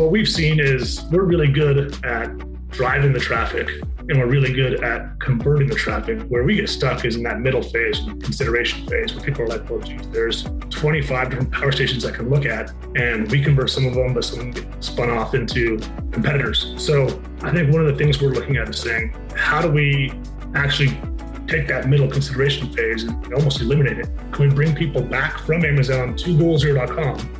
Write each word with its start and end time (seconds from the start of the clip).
what 0.00 0.10
we've 0.10 0.28
seen 0.28 0.58
is 0.58 1.04
we're 1.10 1.24
really 1.24 1.48
good 1.48 2.02
at 2.06 2.30
driving 2.70 3.12
the 3.12 3.20
traffic 3.20 3.68
and 4.08 4.18
we're 4.18 4.26
really 4.26 4.50
good 4.50 4.82
at 4.82 5.20
converting 5.20 5.68
the 5.68 5.74
traffic. 5.74 6.22
Where 6.30 6.42
we 6.42 6.56
get 6.56 6.70
stuck 6.70 7.04
is 7.04 7.16
in 7.16 7.22
that 7.24 7.40
middle 7.40 7.60
phase, 7.60 8.00
consideration 8.22 8.86
phase, 8.86 9.14
where 9.14 9.22
people 9.22 9.42
are 9.42 9.48
like, 9.48 9.68
well, 9.68 9.78
geez, 9.78 10.08
there's 10.08 10.44
25 10.70 11.28
different 11.30 11.52
power 11.52 11.70
stations 11.70 12.06
I 12.06 12.12
can 12.12 12.30
look 12.30 12.46
at, 12.46 12.72
and 12.96 13.30
we 13.30 13.42
convert 13.44 13.68
some 13.68 13.86
of 13.86 13.94
them, 13.94 14.14
but 14.14 14.24
some 14.24 14.52
get 14.52 14.82
spun 14.82 15.10
off 15.10 15.34
into 15.34 15.78
competitors. 16.12 16.74
So 16.78 17.22
I 17.42 17.52
think 17.52 17.70
one 17.70 17.84
of 17.84 17.86
the 17.86 17.96
things 18.02 18.22
we're 18.22 18.30
looking 18.30 18.56
at 18.56 18.70
is 18.70 18.78
saying, 18.78 19.14
how 19.36 19.60
do 19.60 19.70
we 19.70 20.14
actually 20.54 20.98
take 21.46 21.68
that 21.68 21.88
middle 21.88 22.08
consideration 22.08 22.72
phase 22.72 23.04
and 23.04 23.34
almost 23.34 23.60
eliminate 23.60 23.98
it? 23.98 24.08
Can 24.32 24.48
we 24.48 24.54
bring 24.54 24.74
people 24.74 25.02
back 25.02 25.40
from 25.40 25.62
Amazon 25.62 26.16
to 26.16 26.36
goalzero.com 26.38 27.39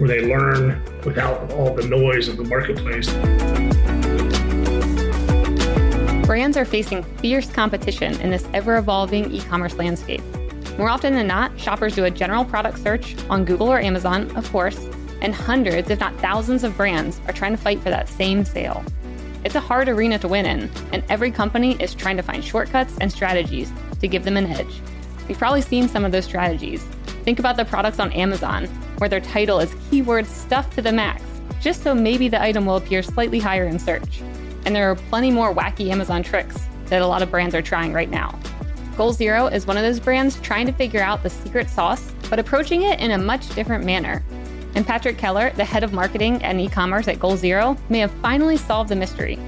where 0.00 0.08
they 0.08 0.26
learn 0.26 0.82
without 1.04 1.52
all 1.52 1.74
the 1.74 1.86
noise 1.86 2.26
of 2.26 2.38
the 2.38 2.44
marketplace? 2.44 3.06
Brands 6.26 6.56
are 6.56 6.64
facing 6.64 7.02
fierce 7.18 7.50
competition 7.50 8.18
in 8.20 8.30
this 8.30 8.46
ever 8.54 8.78
evolving 8.78 9.30
e 9.30 9.40
commerce 9.42 9.74
landscape. 9.74 10.22
More 10.78 10.88
often 10.88 11.12
than 11.12 11.26
not, 11.26 11.58
shoppers 11.60 11.94
do 11.94 12.06
a 12.06 12.10
general 12.10 12.46
product 12.46 12.78
search 12.78 13.14
on 13.28 13.44
Google 13.44 13.68
or 13.68 13.78
Amazon, 13.78 14.34
of 14.36 14.50
course, 14.50 14.88
and 15.20 15.34
hundreds, 15.34 15.90
if 15.90 16.00
not 16.00 16.16
thousands, 16.20 16.64
of 16.64 16.74
brands 16.78 17.20
are 17.26 17.34
trying 17.34 17.52
to 17.52 17.60
fight 17.60 17.80
for 17.80 17.90
that 17.90 18.08
same 18.08 18.42
sale. 18.42 18.82
It's 19.44 19.54
a 19.54 19.60
hard 19.60 19.90
arena 19.90 20.18
to 20.20 20.28
win 20.28 20.46
in, 20.46 20.70
and 20.92 21.04
every 21.10 21.30
company 21.30 21.76
is 21.80 21.94
trying 21.94 22.16
to 22.16 22.22
find 22.22 22.42
shortcuts 22.42 22.96
and 23.02 23.12
strategies 23.12 23.70
to 24.00 24.08
give 24.08 24.24
them 24.24 24.38
an 24.38 24.46
edge. 24.46 24.80
You've 25.28 25.38
probably 25.38 25.62
seen 25.62 25.88
some 25.88 26.06
of 26.06 26.12
those 26.12 26.24
strategies. 26.24 26.82
Think 27.24 27.38
about 27.38 27.56
the 27.56 27.64
products 27.64 27.98
on 27.98 28.12
Amazon, 28.12 28.66
where 28.98 29.08
their 29.08 29.20
title 29.20 29.60
is 29.60 29.74
keyword 29.90 30.26
stuffed 30.26 30.74
to 30.74 30.82
the 30.82 30.92
max, 30.92 31.22
just 31.60 31.82
so 31.82 31.94
maybe 31.94 32.28
the 32.28 32.40
item 32.40 32.66
will 32.66 32.76
appear 32.76 33.02
slightly 33.02 33.38
higher 33.38 33.66
in 33.66 33.78
search. 33.78 34.22
And 34.64 34.74
there 34.74 34.90
are 34.90 34.96
plenty 34.96 35.30
more 35.30 35.54
wacky 35.54 35.90
Amazon 35.90 36.22
tricks 36.22 36.56
that 36.86 37.02
a 37.02 37.06
lot 37.06 37.22
of 37.22 37.30
brands 37.30 37.54
are 37.54 37.62
trying 37.62 37.92
right 37.92 38.10
now. 38.10 38.38
Goal 38.96 39.12
Zero 39.12 39.46
is 39.46 39.66
one 39.66 39.76
of 39.76 39.82
those 39.82 40.00
brands 40.00 40.40
trying 40.40 40.66
to 40.66 40.72
figure 40.72 41.00
out 41.00 41.22
the 41.22 41.30
secret 41.30 41.70
sauce, 41.70 42.12
but 42.28 42.38
approaching 42.38 42.82
it 42.82 43.00
in 43.00 43.12
a 43.12 43.18
much 43.18 43.48
different 43.54 43.84
manner. 43.84 44.22
And 44.74 44.86
Patrick 44.86 45.18
Keller, 45.18 45.50
the 45.50 45.64
head 45.64 45.82
of 45.82 45.92
marketing 45.92 46.42
and 46.42 46.60
e 46.60 46.68
commerce 46.68 47.08
at 47.08 47.18
Goal 47.18 47.36
Zero, 47.36 47.76
may 47.88 47.98
have 47.98 48.10
finally 48.22 48.56
solved 48.56 48.90
the 48.90 48.96
mystery. 48.96 49.38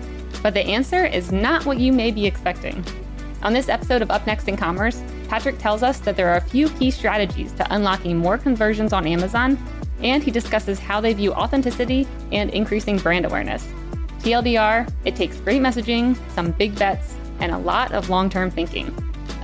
But 0.43 0.55
the 0.55 0.61
answer 0.61 1.05
is 1.05 1.31
not 1.31 1.67
what 1.67 1.79
you 1.79 1.93
may 1.93 2.11
be 2.11 2.27
expecting. 2.27 2.85
On 3.43 3.53
this 3.53 3.69
episode 3.69 4.03
of 4.03 4.11
Up 4.11 4.27
Next 4.27 4.49
in 4.49 4.57
Commerce, 4.57 5.03
Patrick 5.33 5.57
tells 5.57 5.83
us 5.83 5.99
that 6.01 6.15
there 6.15 6.29
are 6.29 6.37
a 6.37 6.43
few 6.43 6.69
key 6.69 6.91
strategies 6.91 7.53
to 7.53 7.67
unlocking 7.75 8.19
more 8.19 8.37
conversions 8.37 8.93
on 8.93 9.07
Amazon, 9.07 9.57
and 10.03 10.23
he 10.23 10.31
discusses 10.31 10.79
how 10.79 11.01
they 11.01 11.15
view 11.15 11.33
authenticity 11.33 12.07
and 12.33 12.51
increasing 12.51 12.99
brand 12.99 13.25
awareness. 13.25 13.67
TLDR, 14.19 14.93
it 15.07 15.17
takes 15.17 15.39
great 15.39 15.63
messaging, 15.63 16.19
some 16.35 16.51
big 16.51 16.79
bets, 16.79 17.17
and 17.41 17.51
a 17.51 17.57
lot 17.57 17.93
of 17.93 18.11
long 18.11 18.29
term 18.29 18.51
thinking. 18.51 18.95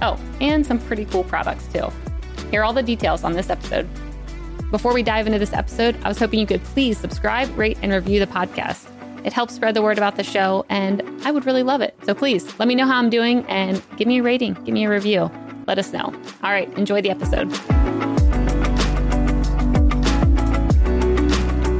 Oh, 0.02 0.20
and 0.42 0.64
some 0.66 0.78
pretty 0.78 1.06
cool 1.06 1.24
products 1.24 1.66
too. 1.68 1.90
Hear 2.50 2.64
all 2.64 2.74
the 2.74 2.82
details 2.82 3.24
on 3.24 3.32
this 3.32 3.48
episode. 3.48 3.88
Before 4.70 4.92
we 4.92 5.02
dive 5.02 5.26
into 5.26 5.38
this 5.38 5.54
episode, 5.54 5.96
I 6.04 6.08
was 6.08 6.18
hoping 6.18 6.38
you 6.38 6.46
could 6.46 6.62
please 6.64 6.98
subscribe, 6.98 7.56
rate, 7.56 7.78
and 7.80 7.92
review 7.92 8.20
the 8.20 8.26
podcast. 8.26 8.90
It 9.24 9.32
helps 9.32 9.54
spread 9.54 9.72
the 9.72 9.80
word 9.80 9.96
about 9.96 10.16
the 10.16 10.22
show, 10.22 10.66
and 10.68 11.02
I 11.24 11.30
would 11.30 11.46
really 11.46 11.62
love 11.62 11.80
it. 11.80 11.98
So 12.04 12.12
please 12.14 12.58
let 12.58 12.68
me 12.68 12.74
know 12.74 12.84
how 12.84 12.98
I'm 12.98 13.08
doing 13.08 13.42
and 13.46 13.82
give 13.96 14.06
me 14.06 14.18
a 14.18 14.22
rating, 14.22 14.52
give 14.52 14.74
me 14.74 14.84
a 14.84 14.90
review. 14.90 15.30
Let 15.68 15.78
us 15.78 15.92
know. 15.92 16.06
All 16.42 16.50
right, 16.50 16.66
enjoy 16.78 17.02
the 17.02 17.10
episode. 17.10 17.46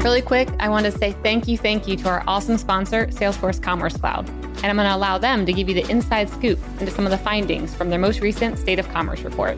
Really 0.05 0.21
quick, 0.21 0.49
I 0.61 0.69
want 0.69 0.85
to 0.85 0.93
say 0.93 1.13
thank 1.23 1.49
you, 1.49 1.57
thank 1.57 1.89
you 1.89 1.97
to 1.97 2.09
our 2.09 2.23
awesome 2.27 2.59
sponsor, 2.59 3.07
Salesforce 3.07 3.63
Commerce 3.63 3.97
Cloud. 3.97 4.29
And 4.29 4.67
I'm 4.67 4.77
going 4.77 4.89
to 4.89 4.95
allow 4.95 5.17
them 5.17 5.47
to 5.47 5.53
give 5.55 5.71
you 5.71 5.75
the 5.75 5.91
inside 5.91 6.29
scoop 6.29 6.59
into 6.81 6.93
some 6.93 7.07
of 7.07 7.11
the 7.11 7.19
findings 7.19 7.75
from 7.75 7.89
their 7.89 7.99
most 7.99 8.21
recent 8.21 8.59
State 8.59 8.79
of 8.79 8.87
Commerce 8.91 9.23
report. 9.23 9.57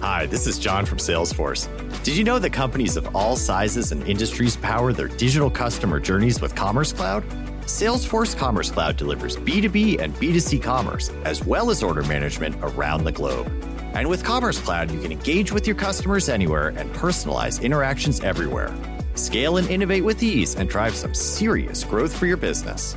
Hi, 0.00 0.26
this 0.26 0.46
is 0.46 0.60
John 0.60 0.86
from 0.86 0.98
Salesforce. 0.98 1.68
Did 2.04 2.16
you 2.16 2.22
know 2.22 2.38
that 2.38 2.50
companies 2.50 2.96
of 2.96 3.16
all 3.16 3.34
sizes 3.34 3.90
and 3.90 4.06
industries 4.06 4.56
power 4.56 4.92
their 4.92 5.08
digital 5.08 5.50
customer 5.50 5.98
journeys 5.98 6.40
with 6.40 6.54
Commerce 6.54 6.92
Cloud? 6.92 7.24
Salesforce 7.66 8.36
Commerce 8.36 8.70
Cloud 8.70 8.96
delivers 8.96 9.36
B2B 9.36 10.00
and 10.00 10.14
B2C 10.14 10.62
commerce, 10.62 11.10
as 11.24 11.44
well 11.44 11.68
as 11.68 11.82
order 11.82 12.04
management 12.04 12.54
around 12.62 13.02
the 13.02 13.10
globe. 13.10 13.50
And 13.92 14.08
with 14.08 14.22
Commerce 14.22 14.60
Cloud, 14.60 14.92
you 14.92 15.00
can 15.00 15.10
engage 15.10 15.50
with 15.50 15.66
your 15.66 15.74
customers 15.74 16.28
anywhere 16.28 16.68
and 16.68 16.94
personalize 16.94 17.60
interactions 17.60 18.20
everywhere. 18.20 18.72
Scale 19.16 19.56
and 19.56 19.68
innovate 19.68 20.04
with 20.04 20.22
ease 20.22 20.54
and 20.54 20.68
drive 20.68 20.94
some 20.94 21.12
serious 21.12 21.82
growth 21.82 22.16
for 22.16 22.26
your 22.26 22.36
business. 22.36 22.94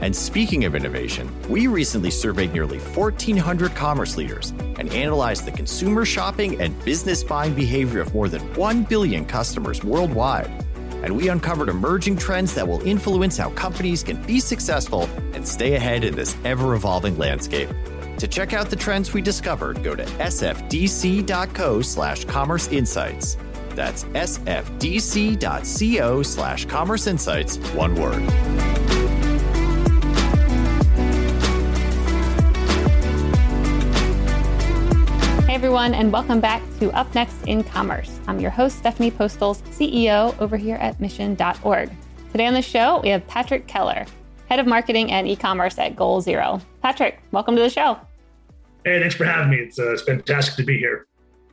And 0.00 0.16
speaking 0.16 0.64
of 0.64 0.74
innovation, 0.74 1.30
we 1.48 1.68
recently 1.68 2.10
surveyed 2.10 2.52
nearly 2.52 2.78
1,400 2.80 3.76
commerce 3.76 4.16
leaders 4.16 4.50
and 4.50 4.92
analyzed 4.92 5.44
the 5.44 5.52
consumer 5.52 6.04
shopping 6.04 6.60
and 6.60 6.84
business 6.84 7.22
buying 7.22 7.54
behavior 7.54 8.00
of 8.00 8.12
more 8.12 8.28
than 8.28 8.42
1 8.54 8.82
billion 8.84 9.24
customers 9.24 9.84
worldwide. 9.84 10.50
And 11.02 11.16
we 11.16 11.28
uncovered 11.28 11.68
emerging 11.68 12.16
trends 12.16 12.54
that 12.54 12.66
will 12.66 12.82
influence 12.82 13.36
how 13.36 13.50
companies 13.50 14.02
can 14.02 14.22
be 14.22 14.40
successful 14.40 15.08
and 15.34 15.46
stay 15.46 15.74
ahead 15.74 16.04
in 16.04 16.14
this 16.14 16.36
ever 16.44 16.74
evolving 16.74 17.16
landscape. 17.18 17.68
To 18.18 18.28
check 18.28 18.52
out 18.52 18.68
the 18.68 18.76
trends 18.76 19.14
we 19.14 19.22
discovered, 19.22 19.82
go 19.82 19.94
to 19.94 20.04
sfdc.co 20.04 21.80
slash 21.80 22.24
commerce 22.26 22.68
insights. 22.68 23.36
That's 23.70 24.04
sfdc.co 24.04 24.42
slash 26.22 26.64
commerce 26.66 27.06
insights, 27.06 27.56
one 27.72 27.94
word. 27.94 28.69
Everyone, 35.60 35.92
and 35.92 36.10
welcome 36.10 36.40
back 36.40 36.62
to 36.78 36.90
Up 36.92 37.14
Next 37.14 37.36
in 37.46 37.62
Commerce. 37.62 38.18
I'm 38.26 38.40
your 38.40 38.50
host, 38.50 38.78
Stephanie 38.78 39.10
Postles, 39.10 39.60
CEO 39.64 40.34
over 40.40 40.56
here 40.56 40.76
at 40.76 40.98
mission.org. 40.98 41.90
Today 42.32 42.46
on 42.46 42.54
the 42.54 42.62
show, 42.62 43.00
we 43.00 43.10
have 43.10 43.26
Patrick 43.26 43.66
Keller, 43.66 44.06
head 44.48 44.58
of 44.58 44.66
marketing 44.66 45.12
and 45.12 45.28
e 45.28 45.36
commerce 45.36 45.78
at 45.78 45.96
Goal 45.96 46.22
Zero. 46.22 46.62
Patrick, 46.80 47.20
welcome 47.30 47.56
to 47.56 47.60
the 47.60 47.68
show. 47.68 47.98
Hey, 48.86 49.00
thanks 49.00 49.14
for 49.14 49.26
having 49.26 49.50
me. 49.50 49.58
It's, 49.58 49.78
uh, 49.78 49.92
it's 49.92 50.00
fantastic 50.00 50.56
to 50.56 50.64
be 50.64 50.78
here. 50.78 51.06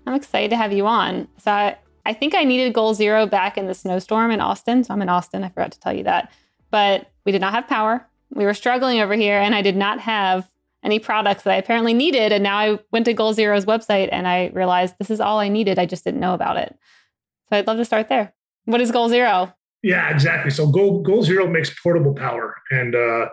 I'm 0.06 0.13
excited 0.13 0.51
to 0.51 0.56
have 0.56 0.72
you 0.72 0.88
on. 0.88 1.28
So, 1.39 1.51
I, 1.51 1.78
I 2.06 2.13
think 2.13 2.34
I 2.34 2.45
needed 2.45 2.74
Goal 2.74 2.94
Zero 2.94 3.25
back 3.25 3.57
in 3.57 3.68
the 3.68 3.74
snowstorm 3.74 4.31
in 4.31 4.39
Austin. 4.39 4.85
So, 4.85 4.94
I'm 4.94 5.01
in 5.01 5.09
Austin. 5.09 5.44
I 5.44 5.50
forgot 5.50 5.74
to 5.74 5.79
tell 5.81 5.94
you 5.94 6.03
that. 6.03 6.31
But 6.72 7.12
we 7.25 7.34
did 7.34 7.41
not 7.41 7.51
have 7.51 7.68
power. 7.68 8.07
We 8.34 8.45
were 8.45 8.53
struggling 8.53 9.01
over 9.01 9.16
here, 9.16 9.38
and 9.38 9.53
I 9.53 9.62
did 9.62 9.75
not 9.75 10.00
have 10.00 10.47
any 10.83 10.99
products 10.99 11.43
that 11.43 11.53
I 11.53 11.57
apparently 11.57 11.93
needed. 11.93 12.31
And 12.31 12.43
now 12.43 12.57
I 12.57 12.79
went 12.91 13.05
to 13.05 13.13
Goal 13.13 13.33
Zero's 13.33 13.65
website 13.65 14.09
and 14.11 14.27
I 14.27 14.51
realized 14.53 14.95
this 14.99 15.09
is 15.09 15.19
all 15.19 15.39
I 15.39 15.49
needed. 15.49 15.79
I 15.79 15.85
just 15.85 16.03
didn't 16.03 16.19
know 16.19 16.33
about 16.33 16.57
it. 16.57 16.75
So 17.49 17.57
I'd 17.57 17.67
love 17.67 17.77
to 17.77 17.85
start 17.85 18.09
there. 18.09 18.33
What 18.65 18.81
is 18.81 18.91
Goal 18.91 19.09
Zero? 19.09 19.53
Yeah, 19.81 20.09
exactly. 20.09 20.51
So 20.51 20.67
Goal, 20.69 21.01
Goal 21.01 21.23
Zero 21.23 21.47
makes 21.47 21.73
portable 21.81 22.13
power 22.13 22.55
and 22.71 22.95
uh, 22.95 23.29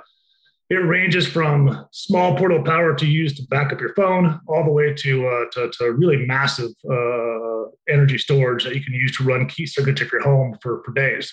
it 0.70 0.76
ranges 0.76 1.26
from 1.26 1.86
small 1.92 2.36
portable 2.36 2.64
power 2.64 2.94
to 2.94 3.06
use 3.06 3.34
to 3.36 3.46
back 3.48 3.72
up 3.72 3.80
your 3.80 3.94
phone 3.94 4.40
all 4.48 4.64
the 4.64 4.70
way 4.70 4.94
to, 4.94 5.26
uh, 5.26 5.44
to, 5.52 5.70
to, 5.78 5.92
really 5.92 6.24
massive 6.26 6.70
uh, 6.90 7.64
energy 7.88 8.18
storage 8.18 8.64
that 8.64 8.74
you 8.74 8.82
can 8.82 8.94
use 8.94 9.16
to 9.16 9.24
run 9.24 9.46
key 9.46 9.66
circuits 9.66 10.00
of 10.00 10.10
your 10.10 10.22
home 10.22 10.56
for, 10.62 10.82
for 10.84 10.92
days. 10.92 11.32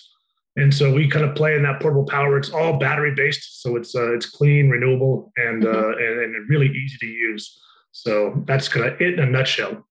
And 0.58 0.74
so 0.74 0.94
we 0.94 1.08
kind 1.08 1.24
of 1.24 1.36
play 1.36 1.56
in 1.56 1.64
that 1.64 1.82
portable 1.82 2.06
power. 2.06 2.38
It's 2.38 2.50
all 2.50 2.78
battery 2.78 3.14
based, 3.16 3.62
so 3.62 3.78
it's 3.78 3.96
uh, 3.96 4.14
it's 4.14 4.30
clean, 4.30 4.70
renewable, 4.70 5.32
and, 5.38 5.64
mm-hmm. 5.64 5.76
uh, 5.76 5.90
and 5.92 6.36
and 6.36 6.50
really 6.50 6.68
easy 6.68 6.98
to 7.00 7.06
use. 7.06 7.58
So 7.92 8.42
that's 8.46 8.68
kind 8.68 8.86
of 8.86 9.00
it 9.00 9.14
in 9.14 9.20
a 9.20 9.26
nutshell. 9.26 9.88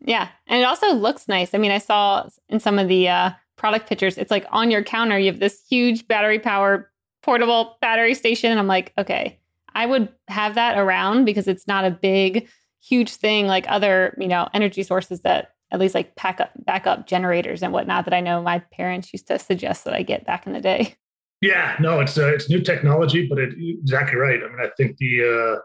Yeah, 0.00 0.28
and 0.46 0.60
it 0.60 0.64
also 0.64 0.92
looks 0.92 1.28
nice. 1.28 1.54
I 1.54 1.58
mean, 1.58 1.70
I 1.70 1.78
saw 1.78 2.26
in 2.48 2.60
some 2.60 2.78
of 2.78 2.88
the 2.88 3.08
uh, 3.08 3.30
product 3.56 3.88
pictures, 3.88 4.18
it's 4.18 4.30
like 4.30 4.46
on 4.50 4.70
your 4.70 4.82
counter, 4.82 5.18
you 5.18 5.30
have 5.30 5.40
this 5.40 5.62
huge 5.70 6.06
battery 6.08 6.38
power 6.38 6.90
portable 7.22 7.76
battery 7.80 8.14
station. 8.14 8.50
And 8.50 8.58
I'm 8.58 8.66
like, 8.66 8.92
okay, 8.98 9.38
I 9.74 9.86
would 9.86 10.08
have 10.28 10.56
that 10.56 10.76
around 10.76 11.24
because 11.24 11.46
it's 11.46 11.66
not 11.66 11.84
a 11.84 11.90
big, 11.90 12.48
huge 12.82 13.14
thing 13.14 13.46
like 13.46 13.64
other 13.68 14.16
you 14.18 14.26
know 14.26 14.48
energy 14.52 14.82
sources 14.82 15.20
that 15.20 15.51
at 15.72 15.80
least 15.80 15.94
like 15.94 16.14
pack 16.14 16.40
up 16.40 16.50
backup 16.64 17.06
generators 17.06 17.62
and 17.62 17.72
whatnot 17.72 18.04
that 18.04 18.14
I 18.14 18.20
know 18.20 18.42
my 18.42 18.60
parents 18.72 19.12
used 19.12 19.26
to 19.28 19.38
suggest 19.38 19.84
that 19.84 19.94
I 19.94 20.02
get 20.02 20.26
back 20.26 20.46
in 20.46 20.52
the 20.52 20.60
day. 20.60 20.94
Yeah, 21.44 21.74
no, 21.80 21.98
it's 21.98 22.16
uh, 22.16 22.28
it's 22.28 22.48
new 22.48 22.60
technology, 22.60 23.26
but 23.26 23.36
it, 23.36 23.54
exactly 23.58 24.16
right. 24.16 24.38
I 24.38 24.48
mean, 24.48 24.60
I 24.60 24.70
think 24.76 24.96
the 24.98 25.56
uh, 25.56 25.60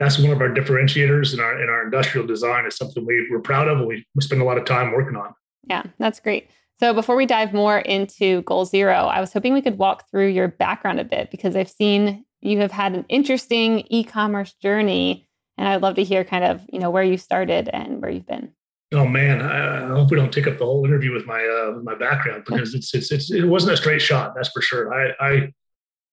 that's 0.00 0.18
one 0.18 0.32
of 0.32 0.40
our 0.40 0.48
differentiators 0.48 1.32
in 1.32 1.38
our 1.38 1.62
in 1.62 1.68
our 1.68 1.84
industrial 1.84 2.26
design 2.26 2.66
is 2.66 2.76
something 2.76 3.06
we, 3.06 3.28
we're 3.30 3.38
proud 3.38 3.68
of 3.68 3.78
and 3.78 3.86
we, 3.86 4.04
we 4.16 4.22
spend 4.22 4.42
a 4.42 4.44
lot 4.44 4.58
of 4.58 4.64
time 4.64 4.90
working 4.90 5.14
on. 5.14 5.32
Yeah, 5.62 5.84
that's 6.00 6.18
great. 6.18 6.50
So 6.80 6.92
before 6.92 7.14
we 7.14 7.24
dive 7.24 7.54
more 7.54 7.78
into 7.78 8.42
Goal 8.42 8.64
Zero, 8.64 8.94
I 8.94 9.20
was 9.20 9.32
hoping 9.32 9.52
we 9.52 9.62
could 9.62 9.78
walk 9.78 10.10
through 10.10 10.26
your 10.26 10.48
background 10.48 10.98
a 10.98 11.04
bit 11.04 11.30
because 11.30 11.54
I've 11.54 11.70
seen 11.70 12.24
you 12.40 12.58
have 12.58 12.72
had 12.72 12.96
an 12.96 13.04
interesting 13.08 13.84
e-commerce 13.90 14.54
journey, 14.54 15.28
and 15.56 15.68
I'd 15.68 15.82
love 15.82 15.94
to 15.94 16.02
hear 16.02 16.24
kind 16.24 16.42
of 16.42 16.66
you 16.72 16.80
know 16.80 16.90
where 16.90 17.04
you 17.04 17.16
started 17.16 17.68
and 17.68 18.02
where 18.02 18.10
you've 18.10 18.26
been. 18.26 18.52
Oh 18.92 19.06
man, 19.06 19.40
I, 19.40 19.84
I 19.84 19.88
hope 19.88 20.10
we 20.10 20.16
don't 20.16 20.32
take 20.32 20.46
up 20.46 20.58
the 20.58 20.66
whole 20.66 20.84
interview 20.84 21.12
with 21.12 21.26
my 21.26 21.42
uh, 21.42 21.72
with 21.76 21.84
my 21.84 21.94
background 21.94 22.44
because 22.44 22.74
it's, 22.74 22.94
it's 22.94 23.10
it's 23.10 23.30
it 23.30 23.44
wasn't 23.44 23.72
a 23.72 23.76
straight 23.76 24.02
shot. 24.02 24.34
That's 24.34 24.50
for 24.50 24.60
sure. 24.60 24.92
I 24.92 25.12
I 25.20 25.52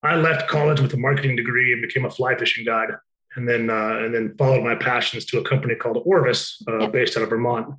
I 0.01 0.15
left 0.15 0.47
college 0.47 0.79
with 0.79 0.93
a 0.93 0.97
marketing 0.97 1.35
degree 1.35 1.73
and 1.73 1.81
became 1.81 2.05
a 2.05 2.09
fly 2.09 2.35
fishing 2.35 2.65
guide, 2.65 2.89
and 3.35 3.47
then 3.47 3.69
uh, 3.69 3.99
and 3.99 4.13
then 4.13 4.35
followed 4.37 4.63
my 4.63 4.75
passions 4.75 5.25
to 5.25 5.39
a 5.39 5.43
company 5.43 5.75
called 5.75 6.01
Orvis, 6.05 6.61
uh, 6.67 6.87
based 6.87 7.17
out 7.17 7.23
of 7.23 7.29
Vermont, 7.29 7.75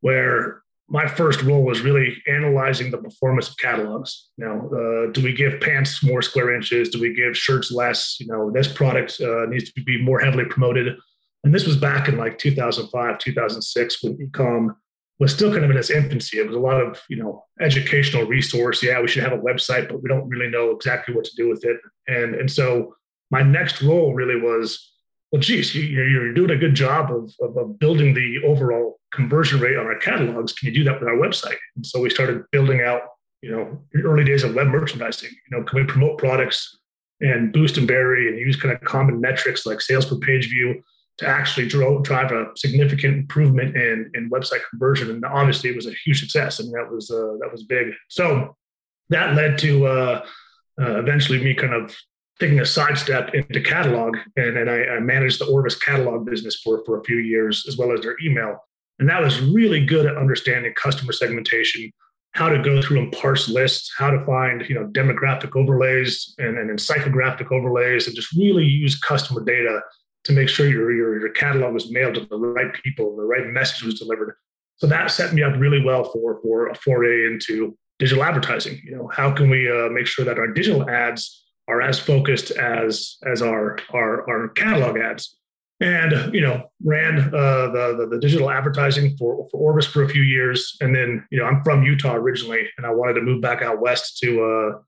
where 0.00 0.62
my 0.88 1.06
first 1.06 1.42
role 1.42 1.62
was 1.62 1.82
really 1.82 2.20
analyzing 2.26 2.90
the 2.90 2.98
performance 2.98 3.48
of 3.48 3.56
catalogs. 3.56 4.30
Now, 4.36 4.68
uh, 4.68 5.12
do 5.12 5.22
we 5.22 5.32
give 5.32 5.60
pants 5.60 6.02
more 6.02 6.20
square 6.20 6.52
inches? 6.52 6.88
Do 6.88 7.00
we 7.00 7.14
give 7.14 7.36
shirts 7.36 7.70
less? 7.70 8.18
You 8.18 8.26
know, 8.26 8.50
this 8.50 8.66
product 8.66 9.20
uh, 9.20 9.46
needs 9.46 9.72
to 9.72 9.82
be 9.84 10.02
more 10.02 10.18
heavily 10.18 10.46
promoted. 10.46 10.98
And 11.44 11.54
this 11.54 11.66
was 11.66 11.76
back 11.76 12.08
in 12.08 12.16
like 12.16 12.38
2005, 12.38 13.18
2006 13.18 14.02
when 14.02 14.18
ecom 14.18 14.76
was 15.18 15.32
still 15.32 15.50
kind 15.52 15.64
of 15.64 15.70
in 15.70 15.76
its 15.76 15.90
infancy. 15.90 16.38
It 16.38 16.46
was 16.46 16.56
a 16.56 16.60
lot 16.60 16.80
of, 16.80 17.00
you 17.08 17.16
know, 17.16 17.44
educational 17.60 18.24
resource. 18.24 18.82
Yeah, 18.82 19.00
we 19.00 19.08
should 19.08 19.22
have 19.22 19.32
a 19.32 19.38
website, 19.38 19.88
but 19.88 20.02
we 20.02 20.08
don't 20.08 20.28
really 20.28 20.48
know 20.48 20.70
exactly 20.70 21.14
what 21.14 21.24
to 21.24 21.36
do 21.36 21.48
with 21.48 21.64
it. 21.64 21.76
And, 22.06 22.34
and 22.34 22.50
so 22.50 22.94
my 23.30 23.42
next 23.42 23.82
role 23.82 24.14
really 24.14 24.40
was 24.40 24.90
well, 25.30 25.40
geez, 25.40 25.74
you, 25.74 26.20
are 26.20 26.32
doing 26.32 26.50
a 26.50 26.56
good 26.56 26.74
job 26.74 27.12
of, 27.12 27.32
of, 27.40 27.56
of, 27.56 27.78
building 27.78 28.14
the 28.14 28.42
overall 28.44 28.98
conversion 29.12 29.60
rate 29.60 29.76
on 29.76 29.86
our 29.86 29.98
catalogs. 29.98 30.52
Can 30.52 30.66
you 30.66 30.74
do 30.74 30.84
that 30.84 30.98
with 30.98 31.08
our 31.08 31.14
website? 31.14 31.56
And 31.76 31.86
so 31.86 32.00
we 32.00 32.10
started 32.10 32.42
building 32.50 32.80
out, 32.80 33.02
you 33.40 33.52
know, 33.52 33.78
early 34.02 34.24
days 34.24 34.42
of 34.42 34.56
web 34.56 34.68
merchandising. 34.68 35.30
You 35.30 35.56
know, 35.56 35.64
can 35.64 35.80
we 35.80 35.86
promote 35.86 36.18
products 36.18 36.76
and 37.20 37.52
boost 37.52 37.76
and 37.76 37.86
bury 37.86 38.28
and 38.28 38.38
use 38.38 38.60
kind 38.60 38.74
of 38.74 38.80
common 38.80 39.20
metrics 39.20 39.66
like 39.66 39.80
sales 39.80 40.06
per 40.06 40.16
page 40.16 40.48
view 40.48 40.82
to 41.18 41.26
actually 41.26 41.68
drive, 41.68 42.02
drive 42.02 42.32
a 42.32 42.46
significant 42.56 43.14
improvement 43.14 43.76
in, 43.76 44.10
in 44.14 44.30
website 44.30 44.60
conversion? 44.70 45.10
And 45.10 45.24
obviously, 45.24 45.70
it 45.70 45.76
was 45.76 45.86
a 45.86 45.94
huge 46.04 46.20
success, 46.20 46.60
and 46.60 46.72
that 46.74 46.90
was 46.90 47.10
uh, 47.10 47.36
that 47.40 47.50
was 47.52 47.64
big. 47.64 47.92
So 48.08 48.56
that 49.10 49.34
led 49.34 49.58
to 49.58 49.86
uh, 49.86 50.24
uh, 50.80 50.98
eventually 50.98 51.42
me 51.42 51.54
kind 51.54 51.74
of 51.74 51.94
taking 52.38 52.60
a 52.60 52.64
sidestep 52.64 53.34
into 53.34 53.60
catalog, 53.60 54.16
and, 54.36 54.56
and 54.56 54.70
I, 54.70 54.84
I, 54.84 55.00
managed 55.00 55.40
the 55.40 55.44
Orvis 55.44 55.76
catalog 55.76 56.24
business 56.24 56.58
for, 56.64 56.82
for 56.86 56.98
a 56.98 57.04
few 57.04 57.18
years, 57.18 57.66
as 57.68 57.76
well 57.76 57.92
as 57.92 58.00
their 58.00 58.16
email. 58.24 58.56
And 58.98 59.08
that 59.10 59.20
was 59.20 59.40
really 59.42 59.84
good 59.84 60.06
at 60.06 60.16
understanding 60.16 60.72
customer 60.74 61.12
segmentation, 61.12 61.92
how 62.32 62.48
to 62.48 62.62
go 62.62 62.80
through 62.80 63.00
and 63.00 63.12
parse 63.12 63.48
lists, 63.48 63.92
how 63.98 64.10
to 64.10 64.24
find 64.24 64.64
you 64.68 64.74
know 64.74 64.86
demographic 64.86 65.54
overlays 65.54 66.34
and, 66.38 66.56
and 66.56 66.78
psychographic 66.78 67.52
overlays, 67.52 68.06
and 68.06 68.16
just 68.16 68.32
really 68.32 68.64
use 68.64 68.98
customer 68.98 69.44
data 69.44 69.80
to 70.24 70.32
make 70.32 70.48
sure 70.48 70.68
your, 70.68 70.92
your, 70.92 71.18
your 71.18 71.30
catalog 71.30 71.72
was 71.72 71.90
mailed 71.90 72.14
to 72.14 72.26
the 72.26 72.36
right 72.36 72.72
people, 72.82 73.16
the 73.16 73.22
right 73.22 73.46
message 73.46 73.82
was 73.82 73.98
delivered. 73.98 74.36
So 74.76 74.86
that 74.86 75.10
set 75.10 75.34
me 75.34 75.42
up 75.42 75.54
really 75.58 75.82
well 75.82 76.04
for, 76.04 76.40
for 76.42 76.68
a 76.68 76.74
foray 76.74 77.26
into 77.26 77.76
digital 77.98 78.24
advertising. 78.24 78.80
You 78.84 78.96
know, 78.96 79.10
how 79.12 79.30
can 79.30 79.50
we 79.50 79.70
uh, 79.70 79.88
make 79.90 80.06
sure 80.06 80.24
that 80.24 80.38
our 80.38 80.48
digital 80.48 80.88
ads 80.88 81.44
are 81.68 81.82
as 81.82 81.98
focused 81.98 82.50
as 82.50 83.16
as 83.30 83.42
our 83.42 83.78
our, 83.92 84.28
our 84.28 84.48
catalog 84.48 84.98
ads 84.98 85.36
and 85.80 86.34
you 86.34 86.40
know 86.40 86.70
ran 86.84 87.18
uh, 87.34 87.68
the, 87.68 87.96
the, 87.98 88.06
the 88.10 88.18
digital 88.18 88.50
advertising 88.50 89.16
for 89.16 89.48
for 89.50 89.58
Orvis 89.58 89.86
for 89.86 90.02
a 90.02 90.08
few 90.08 90.22
years, 90.22 90.76
and 90.80 90.94
then 90.94 91.26
you 91.30 91.38
know 91.38 91.46
I'm 91.46 91.62
from 91.62 91.82
Utah 91.82 92.14
originally, 92.14 92.68
and 92.76 92.86
I 92.86 92.90
wanted 92.90 93.14
to 93.14 93.22
move 93.22 93.40
back 93.40 93.62
out 93.62 93.80
west 93.80 94.18
to 94.18 94.42
uh, 94.42 94.78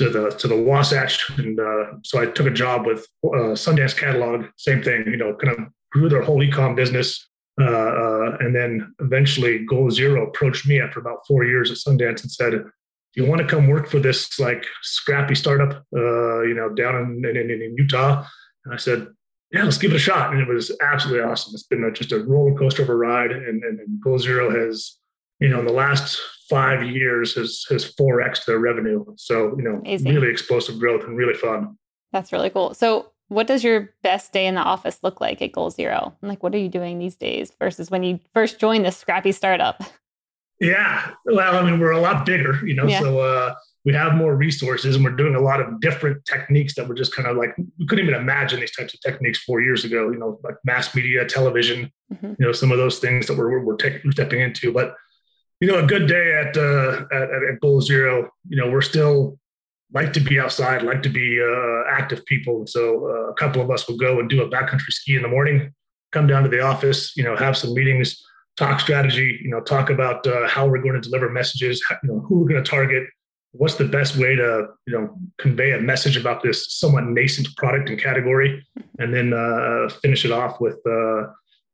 to 0.00 0.08
the 0.08 0.30
to 0.30 0.48
the 0.48 0.56
Wasatch, 0.56 1.30
and 1.36 1.60
uh, 1.60 1.84
so 2.02 2.20
I 2.20 2.26
took 2.26 2.46
a 2.46 2.50
job 2.50 2.86
with 2.86 3.06
uh, 3.22 3.52
Sundance 3.54 3.94
Catalog, 3.94 4.46
same 4.56 4.82
thing, 4.82 5.04
you 5.06 5.18
know, 5.18 5.34
kind 5.34 5.52
of 5.52 5.66
grew 5.92 6.08
their 6.08 6.22
whole 6.22 6.38
ecom 6.38 6.74
business, 6.74 7.28
uh, 7.60 7.64
uh, 7.64 8.36
and 8.40 8.56
then 8.56 8.94
eventually 9.00 9.66
Goal 9.66 9.90
Zero 9.90 10.26
approached 10.26 10.66
me 10.66 10.80
after 10.80 11.00
about 11.00 11.26
four 11.28 11.44
years 11.44 11.70
at 11.70 11.76
Sundance 11.76 12.22
and 12.22 12.30
said, 12.30 12.52
do 12.52 13.22
you 13.22 13.28
want 13.28 13.42
to 13.42 13.46
come 13.46 13.68
work 13.68 13.90
for 13.90 14.00
this 14.00 14.38
like 14.38 14.64
scrappy 14.82 15.34
startup, 15.34 15.84
uh, 15.94 16.40
you 16.42 16.54
know, 16.54 16.70
down 16.70 16.94
in, 16.94 17.36
in, 17.36 17.50
in, 17.50 17.74
Utah? 17.76 18.24
And 18.64 18.72
I 18.72 18.78
said, 18.78 19.08
yeah, 19.52 19.64
let's 19.64 19.78
give 19.78 19.90
it 19.90 19.96
a 19.96 19.98
shot. 19.98 20.32
And 20.32 20.40
it 20.40 20.48
was 20.48 20.74
absolutely 20.80 21.24
awesome. 21.24 21.52
It's 21.54 21.64
been 21.64 21.84
a, 21.84 21.90
just 21.90 22.12
a 22.12 22.24
roller 22.24 22.56
coaster 22.56 22.82
of 22.82 22.88
a 22.88 22.94
ride. 22.94 23.32
And, 23.32 23.62
and, 23.64 23.80
and 23.80 24.00
Goal 24.00 24.18
Zero 24.18 24.48
has, 24.50 24.96
you 25.40 25.48
know, 25.48 25.58
in 25.58 25.66
the 25.66 25.72
last 25.72 26.18
five 26.50 26.82
years 26.82 27.34
has, 27.36 27.64
has 27.70 27.94
4X 27.94 28.44
their 28.44 28.58
revenue. 28.58 29.04
So, 29.16 29.56
you 29.56 29.62
know, 29.62 29.76
Amazing. 29.76 30.14
really 30.14 30.28
explosive 30.28 30.78
growth 30.78 31.04
and 31.04 31.16
really 31.16 31.34
fun. 31.34 31.78
That's 32.12 32.32
really 32.32 32.50
cool. 32.50 32.74
So 32.74 33.12
what 33.28 33.46
does 33.46 33.62
your 33.62 33.94
best 34.02 34.32
day 34.32 34.46
in 34.46 34.56
the 34.56 34.60
office 34.60 34.98
look 35.04 35.20
like 35.20 35.40
at 35.40 35.52
Goal 35.52 35.70
Zero? 35.70 36.16
Like, 36.20 36.42
what 36.42 36.52
are 36.54 36.58
you 36.58 36.68
doing 36.68 36.98
these 36.98 37.14
days 37.14 37.52
versus 37.60 37.90
when 37.90 38.02
you 38.02 38.18
first 38.34 38.58
joined 38.58 38.84
this 38.84 38.96
scrappy 38.96 39.30
startup? 39.32 39.82
Yeah. 40.58 41.12
Well, 41.24 41.56
I 41.56 41.62
mean, 41.62 41.80
we're 41.80 41.92
a 41.92 42.00
lot 42.00 42.26
bigger, 42.26 42.60
you 42.66 42.74
know, 42.74 42.86
yeah. 42.86 43.00
so 43.00 43.20
uh, 43.20 43.54
we 43.84 43.94
have 43.94 44.14
more 44.14 44.36
resources 44.36 44.94
and 44.94 45.04
we're 45.04 45.12
doing 45.12 45.34
a 45.34 45.40
lot 45.40 45.60
of 45.60 45.80
different 45.80 46.24
techniques 46.26 46.74
that 46.74 46.86
were 46.86 46.94
just 46.94 47.14
kind 47.14 47.26
of 47.28 47.36
like, 47.36 47.56
we 47.78 47.86
couldn't 47.86 48.04
even 48.04 48.20
imagine 48.20 48.60
these 48.60 48.76
types 48.76 48.92
of 48.92 49.00
techniques 49.00 49.38
four 49.38 49.62
years 49.62 49.84
ago, 49.84 50.10
you 50.10 50.18
know, 50.18 50.38
like 50.44 50.56
mass 50.64 50.94
media, 50.94 51.24
television, 51.24 51.90
mm-hmm. 52.12 52.34
you 52.38 52.46
know, 52.46 52.52
some 52.52 52.72
of 52.72 52.78
those 52.78 52.98
things 52.98 53.26
that 53.26 53.38
we're, 53.38 53.64
we're, 53.64 53.76
taking, 53.76 54.12
stepping 54.12 54.40
into. 54.40 54.70
But, 54.72 54.94
you 55.60 55.68
know, 55.68 55.78
a 55.78 55.86
good 55.86 56.06
day 56.06 56.34
at, 56.34 56.56
uh, 56.56 57.04
at, 57.12 57.30
at 57.30 57.60
Goal 57.60 57.80
Zero, 57.80 58.30
you 58.48 58.56
know, 58.56 58.70
we're 58.70 58.80
still 58.80 59.38
like 59.92 60.12
to 60.12 60.20
be 60.20 60.38
outside, 60.38 60.82
like 60.82 61.02
to 61.02 61.08
be 61.08 61.40
uh, 61.40 61.90
active 61.90 62.24
people. 62.26 62.66
So 62.66 63.06
uh, 63.06 63.30
a 63.30 63.34
couple 63.34 63.60
of 63.60 63.70
us 63.70 63.88
will 63.88 63.96
go 63.96 64.20
and 64.20 64.30
do 64.30 64.42
a 64.42 64.48
backcountry 64.48 64.90
ski 64.90 65.16
in 65.16 65.22
the 65.22 65.28
morning, 65.28 65.74
come 66.12 66.26
down 66.26 66.44
to 66.44 66.48
the 66.48 66.60
office, 66.60 67.16
you 67.16 67.24
know, 67.24 67.36
have 67.36 67.56
some 67.56 67.74
meetings 67.74 68.22
talk 68.56 68.80
strategy, 68.80 69.40
you 69.42 69.50
know, 69.50 69.60
talk 69.60 69.90
about 69.90 70.26
uh, 70.26 70.46
how 70.46 70.66
we're 70.66 70.82
going 70.82 71.00
to 71.00 71.00
deliver 71.00 71.30
messages, 71.30 71.82
you 72.02 72.08
know, 72.10 72.20
who 72.20 72.40
we're 72.40 72.48
going 72.48 72.62
to 72.62 72.70
target, 72.70 73.04
what's 73.52 73.76
the 73.76 73.84
best 73.84 74.16
way 74.16 74.36
to, 74.36 74.68
you 74.86 74.92
know, 74.92 75.18
convey 75.38 75.72
a 75.72 75.80
message 75.80 76.16
about 76.16 76.42
this 76.42 76.72
somewhat 76.72 77.04
nascent 77.04 77.48
product 77.56 77.88
and 77.88 78.00
category, 78.00 78.64
and 78.98 79.14
then 79.14 79.32
uh, 79.32 79.88
finish 80.02 80.24
it 80.24 80.32
off 80.32 80.60
with, 80.60 80.78
uh, 80.86 81.22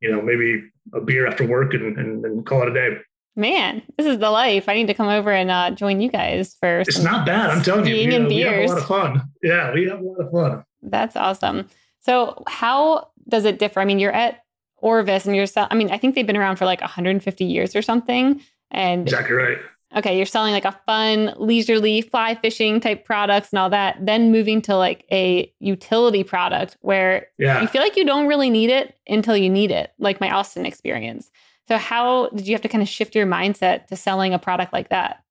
you 0.01 0.11
know, 0.11 0.21
maybe 0.21 0.63
a 0.93 1.01
beer 1.01 1.27
after 1.27 1.45
work 1.45 1.73
and, 1.73 1.97
and, 1.97 2.25
and, 2.25 2.45
call 2.45 2.61
it 2.61 2.69
a 2.69 2.73
day. 2.73 2.97
Man, 3.37 3.83
this 3.97 4.07
is 4.07 4.17
the 4.17 4.31
life. 4.31 4.67
I 4.67 4.73
need 4.73 4.87
to 4.87 4.95
come 4.95 5.07
over 5.07 5.31
and 5.31 5.51
uh, 5.51 5.71
join 5.71 6.01
you 6.01 6.09
guys 6.09 6.55
for. 6.59 6.79
It's 6.79 6.99
not 6.99 7.25
bad. 7.25 7.51
I'm 7.51 7.61
telling 7.61 7.85
you, 7.85 7.93
we, 7.93 8.15
and 8.15 8.27
we 8.27 8.39
have 8.39 8.55
a 8.55 8.65
lot 8.65 8.77
of 8.79 8.85
fun. 8.87 9.29
Yeah, 9.43 9.71
we 9.73 9.87
have 9.87 9.99
a 9.99 10.03
lot 10.03 10.19
of 10.19 10.31
fun. 10.31 10.65
That's 10.81 11.15
awesome. 11.15 11.67
So, 11.99 12.43
how 12.47 13.11
does 13.29 13.45
it 13.45 13.59
differ? 13.59 13.79
I 13.79 13.85
mean, 13.85 13.99
you're 13.99 14.11
at 14.11 14.43
Orvis 14.77 15.25
and 15.25 15.35
you're 15.35 15.45
selling, 15.45 15.69
I 15.71 15.75
mean, 15.75 15.91
I 15.91 15.97
think 15.97 16.15
they've 16.15 16.25
been 16.25 16.37
around 16.37 16.57
for 16.57 16.65
like 16.65 16.81
150 16.81 17.45
years 17.45 17.75
or 17.75 17.81
something. 17.81 18.41
And 18.71 19.03
exactly 19.03 19.35
right. 19.35 19.57
Okay, 19.95 20.17
you're 20.17 20.25
selling 20.25 20.51
like 20.51 20.65
a 20.65 20.77
fun, 20.85 21.33
leisurely 21.37 22.01
fly 22.01 22.35
fishing 22.35 22.81
type 22.81 23.05
products 23.05 23.51
and 23.51 23.59
all 23.59 23.69
that, 23.69 23.97
then 24.05 24.31
moving 24.31 24.61
to 24.63 24.75
like 24.75 25.05
a 25.11 25.51
utility 25.59 26.23
product 26.23 26.75
where 26.81 27.27
yeah. 27.37 27.61
you 27.61 27.67
feel 27.67 27.81
like 27.81 27.95
you 27.95 28.05
don't 28.05 28.27
really 28.27 28.49
need 28.49 28.69
it 28.69 28.97
until 29.07 29.37
you 29.37 29.49
need 29.49 29.71
it, 29.71 29.93
like 29.97 30.19
my 30.19 30.29
Austin 30.29 30.65
experience. 30.65 31.31
So, 31.67 31.77
how 31.77 32.29
did 32.29 32.47
you 32.47 32.53
have 32.53 32.61
to 32.61 32.69
kind 32.69 32.81
of 32.81 32.87
shift 32.87 33.15
your 33.15 33.27
mindset 33.27 33.87
to 33.87 33.95
selling 33.95 34.33
a 34.33 34.39
product 34.39 34.73
like 34.73 34.89
that? 34.89 35.23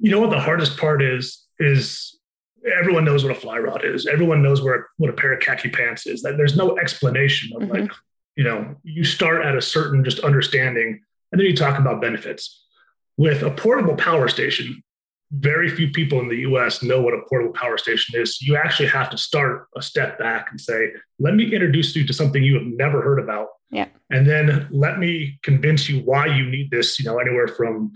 You 0.00 0.10
know 0.10 0.20
what 0.20 0.30
the 0.30 0.40
hardest 0.40 0.78
part 0.78 1.02
is 1.02 1.46
is 1.58 2.18
everyone 2.78 3.04
knows 3.04 3.24
what 3.24 3.32
a 3.36 3.40
fly 3.40 3.58
rod 3.58 3.84
is. 3.84 4.06
Everyone 4.06 4.42
knows 4.42 4.62
where 4.62 4.88
what 4.98 5.10
a 5.10 5.14
pair 5.14 5.32
of 5.32 5.40
khaki 5.40 5.70
pants 5.70 6.06
is. 6.06 6.22
That 6.22 6.36
there's 6.36 6.56
no 6.56 6.78
explanation 6.78 7.56
of 7.56 7.62
mm-hmm. 7.62 7.72
like 7.72 7.92
you 8.36 8.44
know, 8.44 8.76
you 8.84 9.04
start 9.04 9.44
at 9.44 9.56
a 9.56 9.60
certain 9.60 10.04
just 10.04 10.20
understanding, 10.20 11.00
and 11.32 11.40
then 11.40 11.46
you 11.46 11.56
talk 11.56 11.78
about 11.78 12.00
benefits. 12.00 12.64
With 13.16 13.42
a 13.42 13.50
portable 13.50 13.96
power 13.96 14.28
station, 14.28 14.82
very 15.30 15.68
few 15.68 15.90
people 15.90 16.20
in 16.20 16.28
the 16.28 16.38
US 16.38 16.82
know 16.82 17.00
what 17.00 17.14
a 17.14 17.20
portable 17.28 17.52
power 17.52 17.78
station 17.78 18.20
is. 18.20 18.40
You 18.40 18.56
actually 18.56 18.88
have 18.88 19.10
to 19.10 19.18
start 19.18 19.68
a 19.76 19.82
step 19.82 20.18
back 20.18 20.48
and 20.50 20.60
say, 20.60 20.92
let 21.18 21.34
me 21.34 21.52
introduce 21.52 21.94
you 21.94 22.06
to 22.06 22.12
something 22.12 22.42
you 22.42 22.54
have 22.54 22.66
never 22.66 23.02
heard 23.02 23.20
about. 23.20 23.48
Yeah. 23.70 23.86
And 24.10 24.26
then 24.26 24.68
let 24.70 24.98
me 24.98 25.38
convince 25.42 25.88
you 25.88 26.00
why 26.00 26.26
you 26.26 26.48
need 26.48 26.70
this, 26.70 26.98
you 26.98 27.04
know, 27.04 27.18
anywhere 27.18 27.48
from 27.48 27.92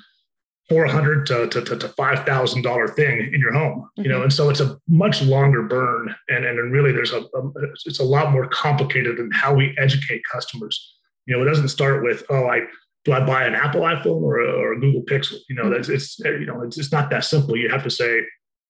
400 0.69 1.27
to, 1.27 1.49
to, 1.49 1.63
to, 1.63 1.77
to 1.77 1.89
$5,000 1.89 2.95
thing 2.95 3.31
in 3.33 3.41
your 3.41 3.53
home, 3.53 3.81
mm-hmm. 3.81 4.03
you 4.03 4.09
know? 4.09 4.17
Mm-hmm. 4.17 4.23
And 4.25 4.33
so 4.33 4.51
it's 4.51 4.61
a 4.61 4.79
much 4.89 5.23
longer 5.23 5.63
burn. 5.63 6.15
And, 6.29 6.45
and 6.45 6.73
really 6.73 6.93
there's 6.93 7.13
a, 7.13 7.21
a, 7.21 7.51
it's 7.87 8.01
a 8.01 8.05
lot 8.05 8.33
more 8.33 8.47
complicated 8.49 9.19
than 9.19 9.31
how 9.33 9.55
we 9.55 9.75
educate 9.79 10.23
customers. 10.31 10.97
You 11.27 11.37
know, 11.37 11.43
it 11.43 11.47
doesn't 11.47 11.69
start 11.69 12.03
with, 12.03 12.23
oh, 12.31 12.47
I, 12.47 12.61
do 13.05 13.13
I 13.13 13.21
buy 13.27 13.45
an 13.45 13.55
Apple 13.55 13.83
iPhone 13.83 14.23
or 14.23 14.41
a, 14.41 14.53
or 14.53 14.73
a 14.73 14.81
Google 14.81 15.03
Pixel? 15.03 15.39
You 15.49 15.57
know, 15.57 15.65
mm-hmm. 15.65 15.73
that's, 15.73 15.89
it's, 15.89 16.19
you 16.21 16.47
know, 16.47 16.63
it's, 16.63 16.79
it's 16.79 16.93
not 16.93 17.11
that 17.11 17.25
simple. 17.25 17.57
You 17.57 17.69
have 17.69 17.83
to 17.83 17.91
say, 17.91 18.23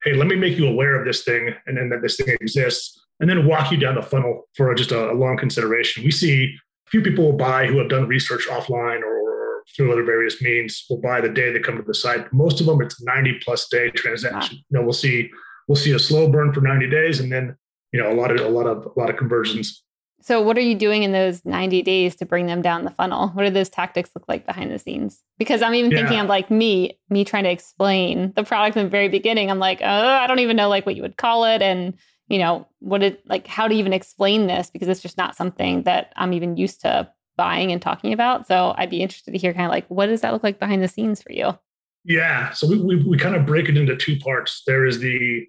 Hey, 0.03 0.13
let 0.13 0.27
me 0.27 0.37
make 0.37 0.59
you 0.59 0.67
aware 0.69 0.99
of 0.99 1.07
this 1.07 1.25
thing 1.25 1.55
and 1.67 1.79
then 1.79 1.89
that 1.89 2.03
this 2.03 2.17
thing 2.17 2.37
exists 2.41 3.01
and 3.21 3.31
then 3.31 3.47
walk 3.47 3.71
you 3.71 3.79
down 3.79 3.95
the 3.95 4.03
funnel 4.03 4.43
for 4.55 4.75
just 4.75 4.93
a, 4.93 5.13
a 5.13 5.15
long 5.15 5.39
consideration. 5.39 6.05
We 6.05 6.11
see 6.11 6.55
few 6.95 7.03
people 7.03 7.25
will 7.25 7.37
buy 7.37 7.67
who 7.67 7.79
have 7.79 7.89
done 7.89 8.07
research 8.07 8.47
offline 8.47 9.01
or 9.03 9.65
through 9.75 9.91
other 9.91 10.05
various 10.05 10.41
means 10.41 10.87
will 10.89 11.01
buy 11.01 11.21
the 11.21 11.29
day 11.29 11.51
they 11.51 11.59
come 11.59 11.77
to 11.77 11.83
the 11.83 11.93
site. 11.93 12.33
Most 12.33 12.61
of 12.61 12.67
them, 12.67 12.81
it's 12.81 13.03
90 13.03 13.41
plus 13.45 13.69
day 13.69 13.91
transaction. 13.91 14.59
Wow. 14.59 14.63
You 14.69 14.79
know, 14.79 14.83
we'll 14.85 14.93
see 14.93 15.29
we'll 15.67 15.75
see 15.75 15.91
a 15.91 15.99
slow 15.99 16.29
burn 16.29 16.53
for 16.53 16.61
90 16.61 16.89
days, 16.89 17.19
and 17.19 17.33
then 17.33 17.57
you 17.93 18.01
know 18.01 18.13
a 18.13 18.15
lot 18.15 18.31
of 18.31 18.47
a 18.47 18.49
lot 18.49 18.67
of 18.67 18.87
a 18.87 19.01
lot 19.01 19.11
of 19.11 19.17
conversions. 19.17 19.83
So, 20.21 20.41
what 20.41 20.57
are 20.57 20.61
you 20.61 20.77
doing 20.77 21.03
in 21.03 21.11
those 21.11 21.45
90 21.45 21.83
days 21.83 22.15
to 22.17 22.27
bring 22.27 22.47
them 22.47 22.63
down 22.63 22.85
the 22.85 22.93
funnel? 22.93 23.31
What 23.31 23.43
do 23.43 23.51
those 23.51 23.69
tactics 23.69 24.11
look 24.15 24.25
like 24.29 24.47
behind 24.47 24.71
the 24.71 24.79
scenes? 24.79 25.21
Because 25.37 25.63
I'm 25.63 25.75
even 25.75 25.91
yeah. 25.91 25.99
thinking 25.99 26.21
of 26.21 26.29
like 26.29 26.49
me, 26.49 26.97
me 27.11 27.25
trying 27.25 27.45
to 27.45 27.51
explain 27.51 28.33
the 28.37 28.45
product 28.45 28.77
in 28.77 28.85
the 28.85 28.91
very 28.91 29.09
beginning. 29.09 29.51
I'm 29.51 29.59
like, 29.59 29.81
oh, 29.83 29.87
I 29.87 30.29
don't 30.29 30.39
even 30.39 30.57
know 30.57 30.69
like 30.69 30.87
what 30.87 30.95
you 30.95 31.03
would 31.03 31.17
call 31.17 31.45
it. 31.45 31.61
And, 31.61 31.95
you 32.29 32.39
know, 32.39 32.67
what 32.81 33.03
it 33.03 33.27
like, 33.27 33.47
how 33.47 33.69
to 33.69 33.75
even 33.75 33.93
explain 33.93 34.47
this 34.47 34.71
because 34.71 34.89
it's 34.89 35.03
just 35.03 35.19
not 35.19 35.37
something 35.37 35.83
that 35.83 36.13
I'm 36.17 36.33
even 36.33 36.57
used 36.57 36.81
to 36.83 37.11
buying 37.37 37.73
and 37.73 37.83
talking 37.83 38.13
about. 38.13 38.47
So, 38.47 38.75
I'd 38.77 38.91
be 38.91 39.03
interested 39.03 39.33
to 39.33 39.39
hear 39.39 39.53
kind 39.53 39.67
of 39.67 39.71
like, 39.71 39.87
what 39.89 40.07
does 40.07 40.21
that 40.23 40.33
look 40.33 40.45
like 40.45 40.59
behind 40.59 40.83
the 40.83 40.89
scenes 40.89 41.23
for 41.23 41.33
you? 41.33 41.59
Yeah. 42.05 42.53
So, 42.53 42.67
we, 42.67 42.81
we, 42.81 42.97
we 43.05 43.19
kind 43.19 43.35
of 43.35 43.47
break 43.47 43.69
it 43.69 43.77
into 43.77 43.97
two 43.97 44.19
parts. 44.19 44.63
There 44.67 44.87
is 44.87 45.01
the 45.01 45.47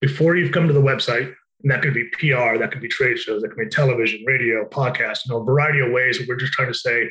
before 0.00 0.36
you've 0.36 0.52
come 0.52 0.66
to 0.66 0.74
the 0.74 0.82
website, 0.82 1.32
and 1.62 1.70
that 1.70 1.80
could 1.80 1.94
be 1.94 2.04
PR, 2.18 2.58
that 2.58 2.70
could 2.72 2.82
be 2.82 2.88
trade 2.88 3.18
shows, 3.18 3.42
that 3.42 3.48
could 3.48 3.58
be 3.58 3.68
television, 3.68 4.24
radio, 4.26 4.64
podcast, 4.68 5.20
you 5.24 5.32
know, 5.32 5.40
a 5.40 5.44
variety 5.44 5.80
of 5.80 5.92
ways 5.92 6.20
we're 6.26 6.36
just 6.36 6.52
trying 6.52 6.68
to 6.68 6.74
say, 6.74 7.08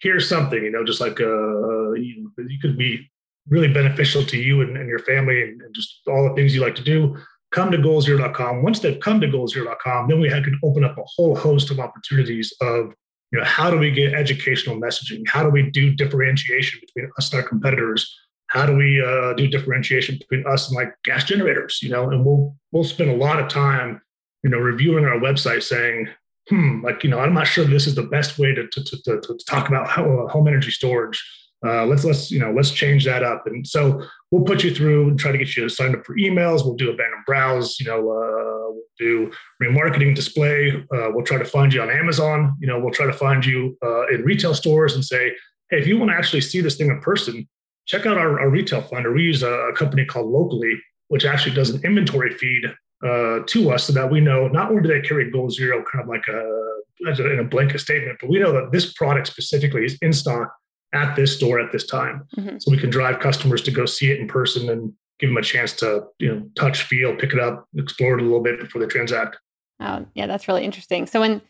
here's 0.00 0.28
something, 0.28 0.62
you 0.62 0.70
know, 0.70 0.84
just 0.84 1.00
like 1.00 1.20
uh, 1.20 1.92
you, 1.92 2.30
know, 2.36 2.44
you 2.46 2.58
could 2.60 2.76
be 2.76 3.10
really 3.48 3.68
beneficial 3.68 4.22
to 4.24 4.36
you 4.36 4.60
and, 4.60 4.76
and 4.76 4.88
your 4.88 4.98
family 5.00 5.42
and, 5.42 5.60
and, 5.62 5.74
just 5.74 6.00
all 6.06 6.28
the 6.28 6.34
things 6.34 6.54
you 6.54 6.60
like 6.60 6.74
to 6.74 6.82
do. 6.82 7.16
Come 7.54 7.70
to 7.70 7.78
goalzero.com. 7.78 8.62
Once 8.62 8.80
they've 8.80 9.00
come 9.00 9.20
to 9.20 9.28
goalzero.com, 9.28 10.08
then 10.08 10.20
we 10.20 10.28
can 10.28 10.58
open 10.62 10.84
up 10.84 10.98
a 10.98 11.04
whole 11.06 11.36
host 11.36 11.70
of 11.70 11.78
opportunities 11.78 12.52
of, 12.60 12.92
you 13.30 13.38
know, 13.38 13.44
how 13.44 13.70
do 13.70 13.78
we 13.78 13.90
get 13.90 14.12
educational 14.12 14.76
messaging? 14.76 15.22
How 15.28 15.44
do 15.44 15.50
we 15.50 15.70
do 15.70 15.94
differentiation 15.94 16.80
between 16.80 17.10
us 17.16 17.32
and 17.32 17.40
our 17.40 17.48
competitors? 17.48 18.12
how 18.54 18.66
do 18.66 18.76
we 18.76 19.02
uh, 19.02 19.32
do 19.34 19.48
differentiation 19.48 20.16
between 20.16 20.46
us 20.46 20.68
and 20.68 20.76
like 20.76 20.94
gas 21.02 21.24
generators 21.24 21.80
you 21.82 21.90
know 21.90 22.08
and 22.10 22.24
we'll 22.24 22.54
we'll 22.72 22.84
spend 22.84 23.10
a 23.10 23.16
lot 23.16 23.40
of 23.40 23.48
time 23.48 24.00
you 24.42 24.50
know 24.50 24.58
reviewing 24.58 25.04
our 25.04 25.18
website 25.18 25.62
saying 25.62 26.08
hmm 26.48 26.82
like 26.84 27.02
you 27.02 27.10
know 27.10 27.18
i'm 27.18 27.34
not 27.34 27.46
sure 27.46 27.64
this 27.64 27.86
is 27.86 27.94
the 27.94 28.02
best 28.02 28.38
way 28.38 28.54
to, 28.54 28.66
to, 28.68 28.82
to, 28.82 29.20
to 29.20 29.38
talk 29.48 29.68
about 29.68 29.88
how, 29.88 30.04
uh, 30.04 30.28
home 30.28 30.46
energy 30.46 30.70
storage 30.70 31.22
uh, 31.64 31.86
let's 31.86 32.04
let's 32.04 32.30
you 32.30 32.38
know 32.38 32.52
let's 32.52 32.70
change 32.70 33.04
that 33.04 33.22
up. 33.22 33.46
And 33.46 33.66
so 33.66 34.02
we'll 34.30 34.44
put 34.44 34.62
you 34.62 34.74
through 34.74 35.08
and 35.08 35.18
try 35.18 35.32
to 35.32 35.38
get 35.38 35.56
you 35.56 35.68
signed 35.68 35.96
up 35.96 36.04
for 36.04 36.16
emails. 36.16 36.64
We'll 36.64 36.74
do 36.74 36.90
a 36.90 36.96
banner 36.96 37.22
browse 37.26 37.78
you 37.80 37.86
know 37.86 37.98
uh, 37.98 38.72
we'll 38.72 38.82
do 38.98 39.32
remarketing 39.62 40.14
display. 40.14 40.70
Uh, 40.94 41.10
we'll 41.12 41.24
try 41.24 41.38
to 41.38 41.44
find 41.44 41.72
you 41.72 41.82
on 41.82 41.90
amazon. 41.90 42.56
You 42.60 42.66
know 42.66 42.78
we'll 42.78 42.92
try 42.92 43.06
to 43.06 43.12
find 43.12 43.44
you 43.44 43.76
uh, 43.82 44.06
in 44.08 44.22
retail 44.22 44.54
stores 44.54 44.94
and 44.94 45.04
say 45.04 45.32
hey 45.70 45.78
if 45.78 45.86
you 45.86 45.98
want 45.98 46.10
to 46.10 46.16
actually 46.16 46.42
see 46.42 46.60
this 46.60 46.76
thing 46.76 46.88
in 46.88 47.00
person 47.00 47.48
check 47.86 48.06
out 48.06 48.16
our, 48.16 48.40
our 48.40 48.48
retail 48.48 48.82
finder. 48.82 49.12
We 49.12 49.22
use 49.22 49.42
a, 49.42 49.50
a, 49.50 49.74
company 49.74 50.04
called 50.04 50.30
Locally, 50.30 50.80
which 51.08 51.24
actually 51.24 51.54
does 51.54 51.70
an 51.70 51.82
inventory 51.84 52.32
feed 52.32 52.64
uh, 53.04 53.40
to 53.46 53.70
us 53.70 53.84
so 53.84 53.92
that 53.92 54.10
we 54.10 54.20
know 54.20 54.48
not 54.48 54.70
only 54.70 54.82
do 54.82 54.88
they 54.88 55.06
carry 55.06 55.30
Goal 55.30 55.50
Zero 55.50 55.84
kind 55.90 56.02
of 56.02 56.08
like 56.08 56.26
a, 56.28 57.32
in 57.32 57.40
a 57.40 57.44
blanket 57.44 57.80
statement, 57.80 58.18
but 58.20 58.30
we 58.30 58.38
know 58.38 58.52
that 58.52 58.72
this 58.72 58.92
product 58.94 59.26
specifically 59.26 59.84
is 59.84 59.98
in 60.00 60.12
stock 60.12 60.50
at 60.94 61.16
this 61.16 61.36
store 61.36 61.60
at 61.60 61.72
this 61.72 61.86
time. 61.86 62.26
Mm-hmm. 62.36 62.58
So 62.58 62.70
we 62.70 62.78
can 62.78 62.90
drive 62.90 63.20
customers 63.20 63.62
to 63.62 63.70
go 63.70 63.86
see 63.86 64.10
it 64.10 64.20
in 64.20 64.28
person 64.28 64.68
and 64.70 64.92
give 65.18 65.30
them 65.30 65.36
a 65.36 65.42
chance 65.42 65.72
to, 65.74 66.04
you 66.18 66.32
know, 66.32 66.48
touch, 66.54 66.82
feel, 66.82 67.14
pick 67.16 67.32
it 67.32 67.40
up, 67.40 67.68
explore 67.76 68.18
it 68.18 68.20
a 68.20 68.24
little 68.24 68.42
bit 68.42 68.60
before 68.60 68.80
they 68.80 68.86
transact. 68.86 69.38
Oh, 69.80 70.06
yeah, 70.14 70.26
that's 70.26 70.48
really 70.48 70.64
interesting. 70.64 71.06
So 71.06 71.20
when 71.20 71.42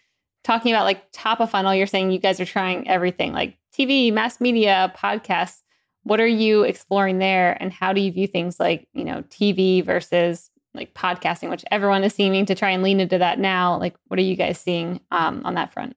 talking 0.42 0.72
about 0.72 0.84
like 0.84 1.04
top 1.12 1.40
of 1.40 1.50
funnel, 1.50 1.74
you're 1.74 1.86
saying 1.86 2.10
you 2.10 2.18
guys 2.18 2.40
are 2.40 2.46
trying 2.46 2.88
everything 2.88 3.32
like 3.32 3.58
TV, 3.72 4.12
mass 4.12 4.40
media, 4.40 4.92
podcasts 4.96 5.60
what 6.04 6.20
are 6.20 6.26
you 6.26 6.62
exploring 6.62 7.18
there 7.18 7.60
and 7.60 7.72
how 7.72 7.92
do 7.92 8.00
you 8.00 8.12
view 8.12 8.26
things 8.26 8.60
like 8.60 8.86
you 8.94 9.04
know 9.04 9.22
tv 9.30 9.84
versus 9.84 10.50
like 10.72 10.94
podcasting 10.94 11.50
which 11.50 11.64
everyone 11.70 12.04
is 12.04 12.14
seeming 12.14 12.46
to 12.46 12.54
try 12.54 12.70
and 12.70 12.82
lean 12.82 13.00
into 13.00 13.18
that 13.18 13.38
now 13.38 13.78
like 13.78 13.96
what 14.06 14.18
are 14.18 14.22
you 14.22 14.36
guys 14.36 14.58
seeing 14.58 15.00
um, 15.10 15.42
on 15.44 15.54
that 15.54 15.72
front 15.72 15.96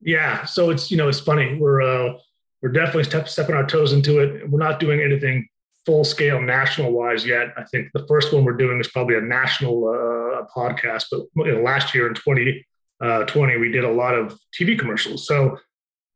yeah 0.00 0.44
so 0.44 0.70
it's 0.70 0.90
you 0.90 0.96
know 0.96 1.08
it's 1.08 1.20
funny 1.20 1.58
we're 1.58 1.82
uh 1.82 2.14
we're 2.62 2.72
definitely 2.72 3.04
step, 3.04 3.28
stepping 3.28 3.54
our 3.54 3.66
toes 3.66 3.92
into 3.92 4.18
it. 4.20 4.48
We're 4.50 4.58
not 4.58 4.80
doing 4.80 5.00
anything 5.00 5.48
full 5.88 6.04
scale 6.04 6.40
national 6.40 6.92
wise 6.92 7.24
yet. 7.24 7.54
I 7.56 7.64
think 7.64 7.88
the 7.94 8.06
first 8.06 8.32
one 8.32 8.44
we're 8.44 8.56
doing 8.56 8.78
is 8.78 8.88
probably 8.88 9.16
a 9.16 9.22
national 9.22 9.88
uh, 9.88 10.44
podcast 10.54 11.06
but 11.10 11.22
you 11.46 11.54
know, 11.54 11.62
last 11.62 11.94
year 11.94 12.06
in 12.06 12.14
2020 12.14 12.66
uh, 13.00 13.58
we 13.58 13.72
did 13.72 13.84
a 13.84 13.90
lot 13.90 14.14
of 14.14 14.38
tv 14.58 14.78
commercials. 14.78 15.26
So 15.26 15.56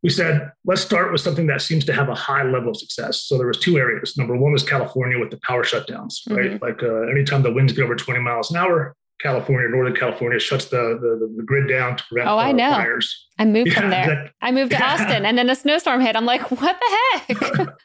we 0.02 0.10
said 0.10 0.50
let's 0.66 0.82
start 0.82 1.10
with 1.10 1.22
something 1.22 1.46
that 1.46 1.62
seems 1.62 1.84
to 1.86 1.92
have 1.92 2.10
a 2.10 2.14
high 2.14 2.42
level 2.42 2.70
of 2.70 2.76
success. 2.76 3.22
So 3.22 3.38
there 3.38 3.46
was 3.46 3.58
two 3.58 3.78
areas. 3.78 4.18
Number 4.18 4.36
one 4.36 4.52
was 4.52 4.62
california 4.62 5.18
with 5.18 5.30
the 5.30 5.40
power 5.46 5.64
shutdowns 5.64 6.14
right? 6.28 6.52
Mm-hmm. 6.52 6.64
like 6.64 6.82
uh, 6.82 7.10
anytime 7.10 7.42
the 7.42 7.52
winds 7.52 7.72
get 7.72 7.84
over 7.84 7.96
20 7.96 8.20
miles 8.20 8.50
an 8.50 8.58
hour 8.58 8.94
california 9.22 9.68
northern 9.68 9.94
california 9.94 10.38
shuts 10.38 10.66
the 10.66 10.98
the, 11.00 11.32
the 11.36 11.42
grid 11.42 11.68
down 11.68 11.96
to 11.96 12.04
prevent 12.08 12.28
oh 12.28 12.38
i 12.38 12.52
know. 12.52 12.72
fires 12.72 13.28
i 13.38 13.44
moved 13.44 13.68
yeah, 13.68 13.80
from 13.80 13.90
there. 13.90 14.06
that, 14.06 14.32
i 14.40 14.50
moved 14.50 14.70
to 14.70 14.76
yeah. 14.76 14.92
austin 14.94 15.24
and 15.24 15.38
then 15.38 15.48
a 15.48 15.54
snowstorm 15.54 16.00
hit. 16.00 16.16
I'm 16.16 16.26
like 16.26 16.50
what 16.50 16.78
the 16.78 17.34
heck? 17.34 17.68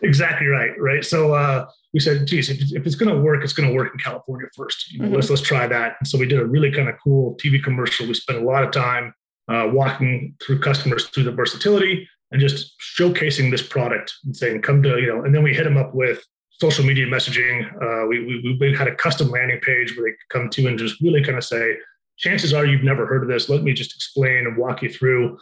Exactly 0.00 0.46
right 0.46 0.70
right? 0.78 1.04
So 1.04 1.34
uh, 1.34 1.66
we 1.92 1.98
said 1.98 2.24
geez 2.24 2.48
if, 2.50 2.60
if 2.72 2.86
it's 2.86 2.94
going 2.94 3.12
to 3.12 3.20
work 3.20 3.42
it's 3.42 3.52
going 3.52 3.68
to 3.68 3.74
work 3.74 3.92
in 3.92 3.98
california 3.98 4.46
first. 4.54 4.92
You 4.92 5.00
know, 5.00 5.06
mm-hmm. 5.06 5.16
let's 5.16 5.28
let's 5.28 5.42
try 5.42 5.66
that. 5.66 5.96
And 5.98 6.06
so 6.06 6.16
we 6.16 6.26
did 6.26 6.38
a 6.38 6.46
really 6.46 6.70
kind 6.70 6.88
of 6.88 6.94
cool 7.02 7.36
tv 7.42 7.60
commercial. 7.60 8.06
We 8.06 8.14
spent 8.14 8.38
a 8.38 8.44
lot 8.44 8.62
of 8.62 8.70
time 8.70 9.12
uh, 9.48 9.68
walking 9.72 10.36
through 10.40 10.60
customers 10.60 11.06
through 11.08 11.24
the 11.24 11.32
versatility 11.32 12.08
and 12.30 12.40
just 12.40 12.74
showcasing 12.98 13.50
this 13.50 13.62
product 13.62 14.14
and 14.24 14.36
saying, 14.36 14.62
come 14.62 14.82
to, 14.82 15.00
you 15.00 15.06
know, 15.06 15.24
and 15.24 15.34
then 15.34 15.42
we 15.42 15.54
hit 15.54 15.64
them 15.64 15.76
up 15.76 15.94
with 15.94 16.24
social 16.60 16.84
media 16.84 17.06
messaging. 17.06 17.66
Uh, 17.82 18.06
we, 18.06 18.24
we, 18.24 18.56
we 18.60 18.74
had 18.74 18.88
a 18.88 18.94
custom 18.94 19.30
landing 19.30 19.60
page 19.60 19.96
where 19.96 20.10
they 20.10 20.16
could 20.16 20.28
come 20.30 20.50
to 20.50 20.66
and 20.66 20.78
just 20.78 21.00
really 21.00 21.22
kind 21.22 21.38
of 21.38 21.44
say, 21.44 21.76
chances 22.16 22.52
are 22.52 22.66
you've 22.66 22.82
never 22.82 23.06
heard 23.06 23.22
of 23.22 23.28
this. 23.28 23.48
Let 23.48 23.62
me 23.62 23.72
just 23.72 23.94
explain 23.94 24.46
and 24.46 24.56
walk 24.56 24.82
you 24.82 24.90
through 24.90 25.38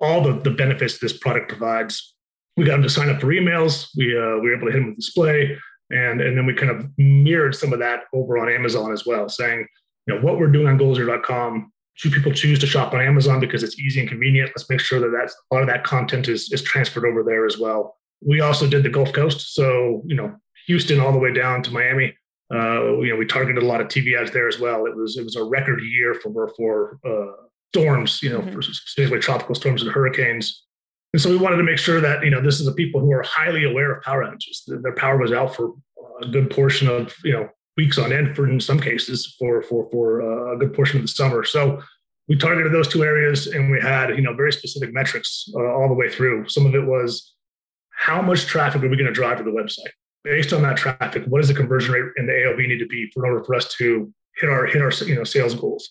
all 0.00 0.22
the, 0.22 0.32
the 0.32 0.50
benefits 0.50 0.98
this 0.98 1.16
product 1.16 1.48
provides. 1.48 2.14
We 2.56 2.64
got 2.64 2.72
them 2.72 2.82
to 2.82 2.90
sign 2.90 3.10
up 3.10 3.20
for 3.20 3.26
emails. 3.28 3.88
We, 3.96 4.16
uh, 4.16 4.38
we 4.40 4.48
were 4.48 4.56
able 4.56 4.66
to 4.68 4.72
hit 4.72 4.78
them 4.78 4.88
with 4.88 4.96
display. 4.96 5.56
And, 5.90 6.20
and 6.20 6.36
then 6.36 6.46
we 6.46 6.54
kind 6.54 6.70
of 6.70 6.88
mirrored 6.96 7.54
some 7.54 7.72
of 7.72 7.78
that 7.80 8.04
over 8.12 8.38
on 8.38 8.48
Amazon 8.48 8.92
as 8.92 9.04
well, 9.04 9.28
saying, 9.28 9.66
you 10.06 10.14
know, 10.14 10.20
what 10.20 10.38
we're 10.38 10.48
doing 10.48 10.66
on 10.66 10.78
goalzero.com 10.78 11.70
should 11.94 12.12
people 12.12 12.32
choose 12.32 12.58
to 12.58 12.66
shop 12.66 12.92
on 12.92 13.00
Amazon 13.00 13.38
because 13.38 13.62
it's 13.62 13.78
easy 13.78 14.00
and 14.00 14.08
convenient? 14.08 14.50
Let's 14.50 14.68
make 14.68 14.80
sure 14.80 14.98
that 15.00 15.16
that's, 15.16 15.34
a 15.50 15.54
lot 15.54 15.62
of 15.62 15.68
that 15.68 15.84
content 15.84 16.28
is, 16.28 16.50
is 16.52 16.62
transferred 16.62 17.06
over 17.06 17.22
there 17.22 17.46
as 17.46 17.58
well. 17.58 17.96
We 18.20 18.40
also 18.40 18.68
did 18.68 18.82
the 18.82 18.88
Gulf 18.88 19.12
Coast. 19.12 19.54
So, 19.54 20.02
you 20.04 20.16
know, 20.16 20.34
Houston 20.66 21.00
all 21.00 21.12
the 21.12 21.18
way 21.18 21.32
down 21.32 21.62
to 21.62 21.70
Miami. 21.70 22.14
Uh, 22.52 22.98
you 23.00 23.10
know, 23.10 23.16
we 23.16 23.26
targeted 23.26 23.62
a 23.62 23.66
lot 23.66 23.80
of 23.80 23.88
TV 23.88 24.18
ads 24.20 24.30
there 24.30 24.48
as 24.48 24.58
well. 24.58 24.86
It 24.86 24.96
was 24.96 25.16
it 25.16 25.24
was 25.24 25.36
a 25.36 25.44
record 25.44 25.80
year 25.82 26.14
for 26.14 26.52
for 26.56 26.98
uh, 27.04 27.44
storms, 27.74 28.22
you 28.22 28.30
know, 28.30 28.40
mm-hmm. 28.40 28.54
for 28.54 28.62
specifically 28.62 29.18
tropical 29.18 29.54
storms 29.54 29.82
and 29.82 29.90
hurricanes. 29.90 30.64
And 31.12 31.22
so 31.22 31.30
we 31.30 31.36
wanted 31.36 31.56
to 31.56 31.62
make 31.62 31.78
sure 31.78 32.00
that 32.00 32.24
you 32.24 32.30
know 32.30 32.40
this 32.40 32.60
is 32.60 32.66
the 32.66 32.74
people 32.74 33.00
who 33.00 33.12
are 33.12 33.22
highly 33.22 33.64
aware 33.64 33.92
of 33.92 34.02
power 34.02 34.24
outages. 34.24 34.64
Their 34.66 34.94
power 34.94 35.16
was 35.16 35.32
out 35.32 35.54
for 35.54 35.74
a 36.22 36.26
good 36.26 36.50
portion 36.50 36.88
of 36.88 37.14
you 37.24 37.32
know 37.32 37.48
weeks 37.76 37.98
on 37.98 38.12
end 38.12 38.36
for 38.36 38.48
in 38.48 38.60
some 38.60 38.78
cases 38.78 39.34
for 39.38 39.62
for 39.62 39.88
for 39.90 40.22
uh, 40.22 40.54
a 40.54 40.58
good 40.58 40.74
portion 40.74 40.98
of 40.98 41.02
the 41.04 41.08
summer. 41.08 41.44
So 41.44 41.80
we 42.28 42.36
targeted 42.36 42.72
those 42.72 42.88
two 42.88 43.04
areas, 43.04 43.46
and 43.46 43.70
we 43.70 43.80
had 43.80 44.10
you 44.10 44.22
know 44.22 44.34
very 44.34 44.52
specific 44.52 44.92
metrics 44.92 45.48
uh, 45.54 45.72
all 45.72 45.88
the 45.88 45.94
way 45.94 46.08
through. 46.08 46.48
Some 46.48 46.66
of 46.66 46.74
it 46.74 46.84
was 46.84 47.34
how 47.90 48.20
much 48.20 48.46
traffic 48.46 48.82
are 48.82 48.88
we 48.88 48.96
going 48.96 49.06
to 49.06 49.12
drive 49.12 49.38
to 49.38 49.44
the 49.44 49.50
website? 49.50 49.92
Based 50.24 50.52
on 50.52 50.62
that 50.62 50.76
traffic, 50.76 51.24
what 51.26 51.40
does 51.40 51.48
the 51.48 51.54
conversion 51.54 51.92
rate 51.92 52.12
and 52.16 52.28
the 52.28 52.32
AOV 52.32 52.68
need 52.68 52.78
to 52.78 52.86
be 52.86 53.10
for 53.12 53.24
in 53.24 53.30
order 53.30 53.44
for 53.44 53.54
us 53.54 53.72
to 53.74 54.12
hit 54.36 54.48
our 54.48 54.66
hit 54.66 54.80
our 54.80 54.90
you 55.06 55.14
know 55.14 55.24
sales 55.24 55.54
goals? 55.54 55.90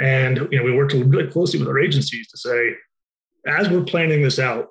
And 0.00 0.48
you 0.50 0.58
know 0.58 0.64
we 0.64 0.72
worked 0.72 0.92
really 0.92 1.30
closely 1.30 1.58
with 1.58 1.68
our 1.68 1.78
agencies 1.78 2.28
to 2.30 2.36
say, 2.36 2.74
as 3.46 3.68
we're 3.68 3.84
planning 3.84 4.22
this 4.22 4.38
out, 4.38 4.70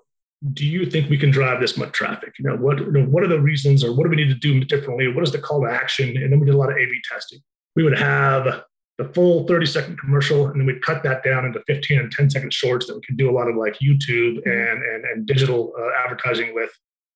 do 0.53 0.65
you 0.65 0.85
think 0.85 1.09
we 1.09 1.17
can 1.17 1.31
drive 1.31 1.59
this 1.59 1.77
much 1.77 1.91
traffic? 1.91 2.33
You 2.39 2.49
know, 2.49 2.55
what 2.55 2.79
you 2.79 2.91
know, 2.91 3.05
what 3.05 3.23
are 3.23 3.27
the 3.27 3.39
reasons, 3.39 3.83
or 3.83 3.93
what 3.93 4.03
do 4.03 4.09
we 4.09 4.15
need 4.15 4.29
to 4.29 4.35
do 4.35 4.63
differently? 4.63 5.07
What 5.07 5.23
is 5.23 5.31
the 5.31 5.39
call 5.39 5.61
to 5.61 5.71
action? 5.71 6.15
And 6.17 6.31
then 6.31 6.39
we 6.39 6.45
did 6.45 6.55
a 6.55 6.57
lot 6.57 6.71
of 6.71 6.77
A/B 6.77 7.01
testing. 7.11 7.39
We 7.75 7.83
would 7.83 7.97
have 7.97 8.63
the 8.97 9.05
full 9.13 9.47
30 9.47 9.65
second 9.65 9.97
commercial, 9.97 10.47
and 10.47 10.59
then 10.59 10.65
we'd 10.65 10.81
cut 10.81 11.03
that 11.03 11.23
down 11.23 11.45
into 11.45 11.61
15 11.67 11.99
and 11.99 12.11
10 12.11 12.29
second 12.29 12.53
shorts 12.53 12.87
that 12.87 12.95
we 12.95 13.01
could 13.01 13.17
do 13.17 13.29
a 13.29 13.33
lot 13.33 13.47
of 13.47 13.55
like 13.55 13.77
YouTube 13.79 14.45
and 14.45 14.83
and, 14.83 15.05
and 15.05 15.25
digital 15.25 15.73
uh, 15.77 16.03
advertising 16.03 16.53
with. 16.53 16.71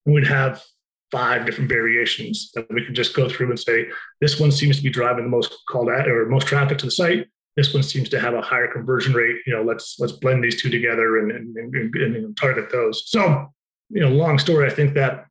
We'd 0.06 0.28
have 0.28 0.62
five 1.13 1.46
different 1.46 1.70
variations 1.70 2.51
that 2.55 2.65
we 2.70 2.84
could 2.84 2.96
just 2.96 3.15
go 3.15 3.29
through 3.29 3.50
and 3.50 3.60
say, 3.60 3.88
this 4.20 4.39
one 4.39 4.51
seems 4.51 4.75
to 4.77 4.84
be 4.84 4.89
driving 4.89 5.24
the 5.24 5.29
most 5.29 5.53
called 5.70 5.89
at 5.89 6.10
or 6.10 6.25
most 6.25 6.48
traffic 6.48 6.77
to 6.79 6.86
the 6.86 6.91
site 6.91 7.27
this 7.55 7.74
one 7.74 7.84
seems 7.84 8.10
to 8.10 8.20
have 8.20 8.34
a 8.34 8.41
higher 8.41 8.67
conversion 8.67 9.13
rate. 9.13 9.38
You 9.46 9.53
know, 9.53 9.63
let's 9.63 10.00
let's 10.00 10.13
blend 10.13 10.43
these 10.43 10.62
two 10.62 10.70
together 10.70 11.20
and 11.20 11.32
and, 11.32 11.55
and, 11.75 12.15
and 12.15 12.38
target 12.38 12.72
those. 12.72 13.10
So, 13.10 13.53
you 13.89 14.01
know, 14.01 14.10
long 14.10 14.39
story. 14.39 14.65
I 14.65 14.74
think 14.74 14.96
that 14.96 15.27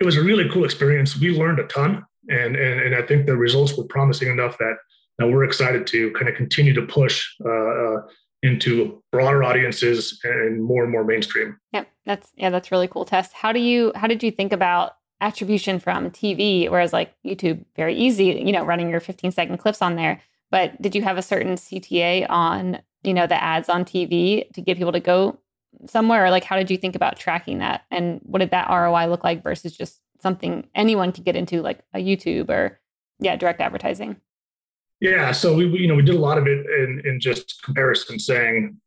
it 0.00 0.04
was 0.04 0.16
a 0.16 0.22
really 0.22 0.48
cool 0.48 0.64
experience. 0.64 1.18
We 1.18 1.30
learned 1.30 1.58
a 1.58 1.64
ton, 1.64 2.04
and 2.30 2.56
and 2.56 2.80
and 2.80 2.94
I 2.94 3.02
think 3.02 3.26
the 3.26 3.36
results 3.36 3.76
were 3.76 3.84
promising 3.84 4.30
enough 4.30 4.56
that 4.58 4.76
that 5.18 5.28
we're 5.28 5.44
excited 5.44 5.86
to 5.88 6.10
kind 6.12 6.28
of 6.28 6.36
continue 6.36 6.72
to 6.72 6.82
push 6.82 7.26
uh, 7.44 7.48
uh, 7.48 8.02
into 8.42 9.02
broader 9.10 9.42
audiences 9.42 10.20
and 10.22 10.62
more 10.62 10.84
and 10.84 10.92
more 10.92 11.04
mainstream. 11.04 11.58
Yep, 11.72 11.88
that's 12.06 12.32
yeah, 12.36 12.48
that's 12.48 12.72
really 12.72 12.88
cool. 12.88 13.04
Test. 13.04 13.34
How 13.34 13.52
do 13.52 13.60
you 13.60 13.92
how 13.94 14.06
did 14.06 14.22
you 14.22 14.30
think 14.30 14.54
about 14.54 14.92
attribution 15.20 15.78
from 15.78 16.10
TV, 16.10 16.70
whereas 16.70 16.92
like 16.92 17.14
YouTube, 17.24 17.64
very 17.76 17.94
easy, 17.94 18.42
you 18.44 18.52
know, 18.52 18.64
running 18.64 18.88
your 18.88 19.00
15 19.00 19.32
second 19.32 19.58
clips 19.58 19.82
on 19.82 19.96
there. 19.96 20.20
But 20.50 20.80
did 20.80 20.94
you 20.94 21.02
have 21.02 21.18
a 21.18 21.22
certain 21.22 21.54
CTA 21.54 22.26
on 22.28 22.80
you 23.02 23.14
know, 23.14 23.26
the 23.26 23.42
ads 23.42 23.68
on 23.68 23.84
TV 23.84 24.50
to 24.52 24.60
get 24.60 24.76
people 24.76 24.92
to 24.92 25.00
go 25.00 25.38
somewhere? 25.86 26.24
Or 26.24 26.30
like, 26.30 26.44
how 26.44 26.56
did 26.56 26.70
you 26.70 26.76
think 26.76 26.96
about 26.96 27.18
tracking 27.18 27.58
that? 27.58 27.82
And 27.90 28.20
what 28.24 28.40
did 28.40 28.50
that 28.50 28.68
ROI 28.68 29.06
look 29.06 29.24
like 29.24 29.42
versus 29.42 29.76
just 29.76 30.00
something 30.20 30.66
anyone 30.74 31.12
could 31.12 31.24
get 31.24 31.36
into, 31.36 31.62
like 31.62 31.80
a 31.94 31.98
YouTube 31.98 32.48
or, 32.48 32.80
yeah, 33.20 33.36
direct 33.36 33.60
advertising? 33.60 34.16
Yeah, 35.00 35.30
so 35.30 35.54
we 35.54 35.66
you 35.66 35.86
know 35.86 35.94
we 35.94 36.02
did 36.02 36.16
a 36.16 36.20
lot 36.20 36.38
of 36.38 36.48
it 36.48 36.66
in 36.66 37.02
in 37.04 37.20
just 37.20 37.62
comparison, 37.62 38.18
saying 38.18 38.80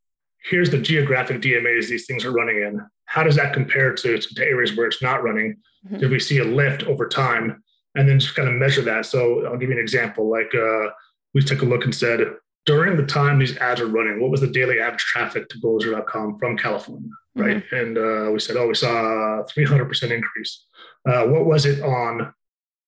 here's 0.43 0.69
the 0.69 0.77
geographic 0.77 1.41
DMAs 1.41 1.88
these 1.88 2.05
things 2.05 2.25
are 2.25 2.33
running 2.33 2.57
in. 2.57 2.81
How 3.12 3.24
does 3.24 3.36
that 3.36 3.53
compare 3.53 3.94
to, 3.94 4.18
to 4.18 4.46
areas 4.46 4.75
where 4.75 4.88
it's 4.88 5.01
not 5.01 5.24
running? 5.24 5.58
Mm-hmm. 5.86 6.00
Did 6.00 6.12
we 6.12 6.20
see 6.20 6.39
a 6.39 6.44
lift 6.44 6.84
over 6.84 7.08
time? 7.08 7.63
And 7.96 8.08
then 8.08 8.20
just 8.20 8.36
kind 8.36 8.48
of 8.48 8.56
measure 8.56 8.82
that. 8.84 9.06
So 9.06 9.46
I'll 9.46 9.58
give 9.58 9.70
you 9.70 9.75
an 9.75 9.82
example. 9.82 10.30
Like 10.30 10.53
uh, 10.56 10.91
we 11.34 11.41
took 11.41 11.62
a 11.62 11.65
look 11.65 11.84
and 11.84 11.94
said, 11.94 12.20
during 12.65 12.96
the 12.96 13.06
time 13.06 13.39
these 13.39 13.58
ads 13.58 13.82
are 13.82 13.88
running, 13.88 14.22
what 14.22 14.32
was 14.32 14.39
the 14.39 14.48
daily 14.48 14.80
average 14.80 15.01
traffic 15.01 15.50
to 15.50 15.60
goalzero.com 15.60 16.38
from 16.38 16.58
California, 16.58 17.10
mm-hmm. 17.10 17.41
right? 17.41 17.58
Mm-hmm. 17.58 17.75
And 17.75 17.98
uh, 17.98 18.32
we 18.32 18.39
said, 18.39 18.56
oh, 18.56 18.68
we 18.68 18.75
saw 18.75 19.41
a 19.41 19.44
300% 19.46 20.12
increase. 20.12 20.65
Uh, 21.06 21.25
what 21.25 21.46
was 21.46 21.65
it 21.65 21.82
on 21.82 22.34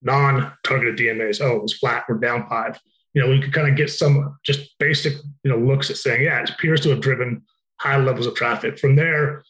non-targeted 0.02 0.96
DMAs? 0.96 1.40
Oh, 1.40 1.56
it 1.56 1.62
was 1.62 1.74
flat. 1.74 2.04
We're 2.08 2.18
down 2.18 2.48
five 2.48 2.80
you 3.14 3.22
know, 3.22 3.30
we 3.30 3.40
could 3.40 3.52
kind 3.52 3.68
of 3.68 3.76
get 3.76 3.90
some 3.90 4.36
just 4.44 4.76
basic, 4.78 5.14
you 5.44 5.50
know, 5.50 5.56
looks 5.56 5.88
at 5.88 5.96
saying, 5.96 6.22
yeah, 6.22 6.42
it 6.42 6.50
appears 6.50 6.80
to 6.80 6.90
have 6.90 7.00
driven 7.00 7.42
high 7.80 7.96
levels 7.96 8.26
of 8.26 8.34
traffic. 8.34 8.78
From 8.78 8.96
there, 8.96 9.44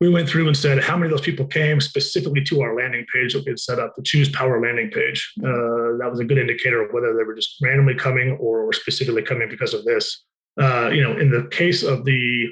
we 0.00 0.10
went 0.10 0.28
through 0.28 0.46
and 0.46 0.56
said 0.56 0.82
how 0.82 0.96
many 0.96 1.06
of 1.06 1.10
those 1.10 1.24
people 1.24 1.46
came 1.46 1.80
specifically 1.80 2.44
to 2.44 2.60
our 2.60 2.76
landing 2.76 3.06
page 3.12 3.32
that 3.32 3.44
we 3.44 3.50
had 3.50 3.58
set 3.58 3.78
up, 3.78 3.94
the 3.96 4.02
Choose 4.02 4.28
Power 4.28 4.60
landing 4.60 4.90
page. 4.90 5.32
Uh, 5.42 5.96
that 5.98 6.08
was 6.10 6.20
a 6.20 6.24
good 6.24 6.38
indicator 6.38 6.82
of 6.82 6.92
whether 6.92 7.16
they 7.16 7.24
were 7.24 7.34
just 7.34 7.56
randomly 7.62 7.94
coming 7.94 8.32
or 8.32 8.72
specifically 8.72 9.22
coming 9.22 9.48
because 9.48 9.72
of 9.72 9.84
this. 9.84 10.24
Uh, 10.60 10.90
you 10.90 11.02
know, 11.02 11.16
in 11.16 11.30
the 11.30 11.48
case 11.50 11.82
of 11.82 12.04
the 12.04 12.48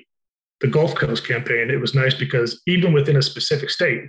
the 0.60 0.68
Gulf 0.68 0.94
Coast 0.94 1.26
campaign, 1.26 1.68
it 1.70 1.80
was 1.80 1.94
nice 1.94 2.14
because 2.14 2.62
even 2.66 2.92
within 2.92 3.16
a 3.16 3.22
specific 3.22 3.68
state, 3.68 4.02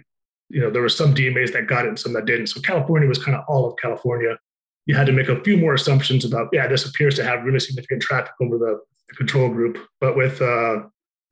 you 0.50 0.62
know, 0.62 0.70
there 0.70 0.82
were 0.82 0.90
some 0.90 1.14
DMAs 1.14 1.52
that 1.54 1.68
got 1.68 1.86
it 1.86 1.90
and 1.90 2.00
some 2.00 2.14
that 2.14 2.26
didn't. 2.26 2.48
So 2.48 2.62
California 2.62 3.10
was 3.10 3.22
kind 3.22 3.36
of 3.36 3.44
all 3.48 3.68
of 3.68 3.76
California 3.82 4.38
you 4.86 4.96
had 4.96 5.08
to 5.08 5.14
make 5.14 5.30
a 5.30 5.42
few 5.44 5.58
more 5.58 5.74
assumptions 5.74 6.26
about 6.26 6.50
yeah 6.54 6.68
this 6.68 6.86
appears 6.86 7.16
to 7.16 7.24
have 7.24 7.44
really 7.44 7.60
significant 7.60 8.02
traffic 8.02 8.34
over 8.42 8.58
the, 8.58 8.80
the 9.10 9.16
control 9.16 9.50
group 9.50 9.78
but 10.00 10.16
with 10.16 10.42
uh, 10.42 10.78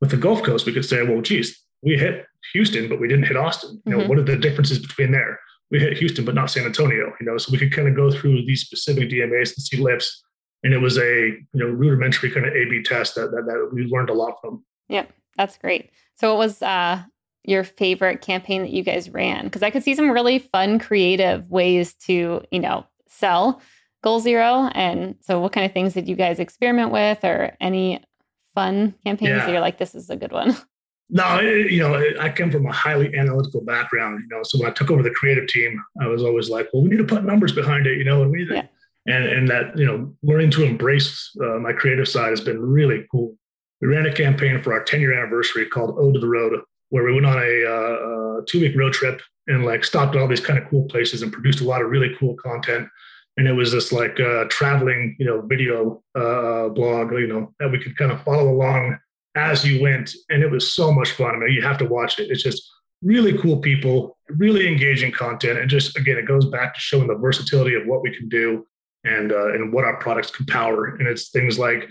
with 0.01 0.11
the 0.11 0.17
gulf 0.17 0.43
coast 0.43 0.65
we 0.65 0.73
could 0.73 0.85
say 0.85 1.03
well 1.03 1.21
geez 1.21 1.62
we 1.83 1.97
hit 1.97 2.25
houston 2.53 2.87
but 2.89 2.99
we 2.99 3.07
didn't 3.07 3.25
hit 3.25 3.37
austin 3.37 3.81
you 3.85 3.91
know 3.91 3.99
mm-hmm. 3.99 4.09
what 4.09 4.17
are 4.17 4.23
the 4.23 4.37
differences 4.37 4.79
between 4.79 5.11
there 5.11 5.39
we 5.71 5.79
hit 5.79 5.97
houston 5.97 6.25
but 6.25 6.35
not 6.35 6.49
san 6.49 6.65
antonio 6.65 7.13
you 7.19 7.25
know 7.25 7.37
so 7.37 7.51
we 7.51 7.57
could 7.57 7.73
kind 7.73 7.87
of 7.87 7.95
go 7.95 8.11
through 8.11 8.45
these 8.45 8.61
specific 8.61 9.09
dmas 9.09 9.55
and 9.55 9.63
see 9.63 9.77
lifts 9.77 10.23
and 10.63 10.73
it 10.73 10.79
was 10.79 10.97
a 10.97 11.27
you 11.27 11.45
know 11.53 11.67
rudimentary 11.67 12.29
kind 12.29 12.45
of 12.45 12.53
a 12.53 12.65
b 12.65 12.81
test 12.81 13.15
that, 13.15 13.31
that, 13.31 13.45
that 13.45 13.69
we 13.73 13.83
learned 13.85 14.09
a 14.09 14.13
lot 14.13 14.35
from 14.41 14.63
yeah 14.89 15.05
that's 15.37 15.57
great 15.57 15.89
so 16.15 16.31
what 16.31 16.39
was 16.39 16.61
uh 16.61 17.01
your 17.45 17.65
favorite 17.65 18.21
campaign 18.21 18.61
that 18.61 18.71
you 18.71 18.83
guys 18.83 19.09
ran 19.09 19.45
because 19.45 19.63
i 19.63 19.69
could 19.69 19.83
see 19.83 19.95
some 19.95 20.09
really 20.09 20.39
fun 20.39 20.79
creative 20.79 21.49
ways 21.49 21.93
to 21.95 22.41
you 22.51 22.59
know 22.59 22.85
sell 23.07 23.61
Goal 24.03 24.19
Zero. 24.19 24.69
And 24.73 25.15
so, 25.21 25.39
what 25.39 25.53
kind 25.53 25.65
of 25.65 25.71
things 25.71 25.93
did 25.93 26.07
you 26.07 26.15
guys 26.15 26.39
experiment 26.39 26.91
with, 26.91 27.23
or 27.23 27.55
any 27.59 28.03
fun 28.53 28.93
campaigns 29.03 29.29
yeah. 29.29 29.45
that 29.45 29.51
you're 29.51 29.61
like, 29.61 29.79
this 29.79 29.95
is 29.95 30.09
a 30.09 30.15
good 30.15 30.31
one? 30.31 30.55
No, 31.13 31.39
you 31.41 31.77
know, 31.77 31.93
I 32.19 32.29
come 32.29 32.49
from 32.49 32.65
a 32.65 32.71
highly 32.71 33.15
analytical 33.15 33.61
background. 33.61 34.23
You 34.23 34.35
know, 34.35 34.41
so 34.41 34.57
when 34.57 34.67
I 34.67 34.73
took 34.73 34.89
over 34.89 35.03
the 35.03 35.11
creative 35.11 35.47
team, 35.47 35.79
I 36.01 36.07
was 36.07 36.23
always 36.23 36.49
like, 36.49 36.69
well, 36.73 36.81
we 36.81 36.89
need 36.89 36.97
to 36.97 37.03
put 37.03 37.23
numbers 37.23 37.51
behind 37.51 37.85
it. 37.85 37.99
You 37.99 38.03
know, 38.03 38.23
and 38.23 38.31
we 38.31 38.47
yeah. 38.49 38.65
and 39.05 39.25
and 39.25 39.47
that 39.47 39.77
you 39.77 39.85
know, 39.85 40.11
learning 40.23 40.49
to 40.51 40.63
embrace 40.63 41.29
uh, 41.39 41.59
my 41.59 41.71
creative 41.71 42.07
side 42.07 42.31
has 42.31 42.41
been 42.41 42.59
really 42.59 43.05
cool. 43.11 43.37
We 43.79 43.89
ran 43.89 44.07
a 44.07 44.13
campaign 44.13 44.59
for 44.63 44.73
our 44.73 44.83
10 44.83 45.01
year 45.01 45.13
anniversary 45.13 45.67
called 45.67 45.99
Ode 45.99 46.15
to 46.15 46.19
the 46.19 46.27
Road, 46.27 46.59
where 46.89 47.03
we 47.03 47.13
went 47.13 47.27
on 47.27 47.37
a, 47.37 47.65
uh, 47.65 48.41
two 48.47 48.61
week 48.61 48.75
road 48.75 48.93
trip 48.93 49.21
and 49.45 49.65
like 49.65 49.83
stopped 49.83 50.15
at 50.15 50.21
all 50.21 50.27
these 50.27 50.39
kind 50.39 50.57
of 50.57 50.67
cool 50.67 50.85
places 50.85 51.21
and 51.21 51.31
produced 51.31 51.61
a 51.61 51.63
lot 51.63 51.81
of 51.83 51.91
really 51.91 52.15
cool 52.19 52.35
content 52.37 52.89
and 53.37 53.47
it 53.47 53.53
was 53.53 53.71
this 53.71 53.91
like 53.91 54.19
uh, 54.19 54.45
traveling, 54.49 55.15
you 55.17 55.25
know, 55.25 55.41
video 55.41 56.03
uh, 56.15 56.69
blog, 56.69 57.11
you 57.13 57.27
know, 57.27 57.51
that 57.59 57.71
we 57.71 57.79
could 57.79 57.97
kind 57.97 58.11
of 58.11 58.21
follow 58.23 58.49
along 58.49 58.97
as 59.35 59.65
you 59.65 59.81
went, 59.81 60.13
and 60.29 60.43
it 60.43 60.51
was 60.51 60.73
so 60.73 60.91
much 60.91 61.11
fun. 61.11 61.35
I 61.35 61.37
mean, 61.37 61.53
you 61.53 61.61
have 61.61 61.77
to 61.79 61.85
watch 61.85 62.19
it. 62.19 62.29
It's 62.29 62.43
just 62.43 62.69
really 63.01 63.37
cool 63.37 63.57
people, 63.57 64.17
really 64.29 64.67
engaging 64.67 65.11
content, 65.11 65.59
and 65.59 65.69
just 65.69 65.97
again, 65.97 66.17
it 66.17 66.27
goes 66.27 66.45
back 66.45 66.73
to 66.73 66.79
showing 66.79 67.07
the 67.07 67.15
versatility 67.15 67.75
of 67.75 67.85
what 67.85 68.01
we 68.01 68.15
can 68.15 68.29
do 68.29 68.65
and 69.03 69.31
uh, 69.31 69.53
and 69.53 69.73
what 69.73 69.85
our 69.85 69.97
products 69.97 70.31
can 70.31 70.45
power. 70.45 70.95
And 70.95 71.07
it's 71.07 71.29
things 71.29 71.57
like 71.57 71.87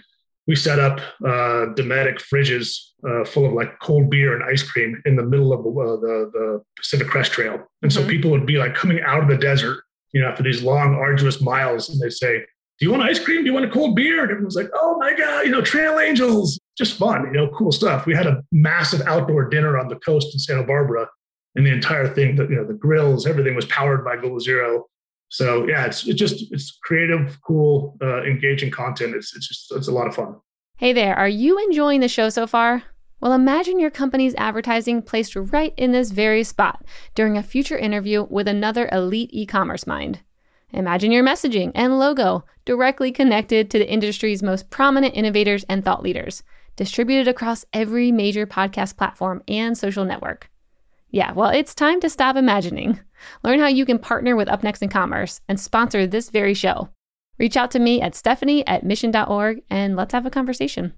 we 0.46 0.56
set 0.56 0.78
up 0.78 1.00
uh, 1.24 1.72
Dometic 1.74 2.20
fridges 2.20 2.78
uh, 3.08 3.24
full 3.24 3.46
of 3.46 3.52
like 3.52 3.78
cold 3.80 4.10
beer 4.10 4.34
and 4.34 4.42
ice 4.44 4.62
cream 4.62 5.00
in 5.06 5.14
the 5.14 5.22
middle 5.22 5.52
of 5.52 5.62
the, 5.62 5.70
uh, 5.70 5.96
the, 5.96 6.30
the 6.32 6.62
Pacific 6.76 7.08
Crest 7.08 7.32
Trail, 7.32 7.54
and 7.82 7.90
mm-hmm. 7.90 8.02
so 8.02 8.08
people 8.08 8.30
would 8.30 8.46
be 8.46 8.58
like 8.58 8.74
coming 8.74 9.00
out 9.02 9.22
of 9.22 9.28
the 9.28 9.36
desert 9.36 9.84
you 10.12 10.20
know, 10.20 10.28
after 10.28 10.42
these 10.42 10.62
long, 10.62 10.94
arduous 10.94 11.40
miles, 11.40 11.88
and 11.88 12.00
they 12.00 12.10
say, 12.10 12.40
"Do 12.78 12.86
you 12.86 12.90
want 12.90 13.02
ice 13.02 13.18
cream? 13.18 13.40
Do 13.40 13.46
you 13.46 13.54
want 13.54 13.66
a 13.66 13.70
cold 13.70 13.96
beer?" 13.96 14.22
And 14.22 14.30
everyone's 14.30 14.56
like, 14.56 14.70
"Oh 14.74 14.96
my 14.98 15.14
god, 15.14 15.46
you 15.46 15.50
know, 15.50 15.62
Trail 15.62 15.98
Angels, 15.98 16.58
just 16.82 16.98
fun, 16.98 17.24
you 17.26 17.32
know, 17.32 17.48
cool 17.48 17.72
stuff." 17.72 18.06
We 18.06 18.14
had 18.14 18.26
a 18.26 18.42
massive 18.52 19.02
outdoor 19.02 19.48
dinner 19.48 19.78
on 19.78 19.88
the 19.88 19.96
coast 19.96 20.34
in 20.34 20.38
Santa 20.38 20.64
Barbara, 20.64 21.08
and 21.54 21.66
the 21.66 21.72
entire 21.72 22.08
thing, 22.08 22.36
the, 22.36 22.44
you 22.44 22.56
know, 22.56 22.66
the 22.66 22.74
grills, 22.74 23.26
everything 23.26 23.54
was 23.54 23.66
powered 23.66 24.04
by 24.04 24.16
Goal 24.16 24.40
Zero. 24.40 24.86
So 25.28 25.66
yeah, 25.66 25.86
it's 25.86 26.06
it's 26.06 26.18
just 26.18 26.52
it's 26.52 26.78
creative, 26.82 27.38
cool, 27.46 27.96
uh, 28.02 28.22
engaging 28.22 28.70
content. 28.70 29.14
It's 29.14 29.34
it's 29.34 29.48
just 29.48 29.72
it's 29.72 29.88
a 29.88 29.92
lot 29.92 30.06
of 30.06 30.14
fun. 30.14 30.36
Hey 30.76 30.92
there, 30.92 31.14
are 31.16 31.28
you 31.28 31.58
enjoying 31.58 32.00
the 32.00 32.08
show 32.08 32.28
so 32.28 32.46
far? 32.46 32.82
Well, 33.20 33.32
imagine 33.32 33.78
your 33.78 33.90
company's 33.90 34.34
advertising 34.34 35.00
placed 35.00 35.36
right 35.36 35.72
in 35.76 35.92
this 35.92 36.10
very 36.10 36.42
spot 36.42 36.84
during 37.14 37.38
a 37.38 37.42
future 37.42 37.78
interview 37.78 38.26
with 38.28 38.48
another 38.48 38.88
elite 38.90 39.30
e 39.32 39.46
commerce 39.46 39.86
mind. 39.86 40.20
Imagine 40.72 41.12
your 41.12 41.22
messaging 41.22 41.70
and 41.74 41.98
logo 41.98 42.44
directly 42.64 43.12
connected 43.12 43.70
to 43.70 43.78
the 43.78 43.88
industry's 43.88 44.42
most 44.42 44.70
prominent 44.70 45.14
innovators 45.14 45.64
and 45.68 45.84
thought 45.84 46.02
leaders, 46.02 46.42
distributed 46.76 47.28
across 47.28 47.64
every 47.72 48.12
major 48.12 48.46
podcast 48.46 48.96
platform 48.96 49.42
and 49.48 49.76
social 49.76 50.04
network. 50.04 50.50
Yeah, 51.10 51.32
well, 51.32 51.50
it's 51.50 51.74
time 51.74 52.00
to 52.00 52.08
stop 52.08 52.36
imagining. 52.36 52.98
Learn 53.42 53.60
how 53.60 53.66
you 53.66 53.84
can 53.84 53.98
partner 53.98 54.34
with 54.34 54.48
UpNext 54.48 54.82
in 54.82 54.88
Commerce 54.88 55.40
and 55.48 55.60
sponsor 55.60 56.06
this 56.06 56.30
very 56.30 56.54
show. 56.54 56.88
Reach 57.38 57.56
out 57.56 57.70
to 57.72 57.78
me 57.78 58.00
at 58.00 58.14
stephanie 58.14 58.66
at 58.66 58.84
mission.org 58.84 59.62
and 59.68 59.96
let's 59.96 60.12
have 60.12 60.26
a 60.26 60.30
conversation. 60.30 60.94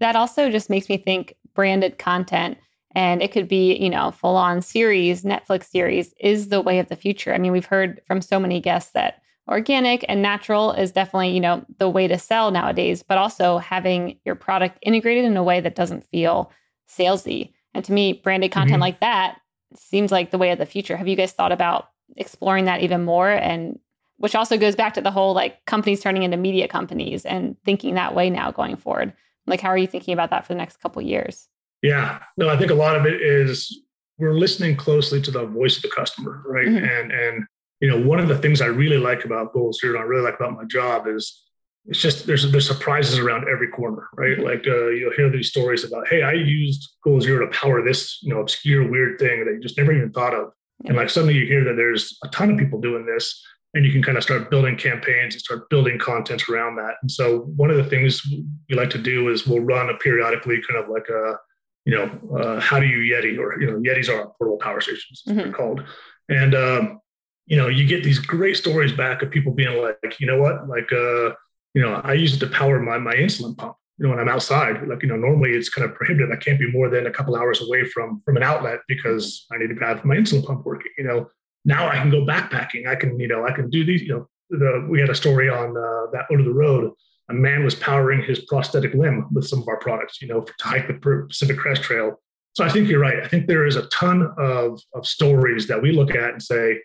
That 0.00 0.16
also 0.16 0.50
just 0.50 0.70
makes 0.70 0.88
me 0.88 0.96
think 0.96 1.34
branded 1.54 1.98
content 1.98 2.58
and 2.94 3.22
it 3.22 3.32
could 3.32 3.48
be 3.48 3.74
you 3.76 3.90
know 3.90 4.10
full 4.10 4.36
on 4.36 4.60
series 4.60 5.22
netflix 5.22 5.64
series 5.64 6.14
is 6.20 6.48
the 6.48 6.60
way 6.60 6.78
of 6.78 6.88
the 6.88 6.96
future 6.96 7.34
i 7.34 7.38
mean 7.38 7.52
we've 7.52 7.66
heard 7.66 8.00
from 8.06 8.20
so 8.20 8.38
many 8.38 8.60
guests 8.60 8.92
that 8.92 9.21
organic 9.48 10.04
and 10.08 10.22
natural 10.22 10.72
is 10.72 10.92
definitely 10.92 11.30
you 11.30 11.40
know 11.40 11.64
the 11.78 11.88
way 11.88 12.06
to 12.06 12.18
sell 12.18 12.50
nowadays 12.50 13.02
but 13.02 13.18
also 13.18 13.58
having 13.58 14.18
your 14.24 14.34
product 14.34 14.78
integrated 14.82 15.24
in 15.24 15.36
a 15.36 15.42
way 15.42 15.60
that 15.60 15.74
doesn't 15.74 16.06
feel 16.06 16.52
salesy 16.88 17.52
and 17.74 17.84
to 17.84 17.92
me 17.92 18.12
branded 18.12 18.52
content 18.52 18.74
mm-hmm. 18.74 18.82
like 18.82 19.00
that 19.00 19.38
seems 19.74 20.12
like 20.12 20.30
the 20.30 20.38
way 20.38 20.50
of 20.50 20.58
the 20.58 20.66
future 20.66 20.96
have 20.96 21.08
you 21.08 21.16
guys 21.16 21.32
thought 21.32 21.52
about 21.52 21.88
exploring 22.16 22.66
that 22.66 22.82
even 22.82 23.04
more 23.04 23.30
and 23.30 23.78
which 24.18 24.36
also 24.36 24.56
goes 24.56 24.76
back 24.76 24.94
to 24.94 25.00
the 25.00 25.10
whole 25.10 25.34
like 25.34 25.64
companies 25.64 26.00
turning 26.00 26.22
into 26.22 26.36
media 26.36 26.68
companies 26.68 27.24
and 27.24 27.56
thinking 27.64 27.94
that 27.94 28.14
way 28.14 28.30
now 28.30 28.50
going 28.52 28.76
forward 28.76 29.12
like, 29.46 29.60
how 29.60 29.68
are 29.68 29.78
you 29.78 29.86
thinking 29.86 30.14
about 30.14 30.30
that 30.30 30.46
for 30.46 30.52
the 30.52 30.58
next 30.58 30.80
couple 30.80 31.02
years? 31.02 31.48
Yeah, 31.82 32.20
no, 32.36 32.48
I 32.48 32.56
think 32.56 32.70
a 32.70 32.74
lot 32.74 32.96
of 32.96 33.06
it 33.06 33.20
is 33.20 33.80
we're 34.18 34.34
listening 34.34 34.76
closely 34.76 35.20
to 35.22 35.30
the 35.30 35.46
voice 35.46 35.76
of 35.76 35.82
the 35.82 35.88
customer, 35.88 36.42
right? 36.46 36.66
Mm-hmm. 36.66 36.84
And 36.84 37.12
and 37.12 37.46
you 37.82 37.88
know, 37.90 38.00
one 38.00 38.20
of 38.20 38.28
the 38.28 38.38
things 38.38 38.60
I 38.60 38.66
really 38.66 38.96
like 38.96 39.24
about 39.24 39.52
Goal 39.52 39.72
Zero, 39.72 39.96
and 39.96 40.04
I 40.04 40.06
really 40.06 40.22
like 40.22 40.36
about 40.36 40.54
my 40.54 40.64
job 40.64 41.08
is 41.08 41.42
it's 41.86 42.00
just 42.00 42.26
there's 42.26 42.50
there's 42.52 42.66
surprises 42.66 43.18
around 43.18 43.48
every 43.52 43.68
corner, 43.68 44.08
right? 44.16 44.38
Mm-hmm. 44.38 44.46
Like 44.50 44.64
uh, 44.66 44.88
you'll 44.90 45.12
hear 45.12 45.28
these 45.28 45.48
stories 45.48 45.82
about, 45.82 46.06
hey, 46.08 46.22
I 46.22 46.32
used 46.32 46.94
Goal 47.02 47.20
Zero 47.20 47.44
to 47.44 47.52
power 47.52 47.82
this, 47.82 48.22
you 48.22 48.32
know, 48.32 48.40
obscure 48.40 48.88
weird 48.88 49.18
thing 49.18 49.44
that 49.44 49.52
you 49.52 49.60
just 49.60 49.76
never 49.76 49.92
even 49.92 50.12
thought 50.12 50.32
of, 50.32 50.52
and 50.84 50.96
like 50.96 51.10
suddenly 51.10 51.34
you 51.34 51.46
hear 51.46 51.64
that 51.64 51.74
there's 51.74 52.16
a 52.22 52.28
ton 52.28 52.52
of 52.52 52.58
people 52.58 52.80
doing 52.80 53.04
this, 53.04 53.44
and 53.74 53.84
you 53.84 53.90
can 53.90 54.02
kind 54.02 54.16
of 54.16 54.22
start 54.22 54.48
building 54.48 54.76
campaigns 54.76 55.34
and 55.34 55.42
start 55.42 55.68
building 55.70 55.98
content 55.98 56.48
around 56.48 56.76
that. 56.76 56.94
And 57.02 57.10
so 57.10 57.40
one 57.56 57.70
of 57.70 57.76
the 57.76 57.84
things 57.84 58.22
we 58.68 58.76
like 58.76 58.90
to 58.90 58.98
do 58.98 59.30
is 59.30 59.46
we'll 59.46 59.60
run 59.60 59.90
a 59.90 59.96
periodically 59.96 60.62
kind 60.68 60.82
of 60.82 60.88
like 60.88 61.08
a, 61.08 61.36
you 61.84 61.96
know, 61.96 62.38
uh, 62.38 62.60
how 62.60 62.78
do 62.78 62.86
you 62.86 63.12
Yeti 63.12 63.38
or, 63.38 63.60
you 63.60 63.66
know, 63.66 63.78
Yetis 63.78 64.08
are 64.08 64.32
portable 64.38 64.58
power 64.58 64.80
stations, 64.80 65.24
mm-hmm. 65.26 65.38
they're 65.38 65.52
called. 65.52 65.82
And, 66.28 66.54
um, 66.54 67.00
you 67.46 67.56
know, 67.56 67.68
you 67.68 67.86
get 67.86 68.04
these 68.04 68.18
great 68.18 68.56
stories 68.56 68.92
back 68.92 69.22
of 69.22 69.30
people 69.30 69.52
being 69.52 69.80
like, 69.80 70.20
you 70.20 70.26
know 70.26 70.40
what, 70.40 70.68
like, 70.68 70.90
uh, 70.92 71.30
you 71.74 71.82
know, 71.82 72.00
I 72.04 72.14
use 72.14 72.34
it 72.34 72.40
to 72.40 72.46
power 72.48 72.80
my, 72.80 72.98
my 72.98 73.14
insulin 73.14 73.56
pump. 73.56 73.76
You 73.98 74.04
know, 74.04 74.10
when 74.10 74.20
I'm 74.20 74.28
outside, 74.28 74.86
like, 74.88 75.02
you 75.02 75.08
know, 75.08 75.16
normally 75.16 75.50
it's 75.50 75.68
kind 75.68 75.88
of 75.88 75.94
prohibitive. 75.94 76.30
I 76.30 76.36
can't 76.36 76.58
be 76.58 76.70
more 76.70 76.88
than 76.88 77.06
a 77.06 77.10
couple 77.10 77.36
hours 77.36 77.62
away 77.62 77.84
from, 77.84 78.20
from 78.20 78.36
an 78.36 78.42
outlet 78.42 78.80
because 78.88 79.46
I 79.52 79.58
need 79.58 79.68
to 79.68 79.84
have 79.84 80.04
my 80.04 80.16
insulin 80.16 80.44
pump 80.44 80.64
working, 80.64 80.92
you 80.98 81.04
know, 81.04 81.28
now 81.64 81.88
I 81.88 81.94
can 81.94 82.10
go 82.10 82.26
backpacking. 82.26 82.88
I 82.88 82.96
can, 82.96 83.18
you 83.20 83.28
know, 83.28 83.46
I 83.46 83.52
can 83.52 83.70
do 83.70 83.84
these, 83.84 84.02
you 84.02 84.08
know, 84.08 84.28
the, 84.50 84.86
we 84.90 85.00
had 85.00 85.10
a 85.10 85.14
story 85.14 85.48
on 85.48 85.70
uh, 85.70 86.10
that 86.12 86.26
to 86.30 86.42
the 86.42 86.52
Road 86.52 86.92
a 87.32 87.34
man 87.34 87.64
was 87.64 87.74
powering 87.74 88.22
his 88.22 88.40
prosthetic 88.40 88.94
limb 88.94 89.26
with 89.32 89.46
some 89.46 89.62
of 89.62 89.68
our 89.68 89.78
products, 89.78 90.20
you 90.20 90.28
know, 90.28 90.42
to 90.42 90.52
hike 90.60 90.86
the 90.86 91.24
Pacific 91.28 91.56
Crest 91.56 91.82
Trail. 91.82 92.20
So 92.54 92.64
I 92.64 92.68
think 92.68 92.88
you're 92.88 93.00
right. 93.00 93.22
I 93.22 93.28
think 93.28 93.46
there 93.46 93.66
is 93.66 93.76
a 93.76 93.86
ton 93.86 94.30
of, 94.36 94.80
of 94.94 95.06
stories 95.06 95.66
that 95.68 95.80
we 95.80 95.92
look 95.92 96.14
at 96.14 96.30
and 96.30 96.42
say, 96.42 96.80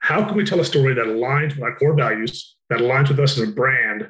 how 0.00 0.26
can 0.26 0.36
we 0.36 0.44
tell 0.44 0.60
a 0.60 0.64
story 0.64 0.94
that 0.94 1.06
aligns 1.06 1.54
with 1.54 1.62
our 1.62 1.76
core 1.76 1.94
values, 1.94 2.56
that 2.68 2.80
aligns 2.80 3.08
with 3.08 3.20
us 3.20 3.38
as 3.38 3.48
a 3.48 3.52
brand, 3.52 4.08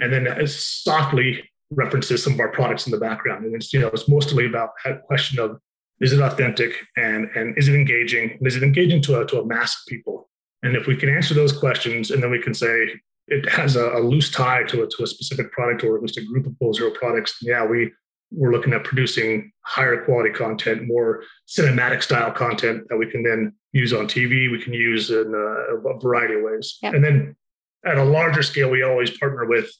and 0.00 0.12
then 0.12 0.46
softly 0.46 1.42
references 1.70 2.22
some 2.22 2.34
of 2.34 2.40
our 2.40 2.50
products 2.50 2.86
in 2.86 2.90
the 2.90 2.98
background. 2.98 3.44
And 3.44 3.54
it's, 3.54 3.72
you 3.72 3.80
know, 3.80 3.88
it's 3.88 4.08
mostly 4.08 4.46
about 4.46 4.70
that 4.84 5.02
question 5.04 5.38
of 5.38 5.58
is 6.00 6.12
it 6.12 6.20
authentic 6.20 6.72
and, 6.96 7.28
and 7.34 7.56
is 7.56 7.68
it 7.68 7.74
engaging? 7.74 8.32
And 8.32 8.46
is 8.46 8.56
it 8.56 8.62
engaging 8.62 9.02
to 9.02 9.20
a, 9.20 9.26
to 9.26 9.40
a 9.40 9.46
mass 9.46 9.74
of 9.74 9.82
people? 9.88 10.28
And 10.62 10.76
if 10.76 10.86
we 10.86 10.96
can 10.96 11.08
answer 11.08 11.34
those 11.34 11.52
questions 11.52 12.10
and 12.10 12.22
then 12.22 12.30
we 12.30 12.40
can 12.40 12.54
say 12.54 12.88
it 13.28 13.48
has 13.48 13.76
a, 13.76 13.90
a 13.92 14.00
loose 14.00 14.30
tie 14.30 14.64
to 14.64 14.82
a, 14.82 14.88
to 14.88 15.02
a 15.04 15.06
specific 15.06 15.52
product 15.52 15.84
or 15.84 15.96
at 15.96 16.02
least 16.02 16.18
a 16.18 16.24
group 16.24 16.46
of 16.46 16.74
Zero 16.74 16.90
products, 16.90 17.38
yeah, 17.40 17.64
we, 17.64 17.90
we're 18.30 18.52
looking 18.52 18.72
at 18.72 18.84
producing 18.84 19.52
higher 19.62 20.04
quality 20.04 20.30
content, 20.30 20.86
more 20.86 21.22
cinematic 21.48 22.02
style 22.02 22.32
content 22.32 22.84
that 22.88 22.96
we 22.96 23.10
can 23.10 23.22
then 23.22 23.52
use 23.72 23.92
on 23.92 24.06
TV. 24.06 24.50
We 24.50 24.62
can 24.62 24.72
use 24.72 25.10
in 25.10 25.34
a, 25.34 25.88
a 25.88 25.98
variety 25.98 26.34
of 26.34 26.42
ways. 26.42 26.78
Yep. 26.82 26.94
And 26.94 27.04
then 27.04 27.36
at 27.84 27.98
a 27.98 28.04
larger 28.04 28.42
scale, 28.42 28.70
we 28.70 28.82
always 28.82 29.16
partner 29.18 29.46
with 29.46 29.70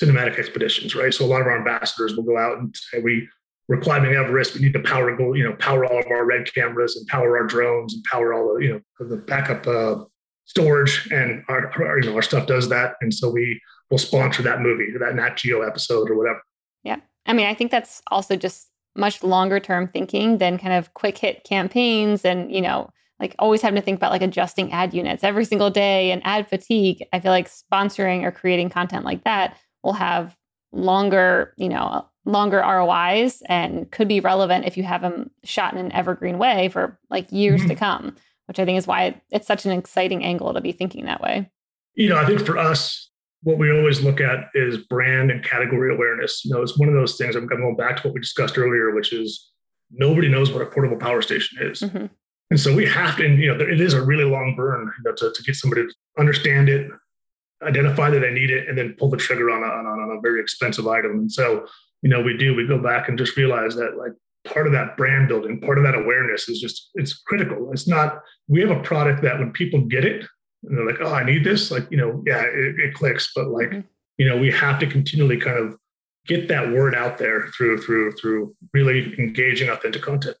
cinematic 0.00 0.38
expeditions, 0.38 0.94
right? 0.94 1.12
So 1.12 1.24
a 1.24 1.26
lot 1.26 1.40
of 1.40 1.46
our 1.46 1.56
ambassadors 1.56 2.16
will 2.16 2.24
go 2.24 2.36
out 2.36 2.58
and 2.58 2.74
say, 2.76 3.00
we, 3.00 3.28
we're 3.68 3.80
climbing 3.80 4.12
Everest. 4.12 4.54
We 4.54 4.60
need 4.60 4.74
to 4.74 4.80
power 4.80 5.16
go, 5.16 5.32
you 5.32 5.44
know, 5.44 5.54
power 5.54 5.84
all 5.84 5.98
of 5.98 6.06
our 6.06 6.24
red 6.24 6.52
cameras 6.52 6.96
and 6.96 7.06
power 7.06 7.38
our 7.38 7.46
drones 7.46 7.94
and 7.94 8.04
power 8.04 8.34
all 8.34 8.54
the, 8.54 8.64
you 8.64 8.72
know, 8.72 9.06
the 9.06 9.16
backup 9.16 9.66
uh, 9.66 10.04
storage. 10.44 11.08
And 11.10 11.42
our, 11.48 11.72
our, 11.82 11.98
you 11.98 12.10
know, 12.10 12.16
our 12.16 12.22
stuff 12.22 12.46
does 12.46 12.68
that. 12.68 12.94
And 13.00 13.12
so 13.12 13.30
we 13.30 13.60
will 13.90 13.98
sponsor 13.98 14.42
that 14.42 14.60
movie, 14.60 14.88
that 14.98 15.14
Nat 15.14 15.36
Geo 15.36 15.62
episode 15.62 16.10
or 16.10 16.16
whatever. 16.16 16.42
Yeah. 16.82 16.98
I 17.24 17.32
mean, 17.32 17.46
I 17.46 17.54
think 17.54 17.70
that's 17.70 18.02
also 18.10 18.36
just 18.36 18.70
much 18.94 19.22
longer 19.22 19.60
term 19.60 19.88
thinking 19.88 20.38
than 20.38 20.58
kind 20.58 20.74
of 20.74 20.94
quick 20.94 21.18
hit 21.18 21.44
campaigns 21.44 22.24
and, 22.24 22.52
you 22.52 22.60
know, 22.60 22.90
like 23.18 23.34
always 23.38 23.62
having 23.62 23.76
to 23.76 23.84
think 23.84 23.96
about 23.96 24.12
like 24.12 24.22
adjusting 24.22 24.72
ad 24.72 24.92
units 24.92 25.24
every 25.24 25.44
single 25.44 25.70
day 25.70 26.10
and 26.10 26.20
ad 26.24 26.48
fatigue. 26.48 27.02
I 27.12 27.20
feel 27.20 27.32
like 27.32 27.50
sponsoring 27.50 28.22
or 28.22 28.30
creating 28.30 28.70
content 28.70 29.04
like 29.04 29.24
that 29.24 29.56
will 29.82 29.94
have 29.94 30.36
longer, 30.72 31.54
you 31.56 31.68
know, 31.68 32.06
longer 32.24 32.58
ROIs 32.58 33.42
and 33.48 33.90
could 33.90 34.08
be 34.08 34.20
relevant 34.20 34.66
if 34.66 34.76
you 34.76 34.82
have 34.82 35.00
them 35.00 35.30
shot 35.44 35.72
in 35.72 35.78
an 35.78 35.92
evergreen 35.92 36.38
way 36.38 36.68
for 36.68 36.98
like 37.08 37.30
years 37.30 37.60
mm-hmm. 37.60 37.70
to 37.70 37.74
come, 37.76 38.16
which 38.46 38.58
I 38.58 38.64
think 38.64 38.78
is 38.78 38.86
why 38.86 39.20
it's 39.30 39.46
such 39.46 39.64
an 39.64 39.72
exciting 39.72 40.24
angle 40.24 40.52
to 40.52 40.60
be 40.60 40.72
thinking 40.72 41.06
that 41.06 41.22
way. 41.22 41.50
You 41.94 42.10
know, 42.10 42.18
I 42.18 42.26
think 42.26 42.44
for 42.44 42.58
us, 42.58 43.10
what 43.42 43.58
we 43.58 43.70
always 43.70 44.02
look 44.02 44.20
at 44.20 44.48
is 44.54 44.76
brand 44.76 45.30
and 45.30 45.42
category 45.42 45.94
awareness. 45.94 46.44
You 46.44 46.52
know, 46.52 46.62
it's 46.62 46.76
one 46.76 46.88
of 46.88 46.94
those 46.94 47.16
things. 47.16 47.36
I'm 47.36 47.46
going 47.46 47.76
back 47.76 47.96
to 47.96 48.08
what 48.08 48.14
we 48.14 48.20
discussed 48.20 48.58
earlier, 48.58 48.94
which 48.94 49.12
is 49.12 49.52
nobody 49.90 50.28
knows 50.28 50.52
what 50.52 50.62
a 50.62 50.66
portable 50.66 50.96
power 50.96 51.22
station 51.22 51.58
is. 51.62 51.80
Mm-hmm. 51.80 52.06
And 52.50 52.60
so 52.60 52.74
we 52.74 52.86
have 52.86 53.16
to, 53.16 53.26
and, 53.26 53.40
you 53.40 53.52
know, 53.52 53.60
it 53.60 53.80
is 53.80 53.92
a 53.92 54.02
really 54.02 54.24
long 54.24 54.54
burn 54.56 54.92
you 54.98 55.10
know, 55.10 55.14
to, 55.16 55.32
to 55.32 55.42
get 55.42 55.56
somebody 55.56 55.82
to 55.82 55.94
understand 56.18 56.68
it, 56.68 56.90
identify 57.62 58.08
that 58.10 58.20
they 58.20 58.30
need 58.30 58.50
it, 58.50 58.68
and 58.68 58.78
then 58.78 58.94
pull 58.98 59.10
the 59.10 59.16
trigger 59.16 59.50
on 59.50 59.62
a, 59.62 59.66
on, 59.66 59.86
on 59.86 60.16
a 60.16 60.20
very 60.20 60.40
expensive 60.40 60.86
item. 60.86 61.12
And 61.12 61.32
so, 61.32 61.66
you 62.02 62.08
know, 62.08 62.20
we 62.22 62.36
do, 62.36 62.54
we 62.54 62.66
go 62.66 62.78
back 62.78 63.08
and 63.08 63.18
just 63.18 63.36
realize 63.36 63.74
that 63.74 63.96
like 63.96 64.12
part 64.44 64.66
of 64.66 64.72
that 64.74 64.96
brand 64.96 65.26
building, 65.26 65.60
part 65.60 65.76
of 65.76 65.84
that 65.84 65.96
awareness 65.96 66.48
is 66.48 66.60
just, 66.60 66.90
it's 66.94 67.14
critical. 67.14 67.72
It's 67.72 67.88
not, 67.88 68.20
we 68.46 68.60
have 68.60 68.70
a 68.70 68.80
product 68.82 69.22
that 69.22 69.40
when 69.40 69.52
people 69.52 69.80
get 69.80 70.04
it, 70.04 70.24
and 70.62 70.78
they're 70.78 70.86
like, 70.86 71.00
oh, 71.00 71.12
I 71.12 71.24
need 71.24 71.42
this, 71.42 71.70
like, 71.72 71.86
you 71.90 71.96
know, 71.96 72.22
yeah, 72.26 72.42
it, 72.42 72.78
it 72.78 72.94
clicks, 72.94 73.32
but 73.34 73.48
like, 73.48 73.70
mm-hmm. 73.70 73.80
you 74.18 74.28
know, 74.28 74.36
we 74.36 74.52
have 74.52 74.78
to 74.80 74.86
continually 74.86 75.38
kind 75.38 75.58
of 75.58 75.76
get 76.26 76.48
that 76.48 76.70
word 76.72 76.94
out 76.94 77.18
there 77.18 77.48
through, 77.56 77.82
through, 77.82 78.12
through 78.12 78.54
really 78.72 79.14
engaging 79.18 79.68
authentic 79.68 80.02
content. 80.02 80.36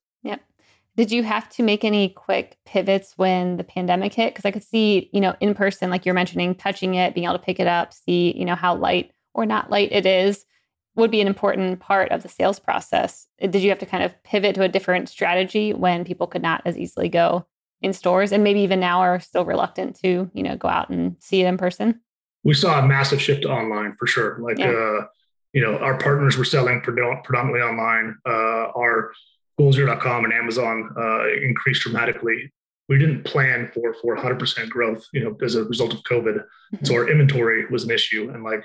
Did 0.96 1.12
you 1.12 1.22
have 1.24 1.48
to 1.50 1.62
make 1.62 1.84
any 1.84 2.08
quick 2.08 2.56
pivots 2.64 3.12
when 3.16 3.58
the 3.58 3.64
pandemic 3.64 4.14
hit? 4.14 4.34
Because 4.34 4.46
I 4.46 4.50
could 4.50 4.64
see, 4.64 5.10
you 5.12 5.20
know, 5.20 5.34
in 5.40 5.54
person, 5.54 5.90
like 5.90 6.06
you're 6.06 6.14
mentioning, 6.14 6.54
touching 6.54 6.94
it, 6.94 7.14
being 7.14 7.26
able 7.26 7.38
to 7.38 7.44
pick 7.44 7.60
it 7.60 7.66
up, 7.66 7.92
see, 7.92 8.34
you 8.36 8.46
know, 8.46 8.54
how 8.54 8.74
light 8.74 9.12
or 9.34 9.44
not 9.44 9.70
light 9.70 9.90
it 9.92 10.06
is 10.06 10.46
would 10.94 11.10
be 11.10 11.20
an 11.20 11.26
important 11.26 11.80
part 11.80 12.10
of 12.10 12.22
the 12.22 12.28
sales 12.30 12.58
process. 12.58 13.26
Did 13.38 13.56
you 13.56 13.68
have 13.68 13.78
to 13.80 13.86
kind 13.86 14.02
of 14.02 14.22
pivot 14.22 14.54
to 14.54 14.62
a 14.62 14.68
different 14.68 15.10
strategy 15.10 15.74
when 15.74 16.04
people 16.04 16.26
could 16.26 16.40
not 16.40 16.62
as 16.64 16.78
easily 16.78 17.10
go 17.10 17.46
in 17.82 17.92
stores 17.92 18.32
and 18.32 18.42
maybe 18.42 18.60
even 18.60 18.80
now 18.80 19.00
are 19.00 19.20
still 19.20 19.44
reluctant 19.44 20.00
to, 20.00 20.30
you 20.32 20.42
know, 20.42 20.56
go 20.56 20.68
out 20.68 20.88
and 20.88 21.16
see 21.18 21.42
it 21.42 21.46
in 21.46 21.58
person? 21.58 22.00
We 22.42 22.54
saw 22.54 22.78
a 22.78 22.86
massive 22.86 23.20
shift 23.20 23.42
to 23.42 23.50
online 23.50 23.96
for 23.98 24.06
sure. 24.06 24.38
Like, 24.40 24.58
yeah. 24.58 24.70
uh, 24.70 25.06
you 25.52 25.60
know, 25.60 25.76
our 25.76 25.98
partners 25.98 26.38
were 26.38 26.44
selling 26.44 26.80
predominantly 26.80 27.60
online. 27.60 28.16
Uh, 28.24 28.70
our 28.74 29.12
goalzero.com 29.58 30.24
and 30.24 30.32
Amazon 30.32 30.90
uh, 30.96 31.28
increased 31.42 31.82
dramatically. 31.82 32.52
We 32.88 32.98
didn't 32.98 33.24
plan 33.24 33.70
for 33.74 33.94
for 33.94 34.16
100% 34.16 34.68
growth, 34.68 35.04
you 35.12 35.24
know, 35.24 35.36
as 35.44 35.54
a 35.54 35.64
result 35.64 35.92
of 35.92 36.02
COVID. 36.04 36.36
Mm-hmm. 36.36 36.84
So 36.84 36.94
our 36.94 37.08
inventory 37.08 37.66
was 37.66 37.84
an 37.84 37.90
issue, 37.90 38.30
and 38.32 38.44
like, 38.44 38.64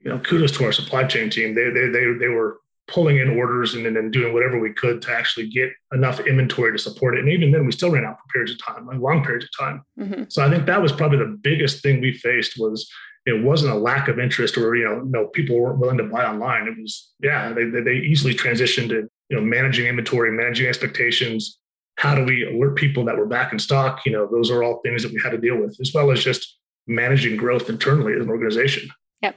you 0.00 0.10
know, 0.10 0.18
kudos 0.20 0.52
to 0.52 0.64
our 0.64 0.72
supply 0.72 1.04
chain 1.04 1.30
team. 1.30 1.54
They 1.54 1.70
they 1.70 1.88
they 1.88 2.12
they 2.18 2.28
were 2.28 2.60
pulling 2.88 3.18
in 3.18 3.36
orders 3.36 3.74
and 3.74 3.84
then 3.84 4.10
doing 4.12 4.32
whatever 4.32 4.60
we 4.60 4.72
could 4.72 5.02
to 5.02 5.10
actually 5.10 5.48
get 5.48 5.70
enough 5.92 6.20
inventory 6.20 6.70
to 6.70 6.78
support 6.78 7.16
it. 7.16 7.20
And 7.20 7.28
even 7.28 7.50
then, 7.50 7.66
we 7.66 7.72
still 7.72 7.90
ran 7.90 8.04
out 8.04 8.16
for 8.18 8.32
periods 8.32 8.52
of 8.52 8.64
time, 8.64 8.86
like 8.86 9.00
long 9.00 9.24
periods 9.24 9.46
of 9.46 9.58
time. 9.58 9.82
Mm-hmm. 9.98 10.24
So 10.28 10.44
I 10.44 10.50
think 10.50 10.66
that 10.66 10.80
was 10.80 10.92
probably 10.92 11.18
the 11.18 11.36
biggest 11.42 11.82
thing 11.82 12.00
we 12.00 12.12
faced 12.12 12.54
was 12.56 12.88
it 13.24 13.42
wasn't 13.42 13.72
a 13.72 13.76
lack 13.76 14.06
of 14.06 14.20
interest 14.20 14.56
or 14.56 14.76
you 14.76 14.84
know 14.84 15.00
no 15.00 15.26
people 15.26 15.58
weren't 15.58 15.80
willing 15.80 15.98
to 15.98 16.04
buy 16.04 16.24
online. 16.24 16.68
It 16.68 16.80
was 16.80 17.12
yeah 17.20 17.52
they 17.52 17.64
they 17.64 17.94
easily 17.96 18.34
transitioned 18.34 18.90
to 18.90 19.08
you 19.28 19.36
know, 19.36 19.42
managing 19.42 19.86
inventory, 19.86 20.32
managing 20.32 20.66
expectations. 20.66 21.58
How 21.96 22.14
do 22.14 22.24
we 22.24 22.44
alert 22.44 22.76
people 22.76 23.04
that 23.06 23.16
we're 23.16 23.26
back 23.26 23.52
in 23.52 23.58
stock? 23.58 24.04
You 24.04 24.12
know, 24.12 24.28
those 24.30 24.50
are 24.50 24.62
all 24.62 24.80
things 24.84 25.02
that 25.02 25.12
we 25.12 25.20
had 25.22 25.30
to 25.30 25.38
deal 25.38 25.56
with, 25.56 25.76
as 25.80 25.92
well 25.94 26.10
as 26.10 26.22
just 26.22 26.58
managing 26.86 27.36
growth 27.36 27.68
internally 27.68 28.12
as 28.14 28.22
an 28.22 28.28
organization. 28.28 28.90
Yep. 29.22 29.36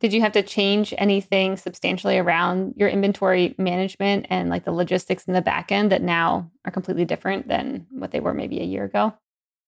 Did 0.00 0.12
you 0.12 0.20
have 0.20 0.32
to 0.32 0.42
change 0.42 0.92
anything 0.98 1.56
substantially 1.56 2.18
around 2.18 2.74
your 2.76 2.88
inventory 2.88 3.54
management 3.58 4.26
and 4.28 4.50
like 4.50 4.64
the 4.64 4.72
logistics 4.72 5.24
in 5.24 5.34
the 5.34 5.40
back 5.40 5.70
end 5.70 5.92
that 5.92 6.02
now 6.02 6.50
are 6.64 6.72
completely 6.72 7.04
different 7.04 7.48
than 7.48 7.86
what 7.90 8.10
they 8.10 8.20
were 8.20 8.34
maybe 8.34 8.60
a 8.60 8.64
year 8.64 8.84
ago? 8.84 9.14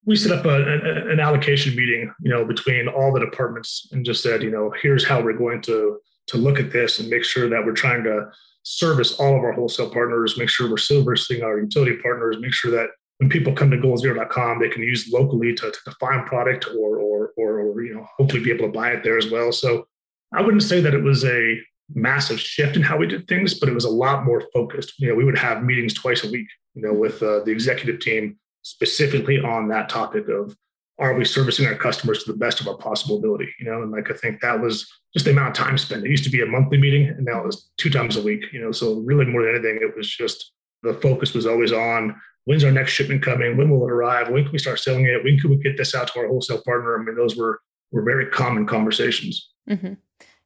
we 0.04 0.16
set 0.16 0.36
up 0.36 0.44
a, 0.44 0.48
a, 0.48 1.10
an 1.10 1.20
allocation 1.20 1.76
meeting, 1.76 2.12
you 2.20 2.30
know, 2.30 2.44
between 2.44 2.88
all 2.88 3.12
the 3.12 3.20
departments 3.20 3.88
and 3.92 4.04
just 4.04 4.22
said, 4.22 4.42
you 4.42 4.50
know, 4.50 4.72
here's 4.82 5.06
how 5.06 5.20
we're 5.20 5.32
going 5.32 5.60
to 5.62 5.98
to 6.28 6.36
look 6.36 6.60
at 6.60 6.72
this 6.72 7.00
and 7.00 7.10
make 7.10 7.24
sure 7.24 7.48
that 7.48 7.64
we're 7.64 7.72
trying 7.72 8.04
to 8.04 8.30
service 8.62 9.18
all 9.18 9.36
of 9.36 9.42
our 9.42 9.52
wholesale 9.52 9.90
partners, 9.90 10.38
make 10.38 10.48
sure 10.48 10.70
we're 10.70 10.76
servicing 10.76 11.42
our 11.42 11.58
utility 11.58 11.96
partners, 12.02 12.36
make 12.40 12.52
sure 12.52 12.70
that 12.70 12.88
when 13.18 13.28
people 13.28 13.52
come 13.52 13.70
to 13.70 13.76
goalzero.com, 13.76 14.58
they 14.58 14.68
can 14.68 14.82
use 14.82 15.08
locally 15.12 15.54
to, 15.54 15.70
to 15.70 15.78
define 15.84 16.24
product 16.24 16.66
or, 16.76 16.98
or, 16.98 17.32
or, 17.36 17.60
or, 17.60 17.82
you 17.82 17.94
know, 17.94 18.06
hopefully 18.16 18.42
be 18.42 18.50
able 18.50 18.66
to 18.66 18.72
buy 18.72 18.90
it 18.90 19.04
there 19.04 19.18
as 19.18 19.30
well. 19.30 19.52
So 19.52 19.86
I 20.34 20.42
wouldn't 20.42 20.62
say 20.62 20.80
that 20.80 20.94
it 20.94 21.02
was 21.02 21.24
a 21.24 21.60
massive 21.94 22.40
shift 22.40 22.76
in 22.76 22.82
how 22.82 22.96
we 22.96 23.06
did 23.06 23.28
things, 23.28 23.58
but 23.58 23.68
it 23.68 23.74
was 23.74 23.84
a 23.84 23.90
lot 23.90 24.24
more 24.24 24.42
focused. 24.52 24.98
You 24.98 25.08
know, 25.08 25.14
we 25.14 25.24
would 25.24 25.38
have 25.38 25.62
meetings 25.62 25.94
twice 25.94 26.24
a 26.24 26.30
week, 26.30 26.48
you 26.74 26.82
know, 26.82 26.92
with 26.92 27.22
uh, 27.22 27.44
the 27.44 27.50
executive 27.50 28.00
team 28.00 28.38
specifically 28.62 29.38
on 29.38 29.68
that 29.68 29.88
topic 29.88 30.28
of 30.28 30.56
are 30.98 31.14
we 31.14 31.24
servicing 31.24 31.66
our 31.66 31.74
customers 31.74 32.22
to 32.22 32.32
the 32.32 32.38
best 32.38 32.60
of 32.60 32.68
our 32.68 32.76
possible 32.76 33.16
ability? 33.16 33.48
You 33.58 33.66
know, 33.66 33.82
and 33.82 33.90
like 33.90 34.10
I 34.10 34.14
think 34.14 34.40
that 34.40 34.60
was 34.60 34.90
just 35.12 35.24
the 35.24 35.32
amount 35.32 35.58
of 35.58 35.64
time 35.64 35.78
spent. 35.78 36.04
It 36.04 36.10
used 36.10 36.24
to 36.24 36.30
be 36.30 36.42
a 36.42 36.46
monthly 36.46 36.78
meeting, 36.78 37.08
and 37.08 37.24
now 37.24 37.40
it 37.40 37.46
was 37.46 37.70
two 37.78 37.90
times 37.90 38.16
a 38.16 38.22
week. 38.22 38.44
You 38.52 38.60
know, 38.60 38.72
so 38.72 39.00
really 39.00 39.26
more 39.26 39.42
than 39.42 39.54
anything, 39.54 39.78
it 39.82 39.96
was 39.96 40.08
just 40.08 40.52
the 40.82 40.94
focus 40.94 41.34
was 41.34 41.46
always 41.46 41.72
on 41.72 42.14
when's 42.44 42.64
our 42.64 42.72
next 42.72 42.92
shipment 42.92 43.22
coming, 43.22 43.56
when 43.56 43.70
will 43.70 43.86
it 43.86 43.90
arrive, 43.90 44.28
when 44.28 44.42
can 44.42 44.52
we 44.52 44.58
start 44.58 44.80
selling 44.80 45.06
it, 45.06 45.22
when 45.22 45.38
can 45.38 45.50
we 45.50 45.56
get 45.56 45.76
this 45.76 45.94
out 45.94 46.08
to 46.08 46.18
our 46.18 46.26
wholesale 46.26 46.60
partner? 46.64 46.98
I 46.98 47.04
mean, 47.04 47.14
those 47.16 47.36
were 47.36 47.60
were 47.90 48.02
very 48.02 48.26
common 48.26 48.66
conversations. 48.66 49.50
Mm-hmm. 49.68 49.94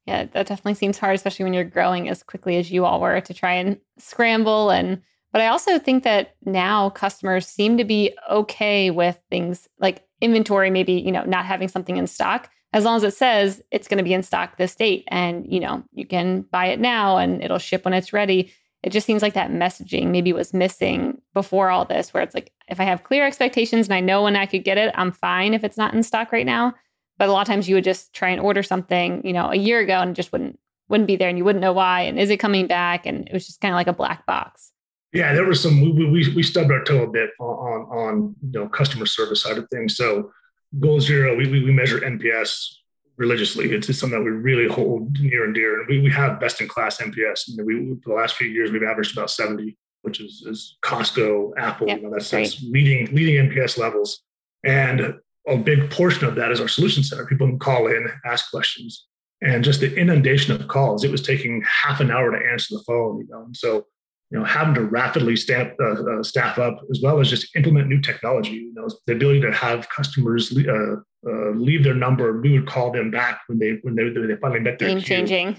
Yeah, 0.06 0.24
that 0.24 0.46
definitely 0.46 0.74
seems 0.74 0.98
hard, 0.98 1.16
especially 1.16 1.44
when 1.44 1.54
you're 1.54 1.64
growing 1.64 2.08
as 2.08 2.22
quickly 2.22 2.56
as 2.56 2.70
you 2.70 2.84
all 2.84 3.00
were 3.00 3.20
to 3.20 3.34
try 3.34 3.54
and 3.54 3.78
scramble 3.98 4.70
and 4.70 5.02
but 5.32 5.42
I 5.42 5.48
also 5.48 5.78
think 5.78 6.02
that 6.04 6.34
now 6.46 6.88
customers 6.88 7.46
seem 7.46 7.76
to 7.76 7.84
be 7.84 8.16
okay 8.30 8.90
with 8.90 9.20
things 9.28 9.68
like 9.78 10.05
inventory, 10.20 10.70
maybe, 10.70 10.94
you 10.94 11.12
know, 11.12 11.24
not 11.24 11.44
having 11.44 11.68
something 11.68 11.96
in 11.96 12.06
stock, 12.06 12.50
as 12.72 12.84
long 12.84 12.96
as 12.96 13.04
it 13.04 13.14
says 13.14 13.62
it's 13.70 13.88
going 13.88 13.98
to 13.98 14.04
be 14.04 14.14
in 14.14 14.22
stock 14.22 14.56
this 14.56 14.74
date 14.74 15.04
and, 15.08 15.50
you 15.50 15.60
know, 15.60 15.82
you 15.92 16.06
can 16.06 16.42
buy 16.42 16.66
it 16.66 16.80
now 16.80 17.16
and 17.16 17.42
it'll 17.42 17.58
ship 17.58 17.84
when 17.84 17.94
it's 17.94 18.12
ready. 18.12 18.52
It 18.82 18.90
just 18.90 19.06
seems 19.06 19.22
like 19.22 19.34
that 19.34 19.50
messaging 19.50 20.08
maybe 20.08 20.32
was 20.32 20.54
missing 20.54 21.20
before 21.34 21.70
all 21.70 21.84
this, 21.84 22.12
where 22.12 22.22
it's 22.22 22.34
like, 22.34 22.52
if 22.68 22.78
I 22.78 22.84
have 22.84 23.04
clear 23.04 23.26
expectations 23.26 23.86
and 23.86 23.94
I 23.94 24.00
know 24.00 24.22
when 24.22 24.36
I 24.36 24.46
could 24.46 24.64
get 24.64 24.78
it, 24.78 24.92
I'm 24.94 25.12
fine 25.12 25.54
if 25.54 25.64
it's 25.64 25.78
not 25.78 25.94
in 25.94 26.02
stock 26.02 26.32
right 26.32 26.46
now. 26.46 26.74
But 27.18 27.28
a 27.28 27.32
lot 27.32 27.40
of 27.40 27.46
times 27.46 27.68
you 27.68 27.74
would 27.74 27.84
just 27.84 28.12
try 28.12 28.28
and 28.28 28.40
order 28.40 28.62
something, 28.62 29.26
you 29.26 29.32
know, 29.32 29.50
a 29.50 29.56
year 29.56 29.80
ago 29.80 29.94
and 29.94 30.14
just 30.14 30.32
wouldn't 30.32 30.58
wouldn't 30.88 31.08
be 31.08 31.16
there 31.16 31.28
and 31.28 31.38
you 31.38 31.44
wouldn't 31.44 31.62
know 31.62 31.72
why. 31.72 32.02
And 32.02 32.18
is 32.18 32.30
it 32.30 32.36
coming 32.36 32.66
back? 32.66 33.06
And 33.06 33.26
it 33.26 33.32
was 33.32 33.46
just 33.46 33.60
kind 33.60 33.72
of 33.72 33.76
like 33.76 33.88
a 33.88 33.92
black 33.92 34.26
box. 34.26 34.70
Yeah, 35.16 35.34
there 35.34 35.44
was 35.44 35.62
some. 35.62 35.80
We, 35.80 36.06
we, 36.06 36.34
we 36.34 36.42
stubbed 36.42 36.70
our 36.70 36.84
toe 36.84 37.02
a 37.02 37.10
bit 37.10 37.30
on, 37.40 37.48
on, 37.48 37.98
on 37.98 38.36
you 38.42 38.60
know 38.60 38.68
customer 38.68 39.06
service 39.06 39.42
side 39.42 39.58
of 39.58 39.68
things. 39.70 39.96
So 39.96 40.30
Goal 40.78 41.00
Zero, 41.00 41.36
we, 41.36 41.50
we, 41.50 41.64
we 41.64 41.72
measure 41.72 42.00
NPS 42.00 42.68
religiously. 43.16 43.72
It's 43.72 43.86
just 43.86 44.00
something 44.00 44.18
that 44.18 44.24
we 44.24 44.30
really 44.30 44.68
hold 44.68 45.18
near 45.20 45.44
and 45.44 45.54
dear. 45.54 45.80
And 45.80 45.88
we, 45.88 46.00
we 46.00 46.10
have 46.10 46.40
best 46.40 46.60
in 46.60 46.68
class 46.68 46.98
NPS. 46.98 47.48
And 47.48 47.66
we, 47.66 47.96
for 48.02 48.10
the 48.10 48.14
last 48.14 48.36
few 48.36 48.48
years, 48.48 48.70
we've 48.70 48.82
averaged 48.82 49.16
about 49.16 49.30
70, 49.30 49.76
which 50.02 50.20
is, 50.20 50.44
is 50.46 50.76
Costco, 50.82 51.52
Apple, 51.56 51.88
yep, 51.88 51.98
you 51.98 52.04
know, 52.04 52.10
that's, 52.10 52.30
that's 52.30 52.62
leading, 52.62 53.14
leading 53.14 53.48
NPS 53.48 53.78
levels. 53.78 54.22
And 54.64 55.14
a 55.46 55.56
big 55.56 55.90
portion 55.90 56.26
of 56.26 56.34
that 56.34 56.50
is 56.50 56.60
our 56.60 56.68
solution 56.68 57.02
center. 57.02 57.26
People 57.26 57.46
can 57.46 57.58
call 57.58 57.86
in, 57.86 58.08
ask 58.24 58.50
questions. 58.50 59.06
And 59.42 59.62
just 59.62 59.80
the 59.80 59.94
inundation 59.94 60.54
of 60.54 60.66
calls, 60.66 61.04
it 61.04 61.10
was 61.10 61.22
taking 61.22 61.62
half 61.62 62.00
an 62.00 62.10
hour 62.10 62.30
to 62.30 62.50
answer 62.50 62.74
the 62.74 62.82
phone, 62.84 63.18
you 63.18 63.26
know. 63.28 63.44
And 63.44 63.56
so 63.56 63.86
you 64.30 64.38
know, 64.38 64.44
having 64.44 64.74
to 64.74 64.82
rapidly 64.82 65.36
stamp, 65.36 65.74
uh, 65.80 66.02
uh, 66.02 66.22
staff 66.22 66.58
up 66.58 66.80
as 66.90 67.00
well 67.00 67.20
as 67.20 67.30
just 67.30 67.54
implement 67.54 67.88
new 67.88 68.00
technology. 68.00 68.52
You 68.52 68.74
know, 68.74 68.88
the 69.06 69.12
ability 69.12 69.40
to 69.42 69.52
have 69.52 69.88
customers 69.88 70.56
uh, 70.56 70.96
uh, 71.26 71.50
leave 71.50 71.84
their 71.84 71.94
number, 71.94 72.40
we 72.40 72.52
would 72.52 72.66
call 72.66 72.90
them 72.90 73.10
back 73.10 73.40
when 73.46 73.58
they 73.58 73.78
when 73.82 73.94
they, 73.94 74.08
they 74.08 74.36
finally 74.40 74.60
met 74.60 74.78
their 74.78 74.88
game 74.90 75.00
changing. 75.00 75.56